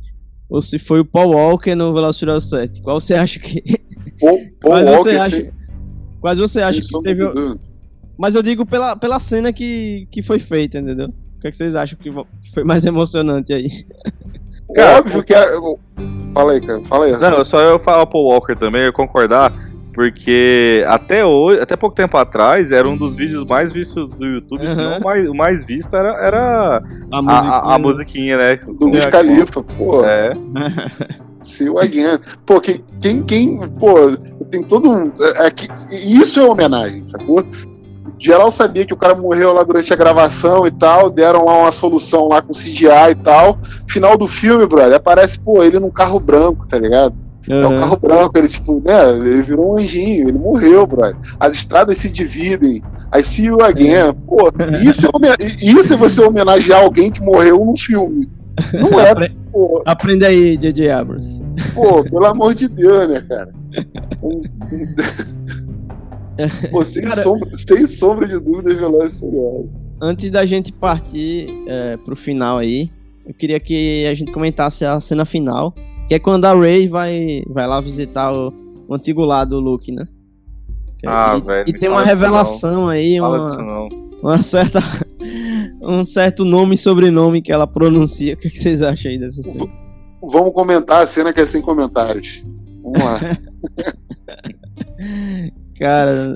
[0.50, 2.82] ou se foi o Paul Walker no Velociraptor 7?
[2.82, 3.64] Qual você acha que
[4.20, 5.54] Paul, Paul Walker, você acha,
[6.20, 7.24] quais você acha que teve
[8.18, 11.08] Mas eu digo pela, pela cena que, que foi feita, entendeu?
[11.44, 12.12] Que, é que vocês acham que
[12.54, 13.70] foi mais emocionante aí?
[14.74, 15.46] Cara, Óbvio que é.
[16.34, 16.84] Fala aí, cara.
[16.86, 17.12] Fala aí.
[17.12, 19.54] Não, só eu falar Paul Walker também, eu concordar.
[19.94, 24.62] Porque até hoje, até pouco tempo atrás, era um dos vídeos mais vistos do YouTube,
[24.62, 24.68] uhum.
[24.68, 28.56] se não o mais, o mais visto era, era a, musiquinha, a, a musiquinha né?
[28.56, 30.04] Do Wiz Khalifa, pô.
[30.04, 30.34] É.
[31.44, 32.18] Seu Again.
[32.44, 34.18] Pô, quem, quem, quem, pô,
[34.50, 35.12] tem todo um.
[35.38, 35.54] É, é,
[35.92, 37.46] isso é homenagem, sacou?
[38.24, 41.72] Geral sabia que o cara morreu lá durante a gravação e tal, deram lá uma
[41.72, 43.58] solução lá com CGI e tal.
[43.88, 47.14] Final do filme, brother, aparece, pô, ele num carro branco, tá ligado?
[47.50, 47.62] Uhum.
[47.62, 51.18] É um carro branco, ele tipo, né, ele virou um anjinho, ele morreu, brother.
[51.38, 52.82] As estradas se dividem,
[53.14, 54.14] I see you again.
[54.26, 54.50] Pô,
[54.82, 58.30] isso é, isso é você homenagear alguém que morreu num filme.
[58.74, 59.84] Não é, Apre pô.
[59.86, 60.90] Aprende aí, J.J.
[60.92, 61.44] Abrams.
[61.74, 63.52] Pô, pelo amor de Deus, né, cara?
[64.22, 64.42] Um...
[66.72, 69.70] pô, sem, cara, sombra, sem sombra de dúvida, Velozes Furiosos.
[70.02, 72.90] Antes da gente partir é, pro final aí,
[73.26, 75.74] eu queria que a gente comentasse a cena final,
[76.08, 78.54] que é quando a Ray vai, vai lá visitar o,
[78.88, 80.06] o antigo lado do Luke, né?
[81.06, 81.70] Ah, e, velho.
[81.70, 83.88] E tem uma revelação aí, uma,
[84.22, 84.80] uma certa
[85.82, 88.34] um certo nome e sobrenome que ela pronuncia.
[88.34, 89.66] O que, é que vocês acham aí dessa cena?
[90.22, 92.44] Vamos comentar a cena que é sem comentários.
[92.82, 93.20] Vamos lá.
[95.80, 96.36] Cara.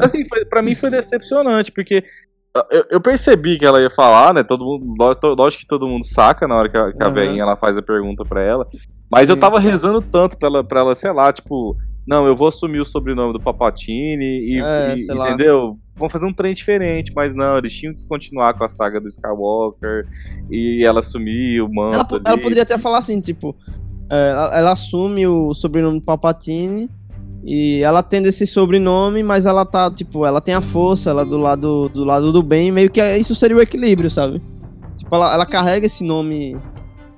[0.00, 2.04] assim, foi, pra mim foi decepcionante, porque
[2.70, 4.42] eu, eu, percebi que ela ia falar, né?
[4.42, 4.94] Todo mundo,
[5.36, 7.12] lógico que todo mundo saca na hora que a, que a uhum.
[7.12, 8.66] velhinha ela faz a pergunta pra ela.
[9.10, 9.32] Mas Sim.
[9.32, 12.80] eu tava rezando tanto pra ela, pra ela, sei lá, tipo, não, eu vou assumir
[12.80, 15.78] o sobrenome do Papatini e, é, e entendeu?
[15.94, 19.08] Vão fazer um trem diferente, mas não, eles tinham que continuar com a saga do
[19.08, 20.06] Skywalker
[20.50, 22.16] e ela assumir o manto.
[22.16, 23.54] Ela, ela poderia até falar assim, tipo,
[24.10, 26.88] é, ela, ela, assume o sobrenome do Papatini
[27.44, 31.24] e ela tem esse sobrenome, mas ela tá, tipo, ela tem a força, ela é
[31.24, 34.42] do lado do lado do bem, meio que isso seria o equilíbrio, sabe?
[34.96, 36.58] Tipo, ela, ela carrega esse nome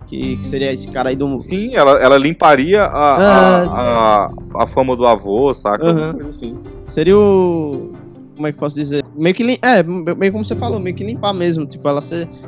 [0.07, 1.39] que, que, seria esse cara aí do.
[1.41, 3.69] Sim, ela, ela limparia a, a, é.
[3.69, 5.85] a, a, fama do avô, saca?
[5.85, 6.27] Uhum.
[6.27, 6.59] Assim.
[6.87, 7.93] Seria o.
[8.35, 9.05] Como é que posso dizer?
[9.15, 9.59] Meio que.
[9.63, 11.65] É, meio como você falou, meio que limpar mesmo.
[11.65, 12.01] Tipo, ela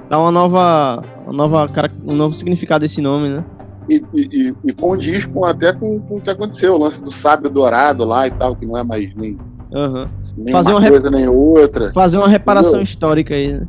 [0.08, 1.04] dá uma nova.
[1.24, 1.70] Uma nova
[2.04, 3.44] um novo significado desse nome, né?
[3.88, 7.50] E, e, e condiz com, até com, com o que aconteceu, o lance do sábio
[7.50, 9.38] dourado lá e tal, que não é mais nem.
[9.72, 10.06] Uhum.
[10.36, 11.92] Nem fazer uma, uma coisa nem outra.
[11.92, 12.84] Fazer uma reparação Entendeu?
[12.84, 13.66] histórica aí, né?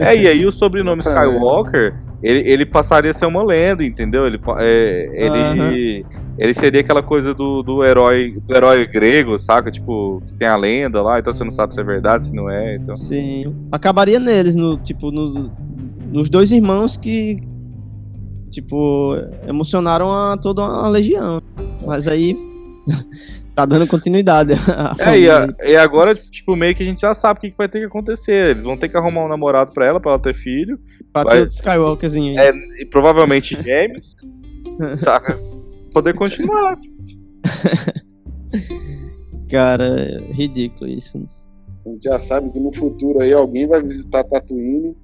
[0.00, 4.26] É, e aí o sobrenome Skywalker ele, ele passaria a ser uma lenda, entendeu?
[4.26, 6.22] Ele, é, ele, uhum.
[6.38, 9.70] ele seria aquela coisa do, do herói do herói grego, saca?
[9.70, 12.50] Tipo, que tem a lenda lá, então você não sabe se é verdade, se não
[12.50, 12.76] é.
[12.76, 12.94] Então...
[12.94, 13.54] Sim.
[13.70, 15.52] Acabaria neles, no, tipo, no,
[16.10, 17.38] nos dois irmãos que,
[18.48, 19.14] tipo,
[19.46, 21.40] emocionaram a toda a legião.
[21.86, 22.36] Mas aí
[23.54, 24.52] tá dando continuidade.
[24.98, 27.56] é, e, a, e, agora, tipo, meio que a gente já sabe o que, que,
[27.56, 28.50] vai ter que acontecer.
[28.50, 30.78] Eles vão ter que arrumar um namorado pra ela, pra ela ter filho.
[31.12, 32.48] Pra vai, ter Skywalkerzinho aí.
[32.48, 32.52] É,
[32.82, 34.16] e provavelmente gêmeos.
[34.98, 35.38] saca?
[35.92, 36.76] Poder continuar.
[39.48, 41.26] Cara, ridículo isso.
[41.84, 44.96] A gente já sabe que no futuro aí alguém vai visitar Tatooine.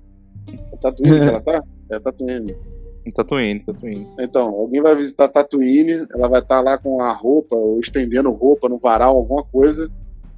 [0.48, 1.62] É Tatooine que ela tá?
[1.90, 2.56] É Tatooine.
[3.04, 4.06] Em Tatooine, Tatooine.
[4.18, 8.30] Então, alguém vai visitar Tatooine, ela vai estar tá lá com a roupa, ou estendendo
[8.30, 9.90] roupa no varal, alguma coisa.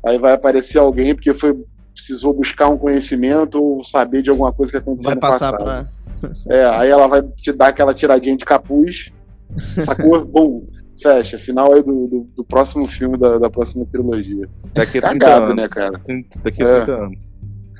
[0.04, 1.54] Aí vai aparecer alguém porque foi
[1.94, 5.64] precisou buscar um conhecimento ou saber de alguma coisa que aconteceu vai no passar passado.
[5.64, 6.54] Pra...
[6.54, 9.12] É, aí ela vai te dar aquela tiradinha de capuz,
[9.56, 10.24] sacou?
[10.26, 10.64] Bom,
[11.00, 11.38] fecha.
[11.38, 14.48] Final aí do, do, do próximo filme da, da, próxima trilogia.
[14.74, 15.56] Daqui a 30 Cagado, anos.
[15.56, 16.00] né, cara?
[16.42, 16.94] Daqui a 30 é.
[16.94, 17.32] anos.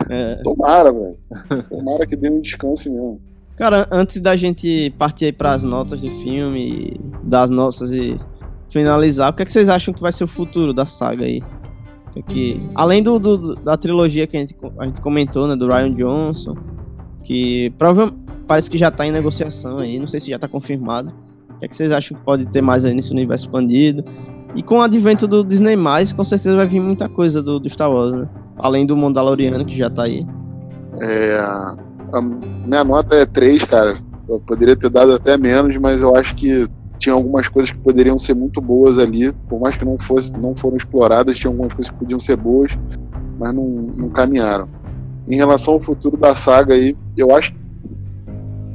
[0.09, 0.35] É.
[0.43, 1.19] Tomara, velho.
[1.69, 3.21] Tomara que dê um descanso mesmo.
[3.57, 8.17] Cara, antes da gente partir aí pras notas do filme, das nossas e
[8.69, 11.41] finalizar, o que, é que vocês acham que vai ser o futuro da saga aí?
[12.13, 15.55] Que, é que além do, do, da trilogia que a gente, a gente comentou, né,
[15.55, 16.57] do Ryan Johnson,
[17.23, 21.15] que provavelmente parece que já tá em negociação aí, não sei se já tá confirmado.
[21.51, 24.05] O que, é que vocês acham que pode ter mais aí nesse universo expandido?
[24.57, 25.77] E com o advento do Disney+,
[26.17, 28.29] com certeza vai vir muita coisa do, do Star Wars, né?
[28.59, 30.27] Além do Mandaloriano, que já tá aí.
[31.01, 31.77] É, a
[32.21, 33.97] minha nota é 3, cara.
[34.29, 36.69] Eu poderia ter dado até menos, mas eu acho que
[36.99, 40.57] tinha algumas coisas que poderiam ser muito boas ali, por mais que não fosse, não
[40.57, 42.73] foram exploradas, tinha algumas coisas que podiam ser boas,
[43.39, 44.69] mas não, não caminharam.
[45.29, 47.53] Em relação ao futuro da saga aí, eu acho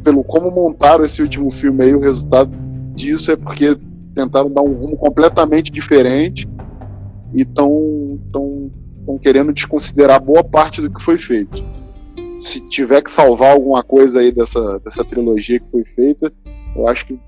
[0.04, 2.52] pelo como montaram esse último filme aí, o resultado
[2.94, 3.78] disso é porque
[4.14, 6.48] tentaram dar um rumo completamente diferente
[7.34, 8.72] e estão tão,
[9.06, 11.64] tão querendo desconsiderar boa parte do que foi feito
[12.40, 16.32] se tiver que salvar alguma coisa aí dessa, dessa trilogia que foi feita,
[16.76, 17.20] eu acho que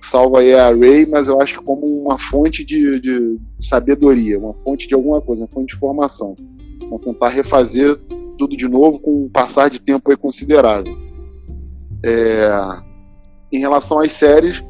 [0.00, 4.54] salva aí a Ray, mas eu acho que como uma fonte de, de sabedoria, uma
[4.54, 6.36] fonte de alguma coisa, uma fonte de informação.
[6.88, 7.96] Vão tentar refazer
[8.36, 10.94] tudo de novo com um passar de tempo aí considerável.
[12.04, 12.50] É,
[13.52, 14.62] em relação às séries,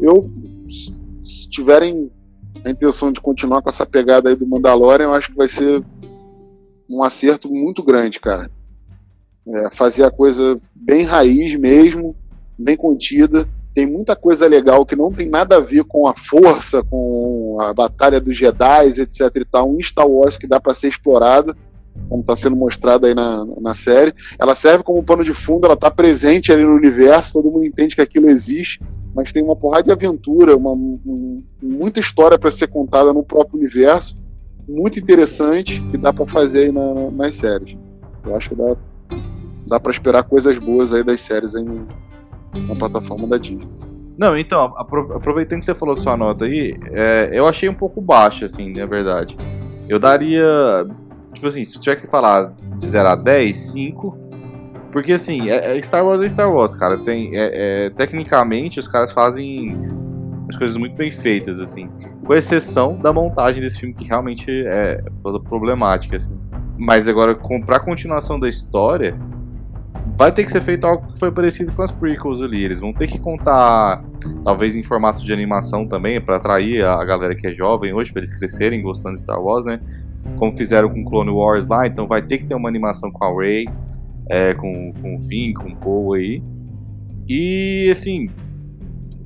[0.00, 0.30] eu
[1.24, 2.10] se tiverem
[2.64, 5.82] a intenção de continuar com essa pegada aí do Mandalorian, eu acho que vai ser
[6.88, 8.50] um acerto muito grande, cara.
[9.50, 12.14] É, fazer a coisa bem raiz mesmo,
[12.58, 13.48] bem contida.
[13.74, 17.72] Tem muita coisa legal que não tem nada a ver com a força, com a
[17.72, 19.70] batalha dos Jedi, etc e tal.
[19.70, 21.56] Um Star Wars que dá para ser explorada,
[22.08, 24.12] como está sendo mostrado aí na, na série.
[24.38, 27.94] Ela serve como pano de fundo, ela está presente ali no universo, todo mundo entende
[27.94, 28.80] que aquilo existe,
[29.14, 33.58] mas tem uma porrada de aventura, uma, um, muita história para ser contada no próprio
[33.58, 34.16] universo,
[34.68, 37.76] muito interessante, que dá para fazer aí na, nas séries.
[38.24, 38.76] Eu acho que dá
[39.66, 41.86] dá para esperar coisas boas aí das séries em,
[42.66, 43.68] na plataforma da Disney.
[44.18, 48.00] Não, então, aproveitando que você falou de sua nota aí, é, eu achei um pouco
[48.00, 49.36] baixa, assim, na verdade.
[49.88, 50.44] Eu daria.
[51.32, 54.18] Tipo assim, se tiver que falar de 0 a 10, 5.
[54.90, 56.98] Porque assim, é, é Star Wars é Star Wars, cara.
[56.98, 59.76] Tem, é, é, tecnicamente, os caras fazem
[60.48, 61.88] as coisas muito bem feitas, assim.
[62.24, 66.36] Com exceção da montagem desse filme, que realmente é toda problemática, assim.
[66.76, 69.16] Mas agora, pra continuação da história,
[70.16, 72.64] vai ter que ser feito algo que foi parecido com as prequels ali.
[72.64, 74.04] Eles vão ter que contar,
[74.44, 78.20] talvez em formato de animação também, para atrair a galera que é jovem hoje, para
[78.20, 79.80] eles crescerem gostando de Star Wars, né?
[80.36, 83.42] Como fizeram com Clone Wars lá, então vai ter que ter uma animação com a
[83.42, 83.66] Rey,
[84.28, 86.42] é, com, com o Finn, com o Poe aí.
[87.28, 88.28] E assim,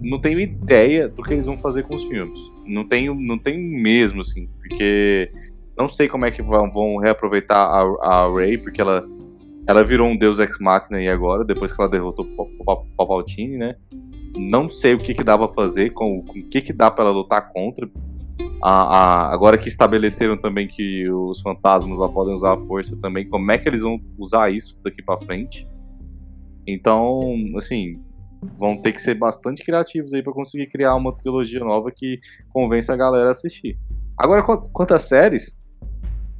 [0.01, 2.39] não tenho ideia do que eles vão fazer com os filmes.
[2.67, 5.31] Não tenho, não tenho mesmo, assim, porque
[5.77, 9.07] não sei como é que vão, reaproveitar a, a Rey, porque ela
[9.67, 12.27] ela virou um deus ex-máquina aí agora, depois que ela derrotou
[12.97, 13.77] Palpatine, né?
[14.37, 17.05] Não sei o que que dá pra fazer, com, com o que que dá pra
[17.05, 17.89] ela lutar contra.
[18.63, 23.29] A, a, agora que estabeleceram também que os fantasmas lá podem usar a força também,
[23.29, 25.69] como é que eles vão usar isso daqui para frente?
[26.67, 28.01] Então, assim,
[28.57, 32.19] vão ter que ser bastante criativos aí para conseguir criar uma trilogia nova que
[32.51, 33.79] convença a galera a assistir.
[34.17, 35.57] Agora, quanto às séries,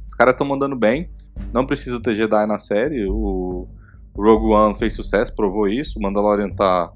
[0.05, 1.09] os caras estão mandando bem.
[1.53, 3.05] Não precisa ter Jedi na série.
[3.07, 3.67] O
[4.15, 5.99] Rogue One fez sucesso, provou isso.
[5.99, 6.91] O Mandalorian tá,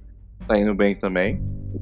[0.47, 1.41] tá indo bem também.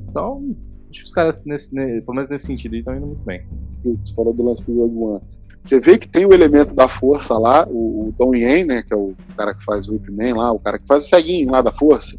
[0.10, 0.56] Então,
[0.90, 3.46] acho que os caras, nesse, pelo menos nesse sentido, estão indo muito bem.
[3.84, 5.22] Você falou do lance do Rogue One.
[5.62, 8.94] Você vê que tem o elemento da força lá, o, o Don Yen, né, que
[8.94, 11.52] é o cara que faz o Whip Man lá, o cara que faz o ceguinho
[11.52, 12.18] lá da força.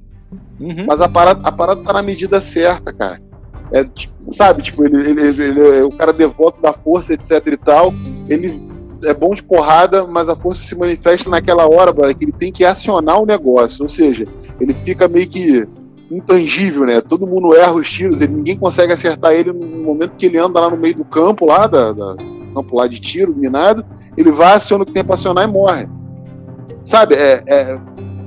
[0.59, 0.85] Uhum.
[0.85, 3.23] Mas a parada, a parada tá na medida certa, cara.
[3.73, 7.41] É, tipo, sabe, tipo, ele, ele, ele, ele, é o cara devoto da força, etc
[7.47, 7.93] e tal.
[8.29, 8.49] Ele
[9.05, 12.52] é bom de porrada, mas a força se manifesta naquela hora, brother, que ele tem
[12.52, 13.82] que acionar o negócio.
[13.82, 14.27] Ou seja,
[14.60, 15.66] ele fica meio que
[16.10, 17.01] intangível, né?
[17.01, 20.60] Todo mundo erra os tiros, ele, ninguém consegue acertar ele no momento que ele anda
[20.60, 22.16] lá no meio do campo, lá, da, da
[22.55, 23.85] campo lá de tiro, minado,
[24.16, 25.86] ele vai, aciona o que tem pra acionar e morre.
[26.85, 27.81] Sabe, é, é,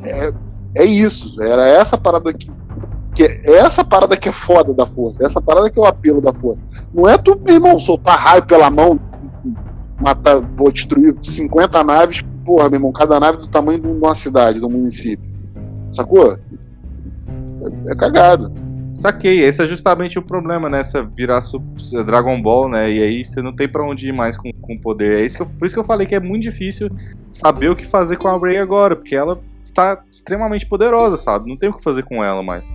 [0.03, 0.33] é,
[0.75, 1.41] é isso.
[1.41, 2.51] Era essa parada que,
[3.15, 6.21] que é essa parada que é foda da força, essa parada que é o apelo
[6.21, 6.59] da força.
[6.93, 8.99] Não é tu, meu irmão, soltar raio pela mão,
[9.99, 14.59] matar, pô, destruir 50 naves, porra, meu irmão, cada nave do tamanho de uma cidade,
[14.59, 15.27] de um município.
[15.91, 16.33] Sacou?
[16.33, 18.51] É, é cagado.
[18.95, 20.83] Saquei, esse é justamente o problema, né?
[20.83, 21.39] Você virar
[22.05, 22.91] Dragon Ball, né?
[22.91, 25.19] E aí você não tem para onde ir mais com, com poder.
[25.19, 26.89] É isso que eu, por isso que eu falei que é muito difícil
[27.31, 31.49] saber o que fazer com a Rey agora, porque ela está extremamente poderosa, sabe?
[31.49, 32.67] Não tem o que fazer com ela mais.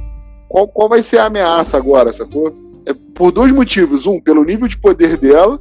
[0.49, 2.57] Qual, qual vai ser a ameaça agora, sacou?
[2.87, 4.07] É por dois motivos.
[4.07, 5.61] Um, pelo nível de poder dela,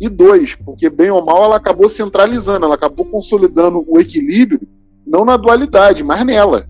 [0.00, 4.60] e dois, porque bem ou mal ela acabou centralizando, ela acabou consolidando o equilíbrio,
[5.06, 6.66] não na dualidade, mas nela.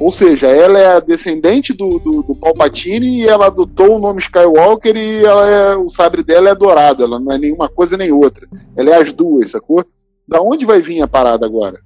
[0.00, 4.20] Ou seja, ela é a descendente do, do, do Palpatine e ela adotou o nome
[4.20, 8.10] Skywalker e ela é, o sabre dela é dourado, ela não é nenhuma coisa nem
[8.10, 8.48] outra.
[8.74, 9.84] Ela é as duas, sacou?
[10.26, 11.80] Da onde vai vir a parada agora?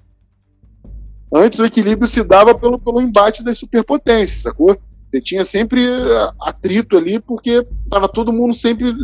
[1.32, 4.76] Antes o equilíbrio se dava pelo, pelo embate das superpotências, sacou?
[5.08, 5.84] Você tinha sempre
[6.40, 8.94] atrito ali porque tava todo mundo sempre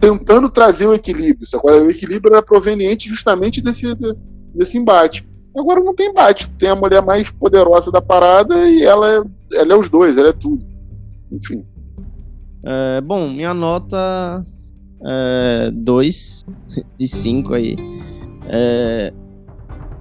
[0.00, 1.46] tentando trazer o equilíbrio.
[1.46, 1.70] Sacou?
[1.70, 3.86] O equilíbrio era proveniente justamente desse,
[4.54, 5.28] desse embate.
[5.56, 6.48] Agora não tem embate.
[6.58, 9.22] Tem a mulher mais poderosa da parada e ela é,
[9.54, 10.64] ela é os dois, ela é tudo.
[11.30, 11.64] Enfim.
[12.64, 14.44] É, bom, minha nota
[15.04, 16.44] é 2
[16.98, 17.76] de 5 aí.
[18.48, 19.12] É,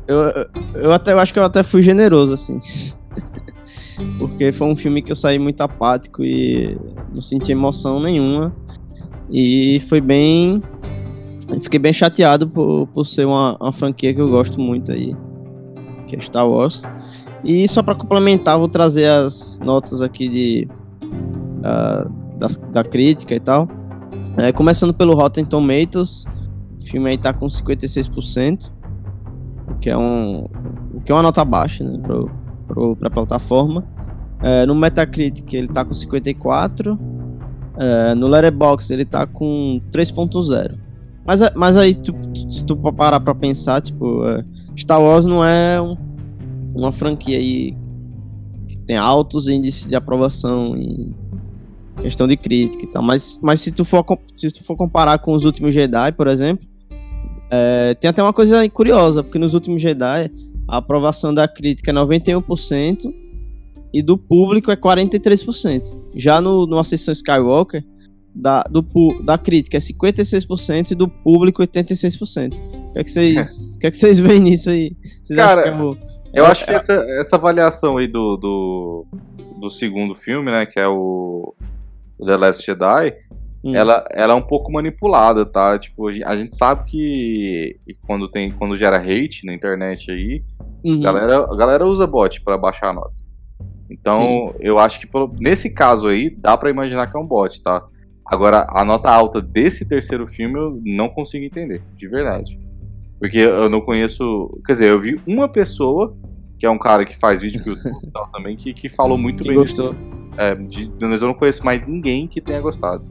[0.08, 0.18] eu,
[0.82, 2.60] eu até eu acho que eu até fui generoso, assim.
[4.18, 6.78] Porque foi um filme que eu saí muito apático e
[7.14, 8.56] não senti emoção nenhuma.
[9.32, 10.62] E foi bem.
[11.62, 15.16] Fiquei bem chateado por, por ser uma, uma franquia que eu gosto muito aí,
[16.08, 16.84] que é Star Wars.
[17.44, 20.68] E só para complementar, vou trazer as notas aqui de,
[21.62, 23.68] da, da crítica e tal.
[24.38, 26.26] É, começando pelo Rotten Tomatoes,
[26.80, 28.72] o filme aí tá com 56%,
[29.68, 30.48] o que é, um,
[31.04, 32.32] que é uma nota baixa né, pro,
[32.68, 33.86] pro, pra plataforma.
[34.42, 36.98] É, no Metacritic ele tá com 54%,
[37.80, 40.76] é, no Letterboxd ele tá com 3.0.
[41.26, 42.14] Mas, mas aí, tu,
[42.52, 44.44] se tu parar pra pensar, tipo, é,
[44.78, 45.96] Star Wars não é um,
[46.76, 47.76] uma franquia aí
[48.68, 51.16] que tem altos índices de aprovação em
[52.02, 53.02] questão de crítica e tal.
[53.04, 54.04] Mas, mas se, tu for,
[54.36, 56.68] se tu for comparar com os últimos Jedi, por exemplo,
[57.50, 60.32] é, tem até uma coisa curiosa, porque nos últimos Jedi
[60.68, 63.14] a aprovação da crítica é 91%
[63.94, 65.96] e do público é 43%.
[66.16, 67.84] Já no, no Ascensão Skywalker,
[68.34, 68.84] da, do,
[69.24, 72.54] da crítica é 56% e do público 86%.
[72.54, 74.96] O que é que vocês, que é que vocês veem nisso aí?
[75.22, 79.06] Vocês Cara, acham que é eu acho que essa, essa avaliação aí do, do,
[79.60, 80.66] do segundo filme, né?
[80.66, 81.56] Que é o,
[82.18, 83.16] o The Last Jedi.
[83.64, 83.76] Hum.
[83.76, 85.78] Ela, ela é um pouco manipulada, tá?
[85.78, 90.42] Tipo, a gente sabe que quando, tem, quando gera hate na internet aí,
[90.84, 91.00] uhum.
[91.00, 93.14] a, galera, a galera usa bot para baixar a nota.
[93.90, 94.54] Então, Sim.
[94.60, 95.08] eu acho que
[95.40, 97.84] nesse caso aí, dá para imaginar que é um bot, tá?
[98.26, 102.60] Agora, a nota alta desse terceiro filme eu não consigo entender, de verdade.
[103.20, 104.50] Porque eu não conheço.
[104.66, 106.16] Quer dizer, eu vi uma pessoa,
[106.60, 109.18] que é um cara que faz vídeo pro YouTube e tal também, que, que falou
[109.18, 109.58] muito que bem.
[109.58, 109.96] Gostou.
[110.38, 113.04] É, de, mas eu não conheço mais ninguém que tenha gostado.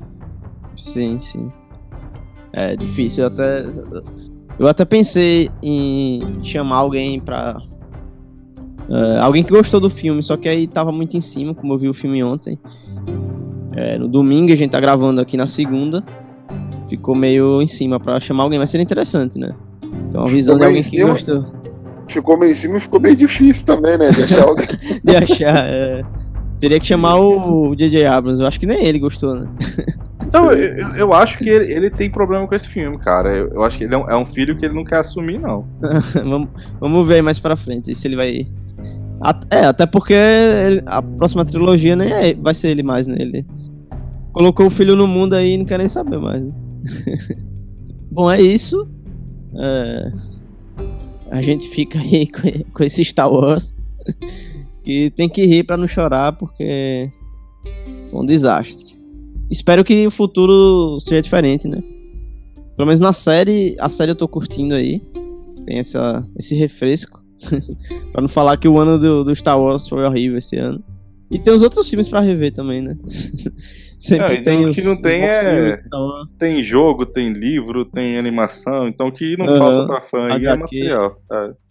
[0.76, 1.52] Sim, sim.
[2.52, 3.24] É difícil.
[3.24, 3.64] Eu até,
[4.58, 7.60] eu até pensei em chamar alguém pra.
[8.88, 11.78] Uh, alguém que gostou do filme, só que aí tava muito em cima, como eu
[11.78, 12.58] vi o filme ontem.
[13.76, 16.02] É, no domingo, a gente tá gravando aqui na segunda.
[16.88, 19.54] Ficou meio em cima pra chamar alguém, mas seria interessante, né?
[20.08, 21.44] Então, a visão de alguém que gostou.
[22.08, 24.10] Ficou meio em cima e ficou bem difícil também, né?
[24.10, 24.66] De achar alguém.
[25.04, 26.02] de achar, é.
[26.58, 28.06] Teria que chamar o J.J.
[28.06, 28.40] Abrams.
[28.40, 29.48] Eu acho que nem ele gostou, né?
[30.32, 33.34] Não, eu, eu acho que ele, ele, tem problema com esse filme, cara.
[33.34, 35.38] Eu, eu acho que ele é um, é um, filho que ele não quer assumir,
[35.38, 35.66] não.
[36.22, 36.48] vamos,
[36.78, 38.46] vamos ver mais pra frente se ele vai.
[39.50, 40.14] É, até porque
[40.86, 43.16] a próxima trilogia nem é, vai ser ele mais, né?
[43.18, 43.44] Ele
[44.32, 46.42] colocou o filho no mundo aí e não quer nem saber mais.
[46.42, 46.52] Né?
[48.10, 48.88] Bom, é isso.
[49.56, 50.12] É,
[51.30, 53.74] a gente fica aí com, com esse Star Wars.
[54.84, 57.10] que tem que rir para não chorar, porque
[58.10, 58.98] foi um desastre
[59.50, 61.82] espero que o futuro seja diferente, né?
[62.76, 65.02] Pelo menos na série, a série eu tô curtindo aí.
[65.64, 67.24] Tem essa, esse refresco.
[68.12, 70.82] pra não falar que o ano do, do, Star Wars foi horrível esse ano.
[71.30, 72.96] E tem os outros filmes para rever também, né?
[73.98, 74.64] Sempre é, tem.
[74.64, 75.76] O que não tem é.
[76.38, 78.88] Tem jogo, tem livro, tem animação.
[78.88, 79.58] Então o que não uhum.
[79.58, 81.20] falta pra fã aí é material.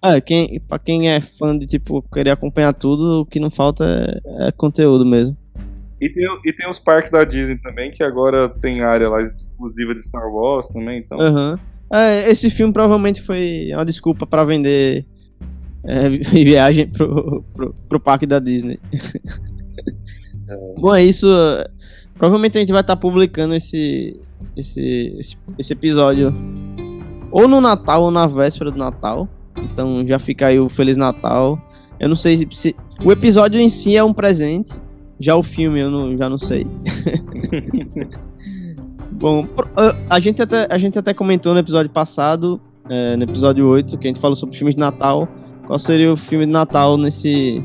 [0.03, 0.15] É.
[0.15, 3.85] é, quem, pra quem é fã de, tipo, querer acompanhar tudo, o que não falta
[3.85, 5.35] é, é conteúdo mesmo.
[5.99, 9.95] E tem, e tem os parques da Disney também, que agora tem área lá exclusiva
[9.95, 11.17] de Star Wars também, então.
[11.17, 11.57] Uhum.
[11.91, 15.05] É, esse filme provavelmente foi uma desculpa para vender
[15.87, 16.09] é,
[16.43, 18.79] viagem pro, pro, pro, parque da Disney.
[20.49, 20.57] É.
[20.77, 21.27] Bom, é isso.
[22.13, 24.19] Provavelmente a gente vai estar tá publicando esse,
[24.55, 26.33] esse, esse, esse episódio
[27.31, 29.27] ou no Natal ou na véspera do Natal.
[29.57, 31.59] Então já fica aí o Feliz Natal.
[31.99, 32.75] Eu não sei se.
[33.03, 34.81] O episódio em si é um presente.
[35.19, 36.67] Já o filme eu não, já não sei.
[39.11, 39.47] Bom,
[40.09, 44.05] a gente, até, a gente até comentou no episódio passado, é, no episódio 8, que
[44.07, 45.27] a gente falou sobre filmes de Natal.
[45.67, 47.61] Qual seria o filme de Natal nesse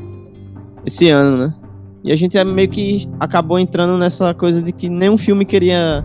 [0.84, 1.54] esse ano, né?
[2.02, 6.04] E a gente é meio que acabou entrando nessa coisa de que nenhum filme queria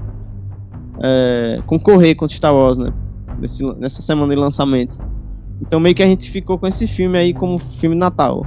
[1.01, 2.93] é, concorrer contra Star Wars, né?
[3.39, 4.99] Nesse, nessa semana de lançamento.
[5.59, 8.45] Então meio que a gente ficou com esse filme aí como filme de Natal.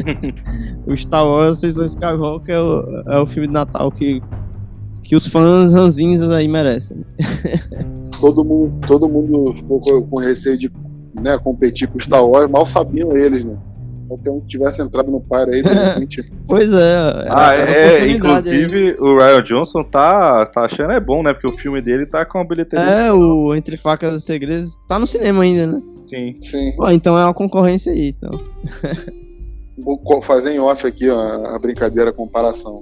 [0.86, 4.22] o Star Wars Season Skywalker é o, é o filme de Natal que,
[5.02, 7.04] que os fãs ranzinhos aí merecem.
[8.18, 10.70] todo, mundo, todo mundo ficou com, com receio de
[11.14, 13.58] né, competir com Star Wars, mal sabiam eles, né?
[14.12, 16.32] qualquer um que tivesse entrado no par aí, de repente.
[16.46, 17.28] pois é.
[17.30, 18.96] Ah, é, inclusive aí.
[18.98, 21.32] o Ryan Johnson tá, tá achando é bom, né?
[21.32, 22.84] Porque o filme dele tá com a bilheteria.
[22.84, 25.82] É, o Entre Facas e Segredos tá no cinema ainda, né?
[26.06, 26.36] Sim.
[26.40, 26.76] Sim.
[26.76, 28.38] Pô, então é uma concorrência aí, então.
[29.78, 32.80] Vou fazer em off aqui ó, a brincadeira, a comparação.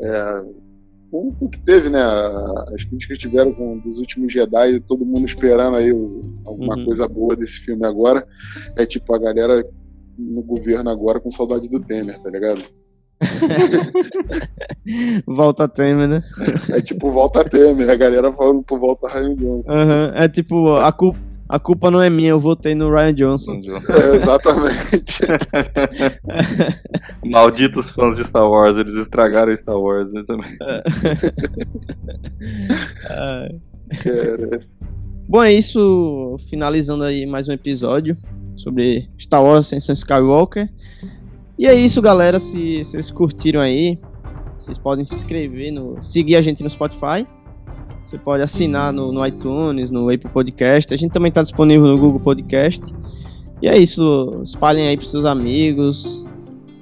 [0.00, 0.42] É,
[1.12, 2.00] o, o, que teve, né?
[2.74, 5.90] As críticas que tiveram com dos últimos Jedi, todo mundo esperando aí
[6.44, 6.84] alguma uhum.
[6.84, 8.26] coisa boa desse filme agora.
[8.76, 9.64] É tipo a galera
[10.18, 12.62] no governo agora com saudade do Temer, tá ligado?
[15.26, 16.22] volta Temer, né?
[16.72, 19.72] É, é, tipo volta Temer, a galera falando por volta Ryan Johnson.
[19.72, 21.29] Uhum, é tipo, a culpa.
[21.50, 23.60] A culpa não é minha, eu votei no Ryan Johnson.
[23.60, 25.20] É, exatamente.
[27.26, 30.48] Malditos fãs de Star Wars, eles estragaram Star Wars né, também.
[33.10, 33.48] É.
[35.28, 36.36] Bom, é isso.
[36.48, 38.16] Finalizando aí mais um episódio
[38.54, 40.72] sobre Star Wars Ascensão Skywalker.
[41.58, 42.38] E é isso, galera.
[42.38, 43.98] Se vocês curtiram aí,
[44.56, 47.26] vocês podem se inscrever, no, seguir a gente no Spotify.
[48.02, 50.92] Você pode assinar no, no iTunes, no Apple Podcast.
[50.92, 52.94] A gente também está disponível no Google Podcast.
[53.62, 54.40] E é isso.
[54.42, 56.26] Espalhem aí para seus amigos.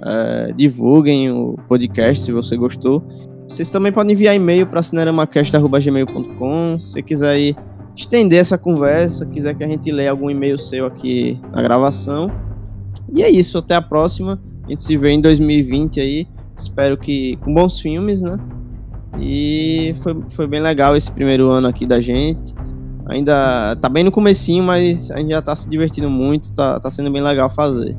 [0.01, 3.03] É, divulguem o podcast se você gostou.
[3.49, 6.79] Vocês também podem enviar e-mail para cineramacast.gmail.com.
[6.79, 7.57] Se você quiser aí
[7.97, 12.31] estender essa conversa, quiser que a gente leia algum e-mail seu aqui na gravação.
[13.13, 14.41] E é isso, até a próxima.
[14.65, 16.29] A gente se vê em 2020 aí.
[16.57, 18.39] Espero que com bons filmes, né?
[19.21, 22.55] E foi, foi bem legal esse primeiro ano aqui da gente.
[23.07, 26.91] Ainda tá bem no comecinho, mas a gente já tá se divertindo muito, tá, tá
[26.91, 27.97] sendo bem legal fazer.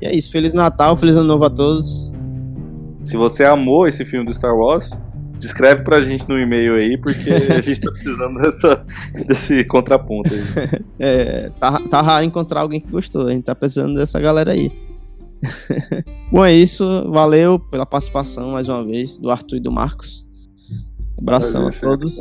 [0.00, 2.12] E é isso, Feliz Natal, Feliz Ano Novo a todos.
[3.02, 4.90] Se você amou esse filme do Star Wars,
[5.38, 8.84] descreve pra gente no e-mail aí, porque a gente tá precisando dessa,
[9.26, 10.80] desse contraponto aí.
[10.98, 14.70] É, tá, tá raro encontrar alguém que gostou, a gente tá precisando dessa galera aí.
[16.30, 17.10] Bom, é isso.
[17.10, 20.28] Valeu pela participação mais uma vez do Arthur e do Marcos.
[21.20, 22.20] Abração a todos.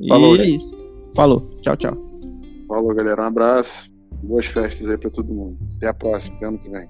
[0.00, 0.70] E Falou, é isso.
[1.14, 1.50] Falou.
[1.60, 1.96] Tchau, tchau.
[2.68, 3.22] Falou, galera.
[3.22, 3.90] Um abraço.
[4.22, 5.58] Boas festas aí pra todo mundo.
[5.76, 6.88] Até a próxima, até ano que vem.